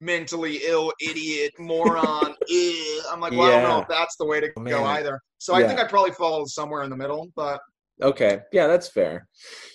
mentally 0.00 0.60
ill 0.64 0.92
idiot 1.00 1.52
moron. 1.58 2.34
eh, 2.50 3.00
I'm 3.10 3.20
like, 3.20 3.32
well, 3.32 3.42
I 3.42 3.50
don't 3.50 3.62
know 3.62 3.80
if 3.80 3.88
that's 3.88 4.16
the 4.16 4.26
way 4.26 4.40
to 4.40 4.50
Oh, 4.56 4.62
go 4.64 4.84
either. 4.84 5.20
So 5.38 5.54
I 5.54 5.66
think 5.66 5.80
I 5.80 5.84
probably 5.86 6.12
fall 6.12 6.46
somewhere 6.46 6.82
in 6.82 6.90
the 6.90 6.96
middle. 6.96 7.28
But 7.34 7.60
Okay, 8.02 8.40
yeah, 8.52 8.66
that's 8.66 8.88
fair. 8.88 9.26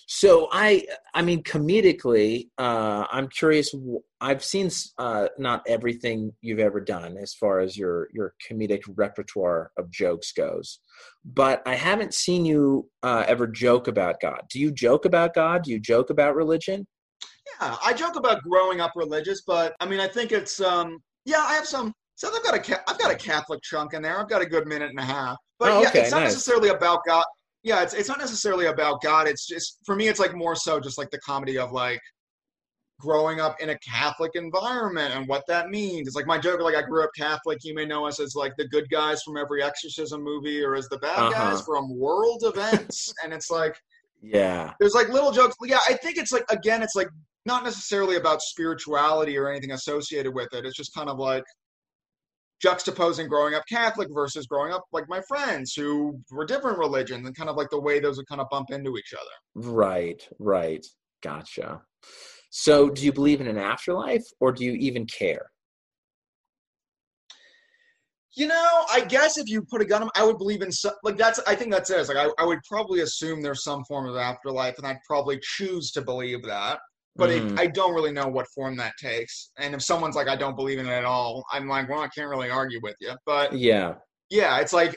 So 0.07 0.47
I, 0.51 0.85
I 1.15 1.23
mean, 1.23 1.41
comedically, 1.41 2.49
uh, 2.57 3.05
I'm 3.11 3.27
curious. 3.29 3.73
I've 4.19 4.43
seen 4.43 4.69
uh, 4.99 5.29
not 5.39 5.63
everything 5.67 6.31
you've 6.41 6.59
ever 6.59 6.79
done 6.81 7.17
as 7.17 7.33
far 7.33 7.61
as 7.61 7.75
your 7.75 8.09
your 8.13 8.35
comedic 8.47 8.81
repertoire 8.95 9.71
of 9.77 9.89
jokes 9.89 10.33
goes, 10.33 10.79
but 11.25 11.63
I 11.65 11.75
haven't 11.75 12.13
seen 12.13 12.45
you 12.45 12.89
uh, 13.01 13.23
ever 13.27 13.47
joke 13.47 13.87
about 13.87 14.21
God. 14.21 14.41
Do 14.51 14.59
you 14.59 14.71
joke 14.71 15.05
about 15.05 15.33
God? 15.33 15.63
Do 15.63 15.71
you 15.71 15.79
joke 15.79 16.09
about 16.11 16.35
religion? 16.35 16.85
yeah, 17.59 17.75
I 17.83 17.93
joke 17.93 18.15
about 18.15 18.41
growing 18.43 18.81
up 18.81 18.91
religious, 18.95 19.41
but 19.45 19.75
I 19.79 19.85
mean, 19.85 19.99
I 19.99 20.07
think 20.07 20.31
it's 20.31 20.61
um, 20.61 20.99
yeah, 21.25 21.39
I 21.39 21.53
have 21.53 21.67
some. 21.67 21.93
So 22.15 22.31
I've 22.33 22.43
got 22.43 22.55
a 22.55 22.89
I've 22.89 22.99
got 22.99 23.11
a 23.11 23.15
Catholic 23.15 23.61
chunk 23.63 23.93
in 23.93 24.01
there. 24.01 24.19
I've 24.19 24.29
got 24.29 24.41
a 24.41 24.45
good 24.45 24.67
minute 24.67 24.89
and 24.89 24.99
a 24.99 25.03
half. 25.03 25.37
But 25.59 25.71
Oh, 25.71 25.81
yeah, 25.81 25.91
it's 25.93 26.11
not 26.11 26.19
nice. 26.19 26.33
necessarily 26.33 26.69
about 26.69 26.99
God. 27.07 27.23
Yeah, 27.63 27.83
it's 27.83 27.93
it's 27.93 28.09
not 28.09 28.19
necessarily 28.19 28.65
about 28.67 29.01
God. 29.01 29.27
It's 29.27 29.45
just 29.47 29.77
for 29.85 29.95
me, 29.95 30.07
it's 30.07 30.19
like 30.19 30.35
more 30.35 30.55
so 30.55 30.79
just 30.79 30.97
like 30.97 31.11
the 31.11 31.19
comedy 31.19 31.57
of 31.57 31.71
like 31.71 31.99
growing 32.99 33.39
up 33.39 33.55
in 33.59 33.69
a 33.69 33.77
Catholic 33.79 34.31
environment 34.35 35.13
and 35.15 35.27
what 35.27 35.43
that 35.47 35.69
means. 35.69 36.07
It's 36.07 36.15
like 36.15 36.27
my 36.27 36.37
joke, 36.37 36.61
like 36.61 36.75
I 36.75 36.83
grew 36.83 37.03
up 37.03 37.09
Catholic. 37.17 37.59
You 37.63 37.73
may 37.73 37.85
know 37.85 38.05
us 38.05 38.19
as 38.19 38.35
like 38.35 38.53
the 38.57 38.67
good 38.67 38.87
guys 38.89 39.21
from 39.23 39.37
every 39.37 39.63
exorcism 39.63 40.23
movie, 40.23 40.63
or 40.63 40.75
as 40.75 40.87
the 40.89 40.97
bad 40.99 41.17
Uh-huh. 41.17 41.31
guys 41.51 41.61
from 41.63 41.97
world 41.97 42.43
events. 42.45 43.13
and 43.23 43.33
it's 43.33 43.49
like 43.49 43.75
Yeah, 44.21 44.73
there's 44.79 44.93
like 44.95 45.09
little 45.09 45.31
jokes. 45.31 45.55
Yeah, 45.63 45.79
I 45.87 45.93
think 45.93 46.17
it's 46.17 46.31
like 46.31 46.45
again, 46.49 46.81
it's 46.83 46.95
like 46.95 47.09
not 47.47 47.63
necessarily 47.63 48.17
about 48.17 48.41
spirituality 48.41 49.35
or 49.37 49.49
anything 49.49 49.71
associated 49.71 50.31
with 50.33 50.53
it. 50.53 50.63
It's 50.65 50.77
just 50.77 50.93
kind 50.93 51.09
of 51.09 51.17
like 51.17 51.43
juxtaposing 52.63 53.27
growing 53.27 53.55
up 53.55 53.63
Catholic 53.67 54.09
versus 54.11 54.45
growing 54.45 54.71
up 54.71 54.83
like 54.91 55.09
my 55.09 55.21
friends 55.27 55.73
who 55.73 56.19
were 56.31 56.45
different 56.45 56.77
religions 56.77 57.25
and 57.25 57.35
kind 57.35 57.49
of 57.49 57.55
like 57.55 57.69
the 57.69 57.79
way 57.79 57.99
those 57.99 58.17
would 58.17 58.27
kind 58.27 58.41
of 58.41 58.47
bump 58.49 58.71
into 58.71 58.97
each 58.97 59.13
other. 59.13 59.71
right, 59.71 60.27
right. 60.39 60.85
Gotcha. 61.21 61.81
So, 62.49 62.85
mm-hmm. 62.85 62.93
do 62.93 63.05
you 63.05 63.13
believe 63.13 63.41
in 63.41 63.47
an 63.47 63.57
afterlife, 63.57 64.25
or 64.39 64.51
do 64.51 64.65
you 64.65 64.73
even 64.73 65.05
care? 65.05 65.51
You 68.33 68.47
know, 68.47 68.85
I 68.91 69.01
guess 69.01 69.37
if 69.37 69.49
you 69.49 69.61
put 69.61 69.81
a 69.81 69.85
gun 69.85 70.03
on, 70.03 70.09
I 70.15 70.23
would 70.23 70.37
believe 70.37 70.61
in 70.61 70.71
some, 70.71 70.93
like 71.03 71.17
that's. 71.17 71.39
I 71.47 71.55
think 71.55 71.71
that's 71.71 71.89
it. 71.89 71.99
It's 71.99 72.09
like 72.09 72.17
I, 72.17 72.29
I 72.41 72.45
would 72.45 72.59
probably 72.67 73.01
assume 73.01 73.41
there's 73.41 73.63
some 73.63 73.83
form 73.85 74.07
of 74.07 74.15
afterlife, 74.15 74.77
and 74.77 74.87
I'd 74.87 74.99
probably 75.05 75.39
choose 75.41 75.91
to 75.91 76.01
believe 76.01 76.43
that. 76.43 76.79
But 77.15 77.29
Mhm. 77.29 77.51
it, 77.53 77.59
I 77.59 77.67
don't 77.67 77.93
really 77.93 78.11
know 78.11 78.27
what 78.27 78.47
form 78.55 78.77
that 78.77 78.93
takes. 78.97 79.51
And 79.57 79.75
if 79.75 79.81
someone's 79.81 80.15
like, 80.15 80.27
I 80.27 80.35
don't 80.35 80.55
believe 80.55 80.79
in 80.79 80.87
it 80.87 80.91
at 80.91 81.05
all, 81.05 81.43
I'm 81.51 81.67
like, 81.67 81.89
well, 81.89 81.99
I 82.01 82.07
can't 82.07 82.29
really 82.29 82.49
argue 82.49 82.79
with 82.81 82.95
you. 83.01 83.13
But 83.25 83.53
Yeah, 83.53 83.95
yeah, 84.29 84.59
it's 84.59 84.73
like, 84.73 84.95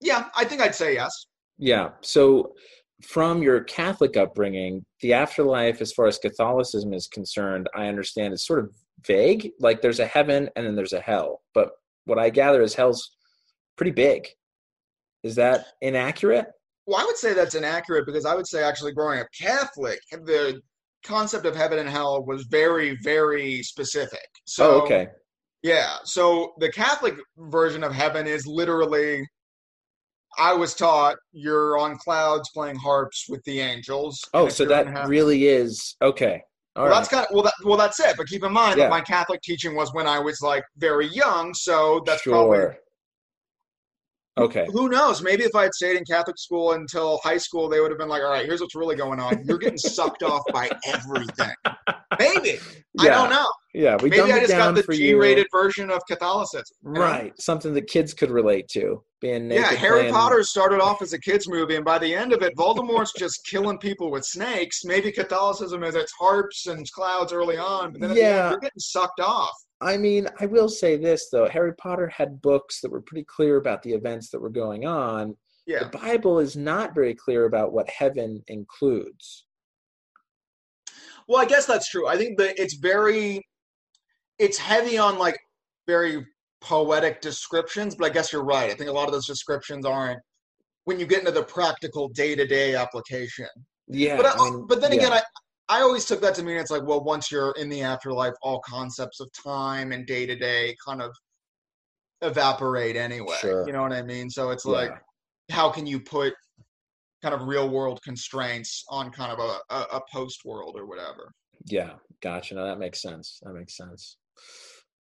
yeah, 0.00 0.28
I 0.36 0.44
think 0.44 0.60
I'd 0.60 0.74
say 0.74 0.94
yes. 0.94 1.26
Yeah. 1.58 1.90
So, 2.00 2.54
from 3.04 3.42
your 3.42 3.64
Catholic 3.64 4.16
upbringing, 4.16 4.84
the 5.00 5.12
afterlife, 5.12 5.80
as 5.80 5.92
far 5.92 6.06
as 6.06 6.18
Catholicism 6.18 6.94
is 6.94 7.08
concerned, 7.08 7.68
I 7.74 7.88
understand 7.88 8.32
is 8.32 8.46
sort 8.46 8.60
of 8.60 8.72
vague. 9.04 9.50
Like 9.58 9.82
there's 9.82 9.98
a 9.98 10.06
heaven 10.06 10.48
and 10.54 10.64
then 10.64 10.76
there's 10.76 10.92
a 10.92 11.00
hell. 11.00 11.42
But 11.52 11.70
what 12.04 12.20
I 12.20 12.30
gather 12.30 12.62
is 12.62 12.74
hell's 12.74 13.16
pretty 13.76 13.90
big. 13.90 14.28
Is 15.24 15.34
that 15.34 15.66
inaccurate? 15.80 16.46
Well, 16.86 17.00
I 17.00 17.04
would 17.04 17.16
say 17.16 17.34
that's 17.34 17.56
inaccurate 17.56 18.06
because 18.06 18.24
I 18.24 18.34
would 18.36 18.46
say 18.46 18.62
actually 18.62 18.92
growing 18.92 19.18
up 19.20 19.26
Catholic, 19.36 19.98
the 20.12 20.60
concept 21.04 21.46
of 21.46 21.56
heaven 21.56 21.78
and 21.78 21.88
hell 21.88 22.24
was 22.24 22.44
very, 22.44 22.98
very 23.02 23.62
specific. 23.62 24.26
So, 24.44 24.74
oh, 24.74 24.80
okay. 24.82 25.08
Yeah. 25.62 25.96
So 26.04 26.52
the 26.58 26.70
Catholic 26.70 27.14
version 27.36 27.84
of 27.84 27.92
heaven 27.92 28.26
is 28.26 28.46
literally, 28.46 29.26
I 30.38 30.54
was 30.54 30.74
taught 30.74 31.16
you're 31.32 31.78
on 31.78 31.98
clouds 31.98 32.50
playing 32.54 32.76
harps 32.76 33.26
with 33.28 33.42
the 33.44 33.60
angels. 33.60 34.20
Oh, 34.34 34.48
so 34.48 34.64
that 34.66 34.86
heaven- 34.86 35.08
really 35.10 35.46
is 35.46 35.96
okay. 36.02 36.42
All 36.74 36.84
well, 36.84 36.92
right. 36.92 36.98
that's 36.98 37.08
kind 37.10 37.26
of 37.26 37.34
well, 37.34 37.42
that, 37.42 37.52
well, 37.64 37.76
that's 37.76 38.00
it. 38.00 38.16
But 38.16 38.28
keep 38.28 38.42
in 38.44 38.52
mind 38.52 38.78
Yeah. 38.78 38.84
that 38.84 38.90
my 38.90 39.02
Catholic 39.02 39.42
teaching 39.42 39.74
was 39.74 39.92
when 39.92 40.06
I 40.06 40.18
was 40.18 40.40
like 40.40 40.64
very 40.78 41.06
young, 41.08 41.52
so 41.52 42.02
that's 42.06 42.22
sure. 42.22 42.32
probably 42.32 42.78
Okay. 44.38 44.66
who 44.72 44.88
knows? 44.88 45.22
Maybe 45.22 45.42
if 45.44 45.54
I 45.54 45.64
had 45.64 45.74
stayed 45.74 45.96
in 45.96 46.04
Catholic 46.04 46.38
school 46.38 46.72
until 46.72 47.18
high 47.22 47.36
school, 47.36 47.68
they 47.68 47.80
would 47.80 47.90
have 47.90 47.98
been 47.98 48.08
like, 48.08 48.22
"All 48.22 48.30
right, 48.30 48.46
here's 48.46 48.60
what's 48.62 48.74
really 48.74 48.96
going 48.96 49.20
on. 49.20 49.44
You're 49.46 49.58
getting 49.58 49.76
sucked 49.78 50.22
off 50.22 50.42
by 50.52 50.70
everything." 50.86 51.52
Maybe 52.18 52.58
I 52.98 53.08
don't 53.08 53.30
know. 53.30 53.46
Yeah. 53.74 53.96
We 54.02 54.10
Maybe 54.10 54.32
I 54.32 54.40
just 54.40 54.52
got 54.52 54.74
the. 54.74 54.82
G-rated 54.82 55.46
version 55.50 55.90
of 55.90 56.00
Catholicism. 56.08 56.64
Right. 56.82 57.32
Something 57.40 57.72
that 57.74 57.86
kids 57.88 58.12
could 58.14 58.30
relate 58.30 58.68
to. 58.68 59.02
Being 59.20 59.48
naked 59.48 59.64
Yeah, 59.64 59.76
Harry 59.78 60.00
playing- 60.00 60.14
Potter 60.14 60.42
started 60.42 60.80
off 60.80 61.00
as 61.00 61.12
a 61.14 61.18
kids 61.18 61.48
movie, 61.48 61.76
and 61.76 61.84
by 61.84 61.98
the 61.98 62.14
end 62.14 62.32
of 62.32 62.42
it, 62.42 62.54
Voldemort's 62.56 63.12
just 63.18 63.46
killing 63.46 63.78
people 63.78 64.10
with 64.10 64.24
snakes. 64.24 64.80
Maybe 64.84 65.10
Catholicism 65.12 65.82
is 65.84 65.94
its 65.94 66.12
harps 66.18 66.66
and 66.66 66.90
clouds 66.92 67.32
early 67.32 67.56
on, 67.56 67.92
but 67.92 68.00
then 68.00 68.10
at 68.10 68.14
the 68.14 68.20
Yeah. 68.20 68.42
end, 68.44 68.50
you're 68.52 68.60
getting 68.60 68.78
sucked 68.80 69.20
off. 69.20 69.52
I 69.82 69.96
mean, 69.96 70.28
I 70.40 70.46
will 70.46 70.68
say 70.68 70.96
this 70.96 71.28
though: 71.30 71.48
Harry 71.48 71.74
Potter 71.74 72.08
had 72.08 72.40
books 72.40 72.80
that 72.80 72.90
were 72.90 73.02
pretty 73.02 73.24
clear 73.24 73.56
about 73.56 73.82
the 73.82 73.92
events 73.92 74.30
that 74.30 74.40
were 74.40 74.50
going 74.50 74.86
on. 74.86 75.36
Yeah, 75.66 75.84
The 75.84 75.98
Bible 75.98 76.38
is 76.40 76.56
not 76.56 76.94
very 76.94 77.14
clear 77.14 77.44
about 77.44 77.72
what 77.72 77.88
heaven 77.88 78.42
includes. 78.48 79.46
well, 81.28 81.40
I 81.40 81.44
guess 81.44 81.66
that's 81.66 81.88
true. 81.88 82.08
I 82.08 82.16
think 82.16 82.38
that 82.38 82.60
it's 82.60 82.74
very, 82.74 83.40
it's 84.38 84.58
heavy 84.58 84.98
on 84.98 85.18
like 85.18 85.38
very 85.86 86.26
poetic 86.60 87.20
descriptions, 87.20 87.94
but 87.94 88.06
I 88.06 88.14
guess 88.14 88.32
you're 88.32 88.44
right. 88.44 88.70
I 88.70 88.74
think 88.74 88.90
a 88.90 88.92
lot 88.92 89.06
of 89.06 89.12
those 89.12 89.26
descriptions 89.26 89.86
aren't 89.86 90.20
when 90.84 90.98
you 90.98 91.06
get 91.06 91.20
into 91.20 91.30
the 91.30 91.44
practical 91.44 92.08
day-to-day 92.08 92.74
application. 92.74 93.46
Yeah, 93.88 94.16
but 94.16 94.26
I, 94.26 94.32
I 94.32 94.50
mean, 94.50 94.66
but 94.66 94.80
then 94.80 94.92
yeah. 94.92 94.98
again, 94.98 95.12
I 95.12 95.22
I 95.68 95.80
always 95.80 96.04
took 96.04 96.20
that 96.20 96.34
to 96.36 96.42
mean 96.42 96.56
it's 96.56 96.70
like, 96.70 96.84
well, 96.84 97.02
once 97.02 97.30
you're 97.30 97.54
in 97.58 97.68
the 97.68 97.82
afterlife, 97.82 98.34
all 98.42 98.60
concepts 98.60 99.20
of 99.20 99.30
time 99.32 99.92
and 99.92 100.06
day 100.06 100.26
to 100.26 100.36
day 100.36 100.76
kind 100.84 101.00
of 101.00 101.12
evaporate 102.20 102.96
anyway. 102.96 103.36
Sure. 103.40 103.66
You 103.66 103.72
know 103.72 103.82
what 103.82 103.92
I 103.92 104.02
mean? 104.02 104.30
So 104.30 104.50
it's 104.50 104.64
Yeah. 104.64 104.72
like, 104.72 104.92
how 105.50 105.70
can 105.70 105.86
you 105.86 106.00
put 106.00 106.34
kind 107.22 107.34
of 107.34 107.42
real 107.46 107.68
world 107.68 108.00
constraints 108.02 108.84
on 108.88 109.10
kind 109.10 109.32
of 109.32 109.38
a, 109.38 109.74
a, 109.74 109.96
a 109.96 110.00
post 110.12 110.44
world 110.44 110.76
or 110.76 110.86
whatever? 110.86 111.32
Yeah, 111.66 111.94
gotcha. 112.20 112.54
No, 112.54 112.66
that 112.66 112.78
makes 112.78 113.00
sense. 113.00 113.38
That 113.42 113.54
makes 113.54 113.76
sense. 113.76 114.16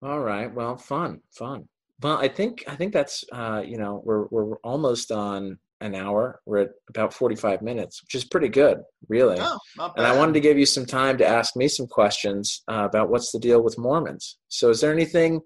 All 0.03 0.19
right. 0.19 0.53
Well, 0.53 0.77
fun, 0.77 1.21
fun. 1.31 1.67
Well, 2.01 2.17
I 2.17 2.27
think 2.27 2.63
I 2.67 2.75
think 2.75 2.93
that's 2.93 3.23
uh, 3.31 3.61
you 3.65 3.77
know 3.77 4.01
we're 4.03 4.25
we're 4.31 4.57
almost 4.57 5.11
on 5.11 5.59
an 5.81 5.95
hour. 5.95 6.39
We're 6.45 6.59
at 6.59 6.69
about 6.89 7.13
forty 7.13 7.35
five 7.35 7.61
minutes, 7.61 8.01
which 8.03 8.15
is 8.15 8.23
pretty 8.23 8.49
good, 8.49 8.79
really. 9.09 9.37
Not 9.37 9.93
And 9.97 10.05
I 10.05 10.15
wanted 10.15 10.33
to 10.33 10.39
give 10.39 10.57
you 10.57 10.65
some 10.65 10.85
time 10.85 11.17
to 11.17 11.27
ask 11.27 11.55
me 11.55 11.67
some 11.67 11.87
questions 11.87 12.63
uh, 12.69 12.85
about 12.85 13.09
what's 13.09 13.31
the 13.31 13.39
deal 13.39 13.61
with 13.61 13.77
Mormons. 13.77 14.37
So, 14.47 14.69
is 14.69 14.81
there 14.81 14.93
anything 14.93 15.41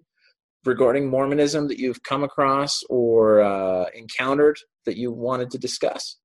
regarding 0.65 1.09
Mormonism 1.09 1.67
that 1.67 1.79
you've 1.79 2.01
come 2.03 2.23
across 2.23 2.81
or 2.89 3.41
uh, 3.41 3.85
encountered 3.95 4.57
that 4.85 4.97
you 4.97 5.11
wanted 5.11 5.51
to 5.51 5.57
discuss? 5.57 6.17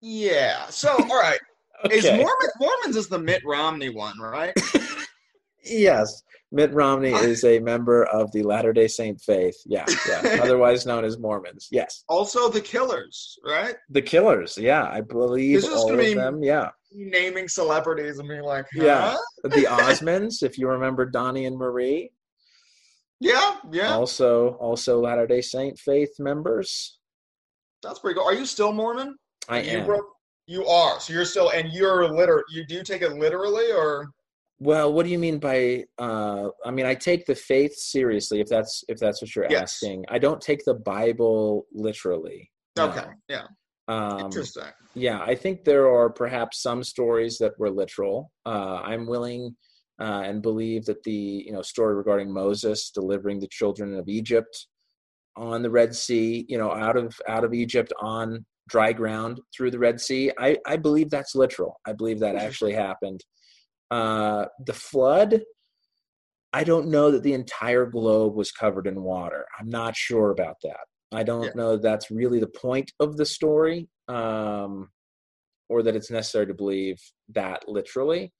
Yeah. 0.00 0.66
So, 0.66 0.90
all 0.90 1.20
right. 1.20 1.40
okay. 1.84 1.96
Is 1.96 2.04
Mormon 2.04 2.50
Mormons 2.58 2.96
is 2.96 3.08
the 3.08 3.18
Mitt 3.18 3.42
Romney 3.44 3.90
one, 3.90 4.18
right? 4.18 4.54
yes. 5.64 6.22
Mitt 6.52 6.72
Romney 6.72 7.12
ah. 7.12 7.20
is 7.20 7.44
a 7.44 7.60
member 7.60 8.04
of 8.06 8.32
the 8.32 8.42
Latter 8.42 8.72
Day 8.72 8.88
Saint 8.88 9.20
faith. 9.20 9.56
Yeah, 9.66 9.84
yeah. 10.08 10.38
Otherwise 10.42 10.84
known 10.84 11.04
as 11.04 11.18
Mormons. 11.18 11.68
Yes. 11.70 12.04
Also 12.08 12.48
the 12.48 12.60
Killers, 12.60 13.38
right? 13.44 13.76
The 13.90 14.02
Killers. 14.02 14.58
Yeah, 14.58 14.88
I 14.90 15.00
believe 15.00 15.64
all 15.64 15.92
of 15.92 16.14
them. 16.14 16.42
Yeah. 16.42 16.70
Naming 16.92 17.46
celebrities 17.46 18.18
and 18.18 18.28
being 18.28 18.42
like, 18.42 18.66
huh? 18.76 18.84
yeah, 18.84 19.16
the 19.44 19.48
Osmonds. 19.70 20.42
if 20.42 20.58
you 20.58 20.68
remember 20.68 21.06
Donnie 21.06 21.46
and 21.46 21.56
Marie. 21.56 22.10
Yeah, 23.20 23.56
yeah. 23.70 23.94
Also, 23.94 24.54
also 24.54 24.98
Latter 24.98 25.26
Day 25.26 25.42
Saint 25.42 25.78
faith 25.78 26.10
members. 26.18 26.98
That's 27.82 28.00
pretty 28.00 28.18
cool. 28.18 28.26
Are 28.26 28.34
you 28.34 28.46
still 28.46 28.72
Mormon? 28.72 29.14
I 29.48 29.60
you 29.60 29.78
am. 29.78 30.00
You 30.46 30.66
are. 30.66 30.98
So 30.98 31.12
you're 31.12 31.24
still, 31.24 31.50
and 31.50 31.72
you're 31.72 32.08
liter. 32.08 32.42
You 32.50 32.66
do 32.66 32.74
you 32.74 32.82
take 32.82 33.02
it 33.02 33.12
literally, 33.12 33.70
or? 33.70 34.10
Well, 34.60 34.92
what 34.92 35.06
do 35.06 35.10
you 35.12 35.18
mean 35.18 35.38
by? 35.38 35.84
Uh, 35.98 36.48
I 36.64 36.70
mean, 36.70 36.84
I 36.84 36.94
take 36.94 37.24
the 37.24 37.34
faith 37.34 37.74
seriously. 37.74 38.40
If 38.40 38.48
that's 38.48 38.84
if 38.88 38.98
that's 38.98 39.22
what 39.22 39.34
you're 39.34 39.46
yes. 39.48 39.62
asking, 39.62 40.04
I 40.08 40.18
don't 40.18 40.40
take 40.40 40.64
the 40.64 40.74
Bible 40.74 41.66
literally. 41.72 42.50
Okay. 42.78 43.00
No. 43.00 43.12
Yeah. 43.28 43.46
Um, 43.88 44.20
Interesting. 44.20 44.64
Yeah, 44.94 45.20
I 45.20 45.34
think 45.34 45.64
there 45.64 45.88
are 45.92 46.10
perhaps 46.10 46.62
some 46.62 46.84
stories 46.84 47.38
that 47.38 47.58
were 47.58 47.70
literal. 47.70 48.30
Uh, 48.44 48.80
I'm 48.84 49.06
willing 49.06 49.56
uh, 50.00 50.22
and 50.24 50.42
believe 50.42 50.84
that 50.84 51.02
the 51.04 51.44
you 51.46 51.52
know 51.52 51.62
story 51.62 51.94
regarding 51.94 52.32
Moses 52.32 52.90
delivering 52.90 53.40
the 53.40 53.48
children 53.48 53.94
of 53.94 54.08
Egypt 54.08 54.66
on 55.36 55.62
the 55.62 55.70
Red 55.70 55.94
Sea, 55.94 56.44
you 56.48 56.58
know, 56.58 56.72
out 56.72 56.96
of 56.96 57.14
out 57.28 57.44
of 57.44 57.54
Egypt 57.54 57.92
on 58.00 58.44
dry 58.68 58.92
ground 58.92 59.40
through 59.56 59.70
the 59.70 59.78
Red 59.78 60.00
Sea. 60.00 60.30
I, 60.38 60.56
I 60.66 60.76
believe 60.76 61.10
that's 61.10 61.34
literal. 61.34 61.80
I 61.86 61.92
believe 61.92 62.20
that 62.20 62.36
actually 62.36 62.72
happened. 62.72 63.20
Uh, 63.90 64.46
the 64.66 64.72
flood, 64.72 65.42
I 66.52 66.64
don't 66.64 66.88
know 66.88 67.10
that 67.10 67.22
the 67.22 67.32
entire 67.32 67.86
globe 67.86 68.34
was 68.34 68.52
covered 68.52 68.86
in 68.86 69.02
water. 69.02 69.46
I'm 69.58 69.68
not 69.68 69.96
sure 69.96 70.30
about 70.30 70.56
that. 70.62 70.80
I 71.12 71.22
don't 71.22 71.44
yeah. 71.44 71.50
know 71.54 71.72
that 71.72 71.82
that's 71.82 72.10
really 72.10 72.38
the 72.38 72.46
point 72.46 72.92
of 73.00 73.16
the 73.16 73.26
story, 73.26 73.88
um, 74.08 74.90
or 75.68 75.82
that 75.82 75.96
it's 75.96 76.10
necessary 76.10 76.46
to 76.46 76.54
believe 76.54 76.98
that 77.30 77.68
literally. 77.68 78.32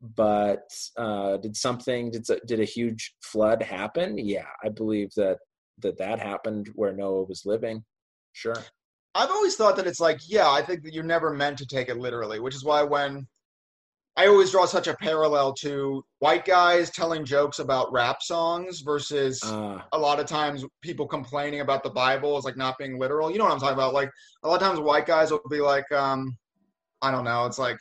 But 0.00 0.68
uh, 0.96 1.38
did 1.38 1.56
something 1.56 2.10
did 2.10 2.26
did 2.46 2.60
a 2.60 2.64
huge 2.64 3.14
flood 3.22 3.62
happen? 3.62 4.18
Yeah, 4.18 4.48
I 4.62 4.68
believe 4.68 5.10
that 5.16 5.38
that 5.78 5.98
that 5.98 6.18
happened 6.18 6.70
where 6.74 6.92
Noah 6.92 7.24
was 7.24 7.42
living. 7.44 7.84
Sure. 8.32 8.56
I've 9.14 9.30
always 9.30 9.54
thought 9.54 9.76
that 9.76 9.86
it's 9.86 10.00
like, 10.00 10.18
yeah, 10.26 10.50
I 10.50 10.60
think 10.60 10.82
that 10.82 10.92
you're 10.92 11.04
never 11.04 11.32
meant 11.32 11.58
to 11.58 11.66
take 11.66 11.88
it 11.88 11.98
literally, 11.98 12.40
which 12.40 12.54
is 12.54 12.64
why 12.64 12.82
when 12.82 13.28
I 14.16 14.28
always 14.28 14.52
draw 14.52 14.64
such 14.64 14.86
a 14.86 14.94
parallel 14.94 15.52
to 15.54 16.04
white 16.20 16.44
guys 16.44 16.90
telling 16.90 17.24
jokes 17.24 17.58
about 17.58 17.92
rap 17.92 18.22
songs 18.22 18.80
versus 18.80 19.42
uh, 19.42 19.80
a 19.92 19.98
lot 19.98 20.20
of 20.20 20.26
times 20.26 20.64
people 20.82 21.06
complaining 21.06 21.60
about 21.60 21.82
the 21.82 21.90
Bible 21.90 22.36
as 22.36 22.44
like 22.44 22.56
not 22.56 22.78
being 22.78 22.98
literal. 22.98 23.30
You 23.30 23.38
know 23.38 23.44
what 23.44 23.52
I'm 23.52 23.58
talking 23.58 23.74
about? 23.74 23.92
Like 23.92 24.10
a 24.44 24.48
lot 24.48 24.62
of 24.62 24.66
times 24.66 24.78
white 24.78 25.06
guys 25.06 25.32
will 25.32 25.40
be 25.50 25.60
like, 25.60 25.90
um, 25.90 26.36
I 27.02 27.10
don't 27.10 27.24
know, 27.24 27.44
it's 27.46 27.58
like 27.58 27.76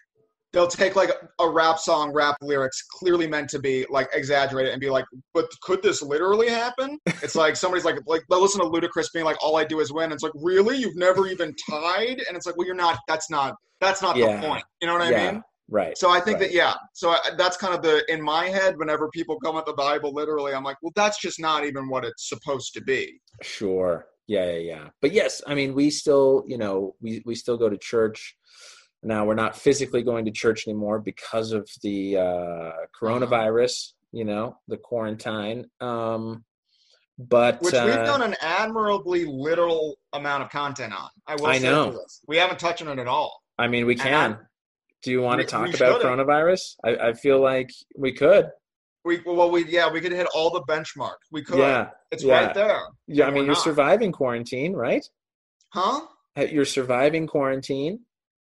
they'll 0.54 0.68
take 0.68 0.96
like 0.96 1.12
a, 1.40 1.50
rap 1.50 1.78
song, 1.78 2.12
rap 2.14 2.38
lyrics 2.42 2.82
clearly 2.84 3.28
meant 3.28 3.50
to 3.50 3.60
be 3.60 3.86
like 3.90 4.10
exaggerated 4.14 4.72
and 4.72 4.82
be 4.82 4.90
like, 4.90 5.06
but 5.34 5.46
could 5.62 5.84
this 5.84 6.02
literally 6.02 6.50
happen? 6.50 7.00
It's 7.22 7.36
like 7.36 7.56
somebody's 7.56 7.86
like, 7.86 7.98
like 8.06 8.22
listen 8.30 8.62
to 8.62 8.68
Ludacris 8.68 9.08
being 9.14 9.26
like, 9.26 9.38
all 9.44 9.56
I 9.58 9.66
do 9.66 9.80
is 9.82 9.92
win. 9.92 10.12
It's 10.12 10.24
like, 10.24 10.34
really? 10.36 10.78
You've 10.78 10.96
never 10.96 11.28
even 11.28 11.54
tied? 11.70 12.24
And 12.28 12.38
it's 12.38 12.46
like, 12.46 12.58
well, 12.58 12.68
you're 12.68 12.76
not. 12.76 13.00
That's 13.08 13.30
not. 13.30 13.56
That's 13.82 14.02
not 14.02 14.16
yeah. 14.16 14.40
the 14.40 14.48
point. 14.48 14.64
You 14.82 14.88
know 14.88 14.94
what 14.94 15.02
I 15.02 15.12
yeah. 15.12 15.32
mean? 15.32 15.44
Right. 15.74 15.98
So 15.98 16.12
I 16.12 16.20
think 16.20 16.40
right. 16.40 16.50
that 16.50 16.54
yeah. 16.54 16.76
So 16.94 17.10
I, 17.10 17.20
that's 17.36 17.58
kind 17.58 17.74
of 17.74 17.82
the 17.82 18.06
in 18.08 18.22
my 18.22 18.46
head. 18.46 18.78
Whenever 18.78 19.10
people 19.10 19.40
come 19.40 19.58
at 19.58 19.66
the 19.66 19.74
Bible 19.74 20.14
literally, 20.14 20.54
I'm 20.54 20.64
like, 20.64 20.78
well, 20.84 20.92
that's 20.96 21.20
just 21.20 21.40
not 21.40 21.66
even 21.66 21.90
what 21.90 22.06
it's 22.06 22.30
supposed 22.30 22.76
to 22.76 22.82
be. 22.82 23.20
Sure. 23.42 24.06
Yeah, 24.28 24.52
yeah, 24.52 24.60
yeah. 24.60 24.90
But 25.02 25.14
yes, 25.14 25.42
I 25.48 25.56
mean, 25.56 25.74
we 25.74 25.90
still, 25.90 26.44
you 26.48 26.60
know, 26.60 26.94
we 27.02 27.24
we 27.26 27.34
still 27.34 27.58
go 27.58 27.70
to 27.70 27.78
church. 27.78 28.36
Now 29.02 29.26
we're 29.26 29.34
not 29.34 29.58
physically 29.58 30.04
going 30.04 30.26
to 30.26 30.32
church 30.32 30.68
anymore 30.68 31.00
because 31.00 31.54
of 31.54 31.68
the 31.82 32.18
uh, 32.18 32.72
coronavirus. 33.02 33.94
You 34.12 34.26
know, 34.26 34.58
the 34.68 34.78
quarantine. 34.78 35.66
Um, 35.82 36.46
but 37.18 37.60
which 37.62 37.74
uh, 37.74 37.86
we've 37.88 37.96
done 37.96 38.22
an 38.22 38.36
admirably 38.42 39.26
literal 39.26 39.96
amount 40.14 40.44
of 40.44 40.52
content 40.52 40.94
on. 40.94 41.10
I 41.26 41.34
will. 41.34 41.48
I 41.48 41.58
know. 41.58 42.00
We 42.28 42.38
haven't 42.38 42.60
touched 42.60 42.84
on 42.84 43.00
it 43.00 43.02
at 43.02 43.08
all. 43.08 43.42
I 43.58 43.68
mean, 43.68 43.88
we 43.88 43.96
can. 43.96 44.38
Do 45.04 45.12
you 45.12 45.22
want 45.22 45.42
to 45.42 45.46
talk 45.46 45.74
about 45.74 46.02
coronavirus? 46.02 46.76
I, 46.84 46.96
I 46.96 47.14
feel 47.14 47.42
like 47.42 47.70
we 47.96 48.14
could. 48.14 48.50
We 49.06 49.20
well, 49.26 49.52
we 49.52 49.66
yeah, 49.66 49.92
we 49.92 50.00
could 50.00 50.14
hit 50.14 50.28
all 50.34 50.50
the 50.50 50.62
benchmarks. 50.62 51.28
We 51.30 51.44
could. 51.44 51.60
Yeah, 51.60 51.90
it's 52.12 52.24
yeah. 52.24 52.46
right 52.46 52.54
there. 52.54 52.80
Yeah, 53.08 53.28
I 53.28 53.32
mean, 53.32 53.44
you're 53.44 53.54
not. 53.54 53.64
surviving 53.64 54.14
quarantine, 54.14 54.74
right? 54.74 55.06
Huh? 55.74 56.06
You're 56.38 56.66
surviving 56.66 57.28
quarantine. 57.28 58.00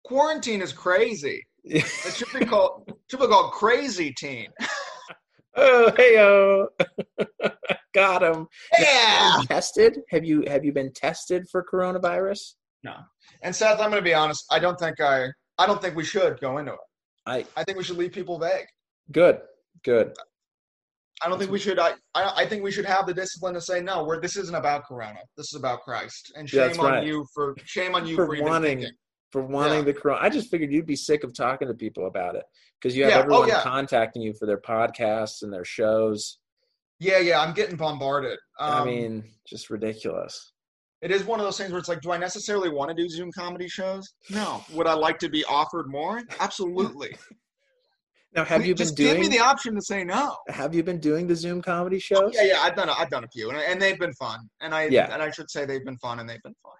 Quarantine 0.05 0.61
is 0.61 0.71
crazy. 0.71 1.45
it 1.63 1.85
should 2.15 2.39
be 2.39 2.45
called 2.45 2.93
should 3.11 3.19
be 3.19 3.27
called 3.27 3.51
crazy 3.51 4.13
teen. 4.17 4.47
oh, 5.57 5.91
hey 5.97 6.17
oh, 6.17 6.67
got 7.93 8.23
him. 8.23 8.47
Yeah. 8.79 9.41
tested? 9.47 9.99
Have 10.11 10.23
you 10.23 10.45
have 10.47 10.63
you 10.63 10.71
been 10.71 10.93
tested 10.93 11.45
for 11.51 11.65
coronavirus? 11.69 12.53
No. 12.83 12.95
And 13.41 13.53
Seth, 13.53 13.81
I'm 13.81 13.89
going 13.89 14.01
to 14.01 14.09
be 14.09 14.13
honest. 14.13 14.45
I 14.49 14.59
don't 14.59 14.79
think 14.79 15.01
I 15.01 15.27
I 15.57 15.65
don't 15.65 15.81
think 15.81 15.95
we 15.95 16.03
should 16.03 16.39
go 16.39 16.57
into 16.57 16.73
it. 16.73 16.79
I 17.25 17.45
I 17.55 17.63
think 17.63 17.77
we 17.77 17.83
should 17.83 17.97
leave 17.97 18.11
people 18.11 18.39
vague. 18.39 18.67
Good, 19.11 19.39
good. 19.83 20.13
I 21.23 21.29
don't 21.29 21.39
think 21.39 21.49
we 21.49 21.57
should. 21.57 21.79
I, 21.79 21.93
I, 22.13 22.31
I 22.37 22.45
think 22.45 22.63
we 22.63 22.71
should 22.71 22.85
have 22.85 23.07
the 23.07 23.13
discipline 23.13 23.55
to 23.55 23.61
say 23.61 23.81
no. 23.81 24.03
Where 24.03 24.19
this 24.21 24.37
isn't 24.37 24.53
about 24.55 24.85
Corona. 24.85 25.19
This 25.35 25.47
is 25.51 25.55
about 25.55 25.81
Christ. 25.81 26.31
And 26.35 26.47
shame 26.47 26.59
That's 26.67 26.77
on 26.77 26.85
right. 26.85 27.03
you 27.07 27.25
for 27.33 27.55
shame 27.65 27.95
on 27.95 28.05
you 28.05 28.15
for, 28.15 28.27
for 28.27 28.43
wanting 28.43 28.79
thinking. 28.81 28.95
for 29.31 29.41
wanting 29.41 29.79
Yeah. 29.79 29.85
the 29.85 29.93
Corona. 29.93 30.19
I 30.21 30.29
just 30.29 30.51
figured 30.51 30.71
you'd 30.71 30.85
be 30.85 30.95
sick 30.95 31.23
of 31.23 31.33
talking 31.35 31.67
to 31.69 31.73
people 31.73 32.05
about 32.05 32.35
it 32.35 32.43
because 32.79 32.95
you 32.95 33.03
have 33.03 33.11
Yeah, 33.11 33.17
oh, 33.17 33.21
everyone 33.21 33.47
yeah. 33.47 33.61
contacting 33.63 34.21
you 34.21 34.33
for 34.39 34.45
their 34.45 34.59
podcasts 34.61 35.41
and 35.41 35.51
their 35.51 35.65
shows. 35.65 36.37
Yeah, 36.99 37.17
yeah. 37.17 37.39
I'm 37.41 37.53
getting 37.55 37.77
bombarded. 37.77 38.37
Um, 38.59 38.73
I 38.83 38.85
mean, 38.85 39.23
just 39.47 39.71
ridiculous. 39.71 40.53
It 41.01 41.11
is 41.11 41.23
one 41.23 41.39
of 41.39 41.45
those 41.45 41.57
things 41.57 41.71
where 41.71 41.79
it's 41.79 41.89
like, 41.89 42.01
do 42.01 42.11
I 42.11 42.17
necessarily 42.17 42.69
want 42.69 42.89
to 42.89 42.95
do 42.95 43.07
Zoom 43.07 43.31
comedy 43.31 43.67
shows? 43.67 44.13
No. 44.29 44.63
Would 44.73 44.87
I 44.87 44.93
like 44.93 45.19
to 45.19 45.29
be 45.29 45.43
offered 45.45 45.87
more? 45.89 46.21
Absolutely. 46.39 47.15
Now, 48.35 48.43
have 48.45 48.65
you 48.65 48.73
been 48.73 48.85
Just 48.85 48.97
doing? 48.97 49.13
give 49.13 49.19
me 49.21 49.27
the 49.29 49.39
option 49.39 49.73
to 49.73 49.81
say 49.81 50.03
no. 50.03 50.35
have 50.49 50.75
you 50.75 50.83
been 50.83 50.99
doing 50.99 51.25
the 51.25 51.35
Zoom 51.35 51.59
comedy 51.59 51.95
oh, 51.95 51.99
shows? 51.99 52.31
Yeah, 52.35 52.43
yeah. 52.43 52.59
I've 52.61 52.75
done. 52.75 52.87
A, 52.87 52.91
I've 52.91 53.09
done 53.09 53.23
a 53.23 53.27
few, 53.29 53.49
and, 53.49 53.57
and 53.57 53.81
they've 53.81 53.97
been 53.97 54.13
fun. 54.13 54.41
And 54.61 54.75
I 54.75 54.87
Yeah. 54.87 55.11
and 55.11 55.23
I 55.23 55.31
should 55.31 55.49
say 55.49 55.65
they've 55.65 55.83
been 55.83 55.97
fun, 55.97 56.19
and 56.19 56.29
they've 56.29 56.43
been 56.43 56.53
fun. 56.61 56.73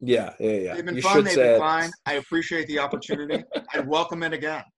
yeah, 0.00 0.32
yeah. 0.38 0.50
yeah. 0.52 0.74
They've 0.74 0.86
been 0.86 0.96
you 0.96 1.02
fun. 1.02 1.24
They've 1.24 1.34
been 1.34 1.56
it. 1.56 1.58
fine. 1.58 1.90
I 2.06 2.14
appreciate 2.14 2.66
the 2.68 2.78
opportunity. 2.78 3.44
I 3.74 3.80
welcome 3.80 4.22
it 4.22 4.32
again. 4.32 4.62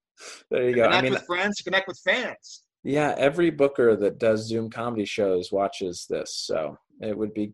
There 0.49 0.67
you 0.67 0.75
go. 0.75 0.83
Connect 0.83 0.97
I 0.97 1.01
mean, 1.03 1.13
with 1.13 1.25
friends. 1.25 1.61
Connect 1.61 1.87
with 1.87 1.99
fans. 2.03 2.63
yeah, 2.83 3.13
every 3.17 3.49
booker 3.49 3.95
that 3.97 4.17
does 4.17 4.47
Zoom 4.47 4.69
comedy 4.69 5.05
shows 5.05 5.51
watches 5.53 6.05
this, 6.09 6.35
so 6.35 6.77
it 7.01 7.17
would 7.17 7.33
be, 7.33 7.53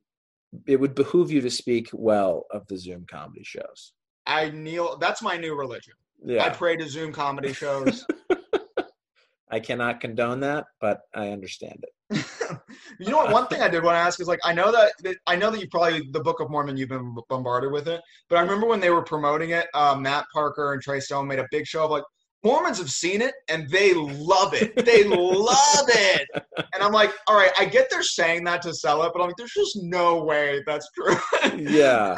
it 0.67 0.79
would 0.79 0.95
behoove 0.95 1.31
you 1.31 1.41
to 1.41 1.49
speak 1.49 1.89
well 1.93 2.45
of 2.51 2.67
the 2.67 2.77
Zoom 2.77 3.05
comedy 3.09 3.43
shows. 3.43 3.93
I 4.25 4.49
kneel. 4.49 4.97
That's 4.97 5.21
my 5.21 5.37
new 5.37 5.55
religion. 5.55 5.93
Yeah. 6.23 6.45
I 6.45 6.49
pray 6.49 6.75
to 6.77 6.87
Zoom 6.87 7.11
comedy 7.11 7.53
shows. 7.53 8.05
I 9.51 9.59
cannot 9.59 9.99
condone 9.99 10.39
that, 10.41 10.65
but 10.79 11.01
I 11.13 11.29
understand 11.29 11.83
it. 11.83 11.91
you 12.99 13.09
know 13.09 13.17
what? 13.17 13.31
One 13.31 13.47
thing 13.47 13.61
I 13.61 13.67
did 13.67 13.83
want 13.83 13.95
to 13.95 13.99
ask 13.99 14.19
is 14.21 14.27
like 14.27 14.39
I 14.43 14.53
know 14.53 14.71
that, 14.71 14.93
that 15.03 15.17
I 15.27 15.35
know 15.35 15.51
that 15.51 15.59
you 15.59 15.67
probably 15.69 16.07
the 16.11 16.21
Book 16.21 16.39
of 16.39 16.49
Mormon 16.49 16.77
you've 16.77 16.89
been 16.89 17.15
bombarded 17.29 17.71
with 17.71 17.87
it, 17.87 18.01
but 18.29 18.37
I 18.37 18.41
remember 18.41 18.67
when 18.67 18.79
they 18.79 18.89
were 18.89 19.01
promoting 19.01 19.51
it, 19.51 19.67
uh, 19.73 19.95
Matt 19.95 20.25
Parker 20.33 20.73
and 20.73 20.81
Trey 20.81 20.99
Stone 20.99 21.27
made 21.27 21.39
a 21.39 21.47
big 21.51 21.65
show 21.65 21.85
of 21.85 21.91
like 21.91 22.03
Mormons 22.43 22.79
have 22.79 22.89
seen 22.89 23.21
it 23.21 23.35
and 23.49 23.69
they 23.69 23.93
love 23.93 24.53
it. 24.53 24.75
They 24.85 25.03
love 25.03 25.85
it, 25.87 26.27
and 26.73 26.83
I'm 26.83 26.91
like, 26.91 27.11
all 27.27 27.35
right, 27.35 27.51
I 27.57 27.65
get 27.65 27.89
they're 27.89 28.01
saying 28.01 28.43
that 28.45 28.61
to 28.63 28.73
sell 28.73 29.03
it, 29.03 29.11
but 29.13 29.21
I'm 29.21 29.27
like, 29.27 29.37
there's 29.37 29.53
just 29.53 29.77
no 29.83 30.23
way 30.23 30.61
that's 30.65 30.89
true. 30.95 31.15
Yeah, 31.57 32.15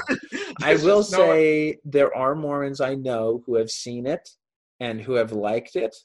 I 0.61 0.75
will 0.75 1.05
no 1.11 1.29
way. 1.29 1.71
say 1.73 1.77
there 1.83 2.15
are 2.15 2.35
Mormons 2.35 2.81
I 2.81 2.95
know 2.95 3.41
who 3.45 3.55
have 3.55 3.69
seen 3.69 4.05
it 4.05 4.27
and 4.79 5.01
who 5.01 5.13
have 5.13 5.31
liked 5.31 5.75
it 5.75 5.95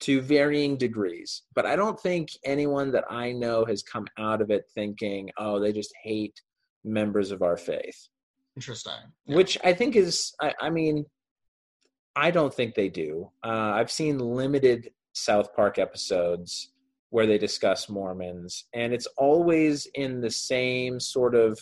to 0.00 0.20
varying 0.20 0.76
degrees. 0.76 1.42
But 1.54 1.66
I 1.66 1.76
don't 1.76 1.98
think 1.98 2.28
anyone 2.44 2.90
that 2.92 3.04
I 3.10 3.32
know 3.32 3.64
has 3.64 3.82
come 3.82 4.06
out 4.18 4.42
of 4.42 4.50
it 4.50 4.64
thinking, 4.74 5.30
oh, 5.38 5.58
they 5.58 5.72
just 5.72 5.92
hate 6.02 6.34
members 6.84 7.30
of 7.30 7.42
our 7.42 7.56
faith. 7.56 7.96
Interesting. 8.56 8.92
Yeah. 9.26 9.36
Which 9.36 9.58
I 9.64 9.72
think 9.72 9.96
is, 9.96 10.32
I, 10.40 10.52
I 10.60 10.70
mean, 10.70 11.04
I 12.16 12.30
don't 12.30 12.54
think 12.54 12.74
they 12.74 12.88
do. 12.88 13.30
Uh, 13.44 13.72
I've 13.74 13.90
seen 13.90 14.18
limited 14.18 14.90
South 15.14 15.54
Park 15.54 15.78
episodes 15.78 16.70
where 17.10 17.26
they 17.26 17.38
discuss 17.38 17.88
Mormons, 17.88 18.66
and 18.72 18.92
it's 18.92 19.06
always 19.16 19.86
in 19.94 20.20
the 20.20 20.30
same 20.30 21.00
sort 21.00 21.34
of. 21.34 21.58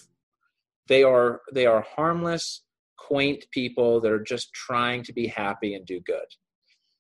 They 0.89 1.03
are 1.03 1.41
they 1.53 1.67
are 1.67 1.83
harmless, 1.97 2.65
quaint 2.99 3.45
people 3.53 4.01
that 4.01 4.11
are 4.11 4.23
just 4.23 4.53
trying 4.53 5.03
to 5.05 5.13
be 5.13 5.27
happy 5.27 5.75
and 5.75 5.87
do 5.87 6.01
good. 6.01 6.27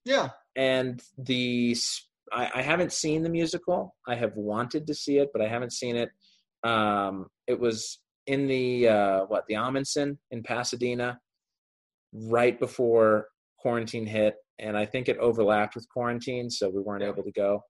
Yeah. 0.04 0.28
And 0.56 1.02
the 1.18 1.76
I 2.34 2.62
haven't 2.62 2.92
seen 2.92 3.22
the 3.22 3.28
musical. 3.28 3.94
I 4.08 4.14
have 4.14 4.34
wanted 4.36 4.86
to 4.86 4.94
see 4.94 5.18
it, 5.18 5.28
but 5.34 5.42
I 5.42 5.48
haven't 5.48 5.72
seen 5.72 5.96
it. 5.96 6.08
Um, 6.64 7.26
it 7.46 7.58
was 7.58 7.98
in 8.26 8.46
the 8.46 8.88
uh, 8.88 9.20
what 9.26 9.44
the 9.48 9.54
Ahmanson 9.54 10.16
in 10.30 10.42
Pasadena, 10.42 11.18
right 12.12 12.58
before 12.58 13.26
quarantine 13.62 14.06
hit, 14.06 14.34
and 14.58 14.76
I 14.76 14.84
think 14.84 15.08
it 15.08 15.16
overlapped 15.18 15.74
with 15.76 15.86
quarantine, 15.88 16.50
so 16.50 16.68
we 16.68 16.80
weren't 16.82 17.02
Yeah. 17.02 17.08
able 17.12 17.22
to 17.22 17.32
go. 17.32 17.60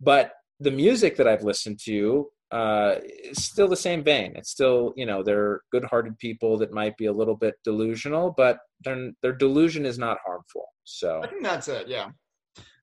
But 0.00 0.32
the 0.60 0.70
music 0.70 1.16
that 1.16 1.28
I've 1.28 1.42
listened 1.44 1.78
to 1.84 2.28
uh, 2.52 2.96
is 3.30 3.44
still 3.44 3.66
the 3.68 3.76
same 3.88 4.04
vein. 4.04 4.32
It's 4.36 4.50
still 4.50 4.92
you 4.96 5.04
know 5.06 5.22
they're 5.22 5.62
good-hearted 5.72 6.16
people 6.18 6.56
that 6.58 6.72
might 6.72 6.96
be 6.96 7.06
a 7.06 7.12
little 7.12 7.36
bit 7.36 7.54
delusional, 7.64 8.32
but 8.36 8.58
their 8.84 9.10
their 9.22 9.32
delusion 9.32 9.84
is 9.84 9.98
not 9.98 10.18
harmful. 10.24 10.66
So 10.84 11.22
I 11.24 11.26
think 11.26 11.42
that's 11.42 11.66
it. 11.66 11.88
Yeah, 11.88 12.10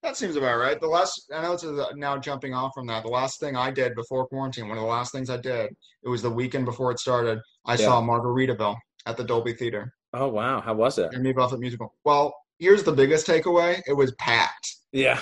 that 0.01 0.17
seems 0.17 0.35
about 0.35 0.57
right. 0.57 0.79
The 0.81 0.87
last, 0.87 1.31
I 1.33 1.41
know 1.43 1.53
it's 1.53 1.63
uh, 1.63 1.91
now 1.95 2.17
jumping 2.17 2.53
off 2.53 2.71
from 2.75 2.87
that. 2.87 3.03
The 3.03 3.09
last 3.09 3.39
thing 3.39 3.55
I 3.55 3.71
did 3.71 3.95
before 3.95 4.27
quarantine, 4.27 4.67
one 4.67 4.77
of 4.77 4.83
the 4.83 4.89
last 4.97 5.13
things 5.13 5.29
I 5.29 5.37
did, 5.37 5.67
it 6.03 6.09
was 6.09 6.21
the 6.21 6.29
weekend 6.29 6.65
before 6.65 6.91
it 6.91 6.99
started. 6.99 7.39
I 7.65 7.73
Yeah. 7.73 7.85
saw 7.87 8.01
Margaritaville 8.01 8.75
at 9.05 9.15
the 9.15 9.23
Dolby 9.23 9.53
Theater, 9.53 9.93
oh 10.13 10.27
wow, 10.27 10.59
how 10.59 10.73
was 10.73 10.97
it? 10.97 11.09
Jimmy 11.13 11.31
Buffett 11.31 11.59
musical. 11.61 11.93
Well, 12.03 12.33
here's 12.63 12.83
the 12.83 12.91
biggest 12.91 13.27
takeaway: 13.27 13.81
it 13.87 13.93
was 13.93 14.11
packed. 14.19 14.67
Yeah, 14.91 15.19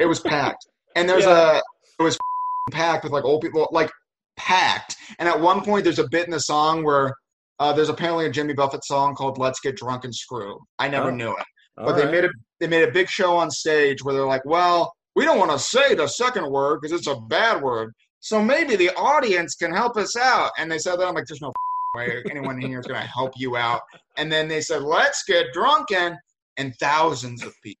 It 0.00 0.06
was 0.06 0.20
packed, 0.20 0.66
and 0.96 1.08
there's 1.08 1.24
Yeah. 1.24 1.56
a, 1.58 1.62
it 1.98 2.02
was 2.02 2.16
packed 2.70 3.04
with 3.04 3.12
like 3.12 3.24
old 3.24 3.40
people, 3.42 3.66
like 3.72 3.90
packed. 4.36 4.96
And 5.18 5.28
at 5.28 5.40
one 5.40 5.62
point, 5.64 5.84
there's 5.84 5.98
a 5.98 6.08
bit 6.08 6.24
in 6.26 6.30
the 6.32 6.40
song 6.40 6.84
where. 6.84 7.14
Uh, 7.60 7.72
there's 7.72 7.88
apparently 7.88 8.24
a 8.24 8.30
Jimmy 8.30 8.54
Buffett 8.54 8.84
song 8.84 9.16
called 9.16 9.36
"Let's 9.36 9.58
Get 9.58 9.74
Drunk 9.76 10.04
and 10.04 10.14
Screw." 10.14 10.60
I 10.78 10.86
never 10.86 11.08
Oh. 11.10 11.14
knew 11.20 11.32
it 11.32 11.44
All 11.76 11.86
but 11.86 11.96
they 11.96 12.04
right. 12.04 12.12
made 12.12 12.24
a 12.24 12.28
they 12.60 12.68
made 12.68 12.88
a 12.88 12.92
big 12.92 13.08
show 13.08 13.36
on 13.36 13.50
stage 13.50 14.04
where 14.04 14.14
they're 14.14 14.24
like, 14.36 14.44
well, 14.44 14.92
we 15.16 15.24
don't 15.24 15.40
want 15.40 15.50
to 15.50 15.58
say 15.58 15.92
the 15.96 16.06
second 16.06 16.48
word 16.48 16.78
because 16.80 16.96
it's 16.96 17.08
a 17.08 17.16
bad 17.16 17.60
word, 17.60 17.92
so 18.20 18.40
maybe 18.40 18.76
the 18.76 18.90
audience 18.94 19.56
can 19.56 19.72
help 19.74 19.96
us 19.96 20.16
out. 20.16 20.52
And 20.56 20.70
they 20.70 20.78
said 20.78 21.00
that 21.00 21.08
I'm 21.08 21.16
like, 21.16 21.26
there's 21.26 21.40
no 21.40 21.52
way 21.96 22.22
anyone 22.30 22.62
in 22.62 22.68
here 22.68 22.78
is 22.78 22.86
going 22.86 23.00
to 23.02 23.08
help 23.08 23.32
you 23.36 23.56
out. 23.56 23.80
And 24.16 24.30
then 24.30 24.46
they 24.46 24.60
said, 24.60 24.82
let's 24.82 25.24
get 25.24 25.52
drunken, 25.52 26.06
and 26.12 26.16
thousands 26.78 27.44
of 27.44 27.54
people 27.62 27.80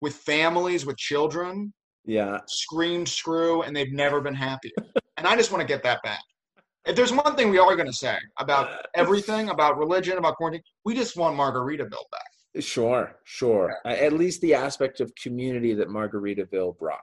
with 0.00 0.14
families 0.14 0.86
with 0.86 0.96
children 0.96 1.72
yeah, 2.06 2.40
screamed 2.48 3.08
screw, 3.08 3.62
and 3.62 3.76
they've 3.76 3.92
never 3.92 4.20
been 4.20 4.34
happier. 4.34 4.72
And 5.16 5.26
I 5.26 5.36
just 5.36 5.52
want 5.52 5.60
to 5.60 5.66
get 5.66 5.82
that 5.82 6.02
back. 6.02 6.22
If 6.86 6.96
there's 6.96 7.12
one 7.12 7.36
thing 7.36 7.50
we 7.50 7.58
are 7.58 7.76
going 7.76 7.86
to 7.86 7.92
say 7.92 8.16
about 8.38 8.86
everything, 8.94 9.50
about 9.50 9.76
religion, 9.76 10.16
about 10.16 10.36
quarantine, 10.36 10.62
we 10.84 10.94
just 10.94 11.16
want 11.16 11.36
Margaritaville 11.36 12.08
back. 12.10 12.62
Sure, 12.62 13.16
sure. 13.24 13.76
Uh, 13.84 13.90
At 13.90 14.14
least 14.14 14.40
the 14.40 14.54
aspect 14.54 15.00
of 15.00 15.12
community 15.14 15.74
that 15.74 15.88
Margaritaville 15.88 16.78
brought. 16.78 17.00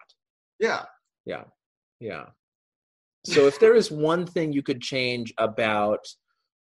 Yeah. 0.60 0.84
Yeah, 1.26 1.44
yeah. 2.00 2.26
So 3.26 3.46
if 3.46 3.60
there 3.60 3.76
is 3.76 3.92
one 3.92 4.26
thing 4.26 4.52
you 4.52 4.64
could 4.64 4.82
change 4.82 5.34
about 5.38 6.00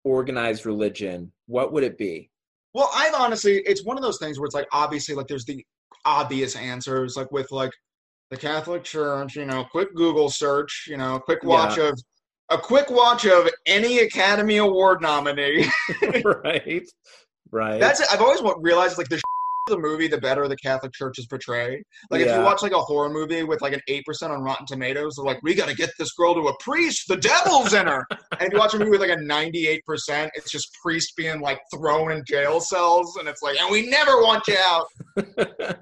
organized 0.04 0.66
religion, 0.66 1.32
what 1.46 1.72
would 1.72 1.82
it 1.82 1.98
be? 1.98 2.30
Well, 2.74 2.90
I've 2.94 3.14
honestly, 3.14 3.62
it's 3.66 3.84
one 3.84 3.96
of 3.96 4.02
those 4.02 4.18
things 4.18 4.38
where 4.38 4.46
it's 4.46 4.54
like 4.54 4.68
obviously 4.72 5.14
like 5.14 5.26
there's 5.26 5.44
the 5.44 5.64
obvious 6.04 6.56
answers, 6.56 7.16
like 7.16 7.30
with 7.32 7.50
like 7.50 7.72
the 8.30 8.36
Catholic 8.36 8.84
Church, 8.84 9.34
you 9.34 9.44
know, 9.44 9.64
quick 9.70 9.94
Google 9.94 10.30
search, 10.30 10.86
you 10.88 10.96
know, 10.96 11.18
quick 11.18 11.42
watch 11.42 11.78
of 11.78 11.98
a 12.50 12.58
quick 12.58 12.90
watch 12.90 13.26
of 13.26 13.48
any 13.66 14.00
Academy 14.00 14.58
Award 14.58 15.00
nominee. 15.02 15.66
right, 16.24 16.84
right. 17.50 17.80
That's 17.80 18.00
it. 18.00 18.06
I've 18.12 18.20
always 18.20 18.40
realized 18.58 18.98
like 18.98 19.08
the 19.08 19.20
the 19.66 19.78
movie, 19.78 20.08
the 20.08 20.18
better 20.18 20.46
the 20.48 20.56
Catholic 20.56 20.92
Church 20.92 21.18
is 21.18 21.26
portrayed. 21.26 21.82
Like 22.10 22.20
if 22.22 22.28
you 22.34 22.40
watch 22.42 22.62
like 22.62 22.72
a 22.72 22.78
horror 22.78 23.10
movie 23.10 23.42
with 23.42 23.60
like 23.60 23.72
an 23.72 23.80
eight 23.88 24.04
percent 24.04 24.32
on 24.32 24.42
Rotten 24.42 24.66
Tomatoes, 24.66 25.16
they're 25.16 25.24
like, 25.24 25.42
we 25.42 25.54
got 25.54 25.68
to 25.68 25.74
get 25.74 25.90
this 25.98 26.12
girl 26.12 26.34
to 26.34 26.48
a 26.48 26.56
priest. 26.60 27.06
The 27.08 27.16
devil's 27.16 27.72
in 27.74 27.86
her. 27.86 28.06
and 28.10 28.42
if 28.42 28.52
you 28.52 28.58
watch 28.58 28.74
a 28.74 28.78
movie 28.78 28.90
with 28.90 29.00
like 29.00 29.10
a 29.10 29.20
ninety-eight 29.20 29.84
percent, 29.84 30.30
it's 30.34 30.50
just 30.50 30.74
priest 30.82 31.14
being 31.16 31.40
like 31.40 31.60
thrown 31.74 32.12
in 32.12 32.24
jail 32.26 32.60
cells, 32.60 33.16
and 33.16 33.28
it's 33.28 33.42
like, 33.42 33.58
and 33.60 33.70
we 33.70 33.88
never 33.88 34.12
want 34.22 34.46
you 34.48 34.56
out. 34.58 34.86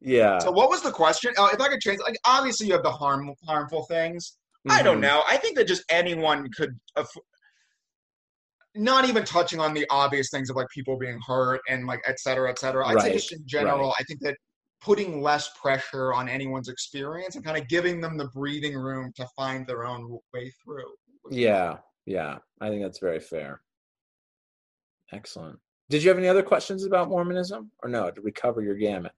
yeah. 0.00 0.38
So 0.38 0.50
what 0.50 0.68
was 0.70 0.82
the 0.82 0.90
question? 0.90 1.32
Uh, 1.36 1.48
if 1.52 1.60
I 1.60 1.68
could 1.68 1.80
change, 1.80 2.00
like 2.00 2.18
obviously 2.24 2.66
you 2.66 2.72
have 2.74 2.82
the 2.82 2.90
harm 2.90 3.32
harmful 3.46 3.84
things. 3.84 4.36
I 4.68 4.82
don't 4.82 4.96
Mhm. 4.98 5.02
know. 5.02 5.22
I 5.28 5.36
think 5.36 5.56
that 5.56 5.66
just 5.66 5.84
anyone 5.90 6.48
could. 6.56 6.78
Not 8.74 9.08
even 9.08 9.24
touching 9.24 9.60
on 9.60 9.72
the 9.72 9.86
obvious 9.90 10.30
things 10.30 10.50
of 10.50 10.56
like 10.56 10.68
people 10.68 10.98
being 10.98 11.20
hurt 11.26 11.60
and 11.68 11.86
like 11.86 12.00
et 12.06 12.18
cetera, 12.18 12.50
et 12.50 12.58
cetera. 12.58 12.86
I'd 12.86 13.00
say 13.00 13.12
just 13.12 13.32
in 13.32 13.42
general, 13.46 13.94
I 13.98 14.02
think 14.04 14.20
that 14.20 14.36
putting 14.80 15.22
less 15.22 15.50
pressure 15.60 16.12
on 16.12 16.28
anyone's 16.28 16.68
experience 16.68 17.36
and 17.36 17.44
kind 17.44 17.56
of 17.56 17.68
giving 17.68 18.00
them 18.00 18.18
the 18.18 18.28
breathing 18.34 18.76
room 18.76 19.12
to 19.16 19.26
find 19.36 19.66
their 19.66 19.84
own 19.84 20.18
way 20.34 20.52
through. 20.62 20.92
Yeah, 21.30 21.78
yeah. 22.04 22.38
I 22.60 22.68
think 22.68 22.82
that's 22.82 22.98
very 22.98 23.20
fair. 23.20 23.62
Excellent. 25.12 25.58
Did 25.88 26.02
you 26.02 26.08
have 26.08 26.18
any 26.18 26.28
other 26.28 26.42
questions 26.42 26.84
about 26.84 27.08
Mormonism, 27.08 27.70
or 27.82 27.88
no? 27.88 28.10
Did 28.10 28.24
we 28.24 28.32
cover 28.32 28.62
your 28.62 28.74
gamut? 28.74 29.12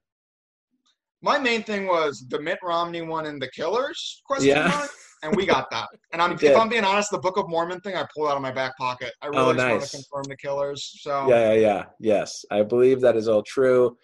My 1.21 1.39
main 1.39 1.63
thing 1.63 1.87
was 1.87 2.25
the 2.29 2.39
Mitt 2.39 2.59
Romney 2.63 3.01
one 3.01 3.25
and 3.25 3.41
the 3.41 3.49
Killers 3.49 4.21
question 4.25 4.49
Yeah. 4.49 4.85
And 5.23 5.35
we 5.35 5.45
got 5.45 5.69
that. 5.71 5.87
And 6.13 6.21
I'm 6.21 6.33
if. 6.33 6.55
I'm 6.57 6.69
being 6.69 6.83
honest, 6.83 7.11
the 7.11 7.17
Book 7.19 7.37
of 7.37 7.49
Mormon 7.49 7.79
thing 7.81 7.95
I 7.95 8.05
pulled 8.15 8.29
out 8.29 8.35
of 8.35 8.41
my 8.41 8.51
back 8.51 8.77
pocket. 8.77 9.13
I 9.21 9.27
really 9.27 9.39
Oh, 9.39 9.53
just 9.53 9.65
want 9.67 9.79
nice. 9.81 9.91
to 9.91 9.97
confirm 9.97 10.23
the 10.27 10.37
Killers. 10.37 10.97
So 11.01 11.27
Yeah, 11.29 11.53
yeah, 11.53 11.59
yeah. 11.59 11.83
Yes, 11.99 12.45
I 12.51 12.63
believe 12.63 13.01
that 13.01 13.15
is 13.15 13.27
all 13.27 13.43
true. 13.43 13.97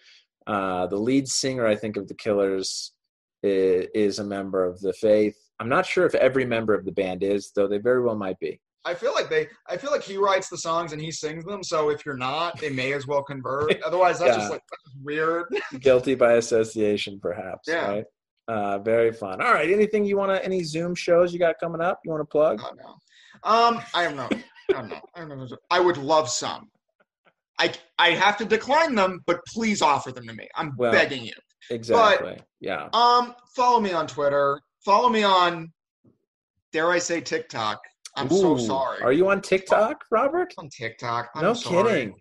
Uh, 0.46 0.86
the 0.86 0.96
lead 0.96 1.28
singer, 1.28 1.66
I 1.66 1.74
think, 1.76 1.96
of 1.96 2.08
the 2.08 2.14
Killers 2.14 2.92
is, 3.42 3.86
is 3.94 4.18
a 4.18 4.24
member 4.24 4.64
of 4.64 4.80
the 4.80 4.92
faith. 4.92 5.36
I'm 5.60 5.68
not 5.68 5.86
sure 5.86 6.04
if 6.04 6.14
every 6.14 6.44
member 6.44 6.74
of 6.74 6.84
the 6.84 6.92
band 6.92 7.22
is, 7.22 7.52
though 7.54 7.68
they 7.68 7.78
very 7.78 8.02
well 8.02 8.16
might 8.16 8.38
be. 8.40 8.60
I 8.86 8.92
feel 8.92 9.14
like 9.14 9.30
they 9.30 9.48
I 9.66 9.78
feel 9.78 9.90
like 9.90 10.02
he 10.02 10.18
writes 10.18 10.50
the 10.50 10.58
songs 10.58 10.92
and 10.92 11.00
he 11.00 11.10
sings 11.10 11.42
them. 11.46 11.62
So 11.62 11.88
if 11.88 12.04
you're 12.04 12.18
not, 12.18 12.60
they 12.60 12.68
may 12.68 12.92
as 12.92 13.06
well 13.06 13.22
convert. 13.22 13.80
Otherwise, 13.86 14.18
that's 14.18 14.32
Yeah. 14.32 14.38
just 14.40 14.50
like 14.50 14.62
weird. 15.02 15.44
Guilty 15.80 16.14
by 16.14 16.34
association, 16.34 17.18
perhaps. 17.18 17.66
Yeah. 17.66 17.88
Right? 17.88 18.04
Uh, 18.46 18.78
very 18.78 19.12
fun. 19.12 19.40
All 19.40 19.52
right. 19.52 19.70
Anything 19.70 20.04
you 20.04 20.16
want 20.16 20.30
to? 20.32 20.44
Any 20.44 20.62
Zoom 20.62 20.94
shows 20.94 21.32
you 21.32 21.38
got 21.38 21.58
coming 21.58 21.80
up? 21.80 22.00
You 22.04 22.10
want 22.10 22.20
to 22.20 22.26
plug? 22.26 22.60
Oh, 22.62 22.72
no. 22.76 22.90
Um, 23.50 23.80
I 23.94 24.04
don't 24.04 24.16
know. 24.16 24.28
I 24.70 24.72
don't 24.72 24.88
know. 24.88 25.00
I 25.14 25.20
don't 25.20 25.28
know. 25.30 25.46
I 25.70 25.80
would 25.80 25.96
love 25.96 26.28
some. 26.28 26.68
I 27.58 27.72
I 27.98 28.10
have 28.10 28.36
to 28.38 28.44
decline 28.44 28.94
them, 28.94 29.20
but 29.26 29.40
please 29.46 29.80
offer 29.82 30.10
them 30.12 30.26
to 30.26 30.34
me. 30.34 30.48
I'm 30.56 30.72
Well, 30.76 30.92
begging 30.92 31.24
you. 31.24 31.32
Exactly. 31.70 32.38
yeah. 32.60 32.88
Um, 32.92 33.34
follow 33.56 33.80
me 33.80 33.92
on 33.92 34.06
Twitter. 34.06 34.60
Follow 34.84 35.08
me 35.08 35.22
on, 35.22 35.72
dare 36.72 36.90
I 36.90 36.98
say, 36.98 37.20
TikTok. 37.20 37.80
I'm 38.16 38.28
so 38.28 38.56
sorry. 38.58 39.00
Are 39.02 39.12
you 39.12 39.28
on 39.30 39.40
TikTok, 39.40 40.04
Robert? 40.10 40.52
on 40.58 40.68
TikTok? 40.68 41.30
I'm 41.34 41.42
no 41.42 41.54
sorry. 41.54 41.82
kidding. 41.92 42.14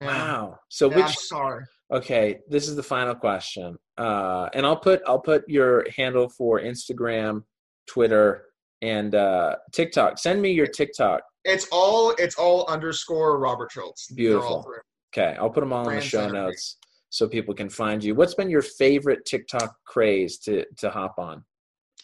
Yeah. 0.00 0.06
Wow. 0.08 0.58
So 0.68 0.90
Yeah, 0.90 0.96
which 0.96 1.04
I'm 1.06 1.12
sorry. 1.12 1.64
Okay, 1.92 2.38
this 2.48 2.68
is 2.68 2.76
the 2.76 2.82
final 2.82 3.14
question, 3.14 3.76
uh, 4.00 4.48
and 4.54 4.64
I'll 4.64 4.76
put 4.78 5.02
I'll 5.06 5.20
put 5.20 5.46
your 5.46 5.86
handle 5.94 6.28
for 6.28 6.58
Instagram, 6.60 7.44
Twitter, 7.86 8.46
and 8.80 9.14
uh, 9.14 9.56
TikTok. 9.72 10.18
Send 10.18 10.40
me 10.40 10.52
your 10.52 10.66
TikTok. 10.66 11.20
It's 11.44 11.66
all 11.70 12.14
it's 12.18 12.36
all 12.36 12.66
underscore 12.68 13.38
Robert 13.38 13.70
Schultz. 13.70 14.10
Beautiful. 14.10 14.66
Okay, 15.14 15.36
I'll 15.38 15.50
put 15.50 15.60
them 15.60 15.72
all 15.72 15.86
in 15.88 15.96
the 15.96 16.00
show 16.00 16.28
notes 16.28 16.78
so 17.10 17.28
people 17.28 17.54
can 17.54 17.68
find 17.68 18.02
you. 18.02 18.14
What's 18.14 18.34
been 18.34 18.48
your 18.48 18.62
favorite 18.62 19.26
TikTok 19.26 19.74
craze 19.86 20.38
to 20.40 20.64
to 20.78 20.88
hop 20.88 21.16
on? 21.18 21.44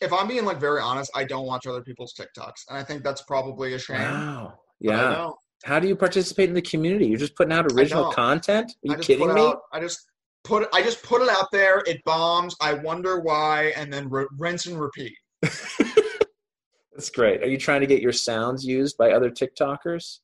If 0.02 0.12
I'm 0.12 0.28
being 0.28 0.44
like 0.44 0.60
very 0.60 0.82
honest, 0.82 1.10
I 1.14 1.24
don't 1.24 1.46
watch 1.46 1.66
other 1.66 1.82
people's 1.82 2.12
TikToks, 2.12 2.68
and 2.68 2.76
I 2.76 2.82
think 2.82 3.04
that's 3.04 3.22
probably 3.22 3.72
a 3.72 3.78
shame. 3.78 4.02
Wow. 4.02 4.58
Yeah. 4.80 5.30
How 5.64 5.80
do 5.80 5.88
you 5.88 5.96
participate 5.96 6.50
in 6.50 6.54
the 6.54 6.60
community? 6.60 7.06
You're 7.06 7.18
just 7.18 7.34
putting 7.34 7.54
out 7.54 7.72
original 7.72 8.12
content? 8.12 8.74
Are 8.86 8.92
you 8.92 8.96
kidding 8.98 9.32
me? 9.32 9.40
Out, 9.40 9.62
I 9.72 9.80
just 9.80 10.06
put. 10.46 10.68
I 10.72 10.82
just 10.82 11.02
put 11.02 11.22
it 11.22 11.28
out 11.28 11.48
there. 11.52 11.82
It 11.86 12.02
bombs. 12.04 12.56
I 12.60 12.74
wonder 12.74 13.20
why, 13.20 13.72
and 13.76 13.92
then 13.92 14.08
re- 14.08 14.26
rinse 14.38 14.66
and 14.66 14.80
repeat. 14.80 15.12
That's 15.42 17.10
great. 17.10 17.42
Are 17.42 17.46
you 17.46 17.58
trying 17.58 17.82
to 17.82 17.86
get 17.86 18.00
your 18.00 18.12
sounds 18.12 18.64
used 18.64 18.96
by 18.96 19.12
other 19.12 19.30
TikTokers? 19.30 20.20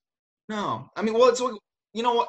No, 0.48 0.88
I 0.96 1.02
mean, 1.02 1.14
well, 1.14 1.28
it's 1.28 1.40
you 1.40 2.02
know 2.02 2.14
what? 2.14 2.28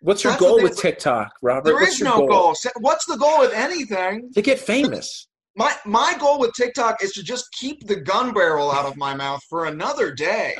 What's 0.00 0.22
your 0.24 0.36
goal 0.36 0.62
with 0.62 0.76
TikTok, 0.76 1.32
Robert? 1.42 1.64
There 1.64 1.74
What's 1.74 1.94
is 1.94 2.02
no 2.02 2.26
goal. 2.26 2.54
Se- 2.54 2.70
What's 2.80 3.06
the 3.06 3.16
goal 3.16 3.38
with 3.40 3.52
anything? 3.54 4.30
To 4.34 4.42
get 4.42 4.58
famous. 4.58 5.28
My 5.56 5.74
my 5.86 6.16
goal 6.18 6.40
with 6.40 6.52
TikTok 6.54 7.02
is 7.02 7.12
to 7.12 7.22
just 7.22 7.46
keep 7.52 7.86
the 7.86 7.96
gun 7.96 8.34
barrel 8.34 8.70
out 8.70 8.84
of 8.86 8.96
my 8.96 9.14
mouth 9.14 9.40
for 9.48 9.66
another 9.66 10.12
day. 10.12 10.56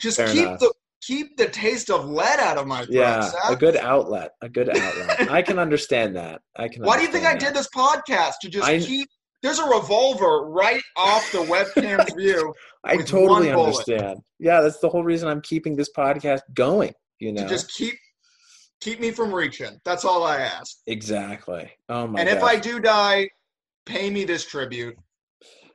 Just 0.00 0.16
Fair 0.16 0.28
keep 0.28 0.46
enough. 0.46 0.58
the 0.60 0.72
keep 1.02 1.36
the 1.36 1.48
taste 1.48 1.90
of 1.90 2.06
lead 2.08 2.38
out 2.40 2.56
of 2.58 2.66
my 2.66 2.78
throat. 2.84 2.90
Yeah, 2.94 3.20
Seth. 3.20 3.50
a 3.50 3.56
good 3.56 3.76
outlet. 3.76 4.32
A 4.40 4.48
good 4.48 4.68
outlet. 4.76 5.30
I 5.30 5.42
can 5.42 5.58
understand 5.58 6.16
that. 6.16 6.40
I 6.56 6.68
can. 6.68 6.82
Why 6.82 6.96
do 6.96 7.02
you 7.02 7.08
think 7.08 7.26
I 7.26 7.36
did 7.36 7.54
this 7.54 7.68
podcast? 7.68 8.34
To 8.42 8.48
just 8.48 8.66
I- 8.66 8.78
keep 8.80 9.08
there's 9.42 9.58
a 9.58 9.64
revolver 9.68 10.48
right 10.48 10.82
off 10.96 11.30
the 11.32 11.38
webcam's 11.38 12.12
view. 12.16 12.54
I 12.84 12.96
totally 12.98 13.50
understand. 13.50 14.20
Yeah, 14.38 14.60
that's 14.60 14.78
the 14.78 14.88
whole 14.88 15.02
reason 15.04 15.28
I'm 15.28 15.40
keeping 15.42 15.74
this 15.76 15.90
podcast 15.96 16.40
going. 16.54 16.92
You 17.18 17.32
know, 17.32 17.42
to 17.42 17.48
just 17.48 17.72
keep 17.72 17.94
keep 18.80 19.00
me 19.00 19.10
from 19.10 19.32
reaching. 19.34 19.80
That's 19.84 20.04
all 20.04 20.24
I 20.24 20.38
ask. 20.40 20.78
exactly. 20.86 21.70
Oh 21.88 22.06
my 22.06 22.20
and 22.20 22.28
if 22.28 22.42
I 22.42 22.56
do 22.58 22.78
die, 22.80 23.28
pay 23.86 24.10
me 24.10 24.24
this 24.24 24.44
tribute. 24.44 24.96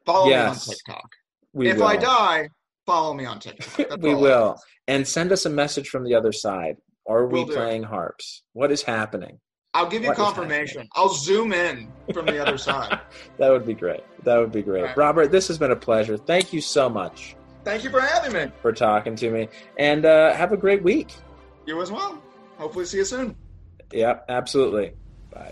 Follow 0.05 0.29
Yes, 0.29 0.67
me 0.67 0.71
on 0.73 0.77
TikTok. 0.95 1.09
we 1.53 1.69
if 1.69 1.77
will. 1.77 1.83
I 1.87 1.95
die, 1.97 2.49
follow 2.87 3.13
me 3.13 3.25
on 3.25 3.39
TikTok. 3.39 3.97
We 4.01 4.15
will. 4.15 4.59
And 4.87 5.07
send 5.07 5.31
us 5.31 5.45
a 5.45 5.49
message 5.51 5.89
from 5.89 6.03
the 6.05 6.15
other 6.15 6.31
side. 6.31 6.77
Are 7.07 7.27
we 7.27 7.39
Will 7.41 7.45
do. 7.45 7.53
playing 7.53 7.83
harps? 7.83 8.41
What 8.53 8.71
is 8.71 8.81
happening? 8.81 9.39
I'll 9.73 9.87
give 9.87 10.01
you 10.01 10.07
What 10.07 10.17
confirmation. 10.17 10.87
I'll 10.95 11.09
zoom 11.13 11.53
in 11.53 11.91
from 12.13 12.25
the 12.25 12.39
other 12.41 12.57
side. 12.69 12.99
That 13.37 13.49
would 13.51 13.65
be 13.65 13.75
great. 13.75 14.01
That 14.23 14.37
would 14.37 14.51
be 14.51 14.63
great. 14.63 14.83
Right. 14.83 14.97
Robert, 14.97 15.31
this 15.31 15.47
has 15.49 15.57
been 15.59 15.71
a 15.71 15.75
pleasure. 15.75 16.17
Thank 16.17 16.51
you 16.53 16.61
so 16.61 16.89
much 16.89 17.35
Thank 17.63 17.83
you 17.83 17.89
for 17.89 17.99
having 17.99 18.31
me. 18.31 18.51
for 18.61 18.71
talking 18.71 19.15
to 19.17 19.29
me. 19.29 19.49
And 19.77 20.05
uh, 20.05 20.33
have 20.33 20.53
a 20.53 20.57
great 20.57 20.81
week. 20.81 21.13
You 21.65 21.81
as 21.81 21.91
well. 21.91 22.21
Hopefully, 22.57 22.85
see 22.85 22.97
you 22.97 23.05
soon. 23.05 23.35
Yep, 23.91 24.25
absolutely. 24.29 24.93
Bye. 25.33 25.51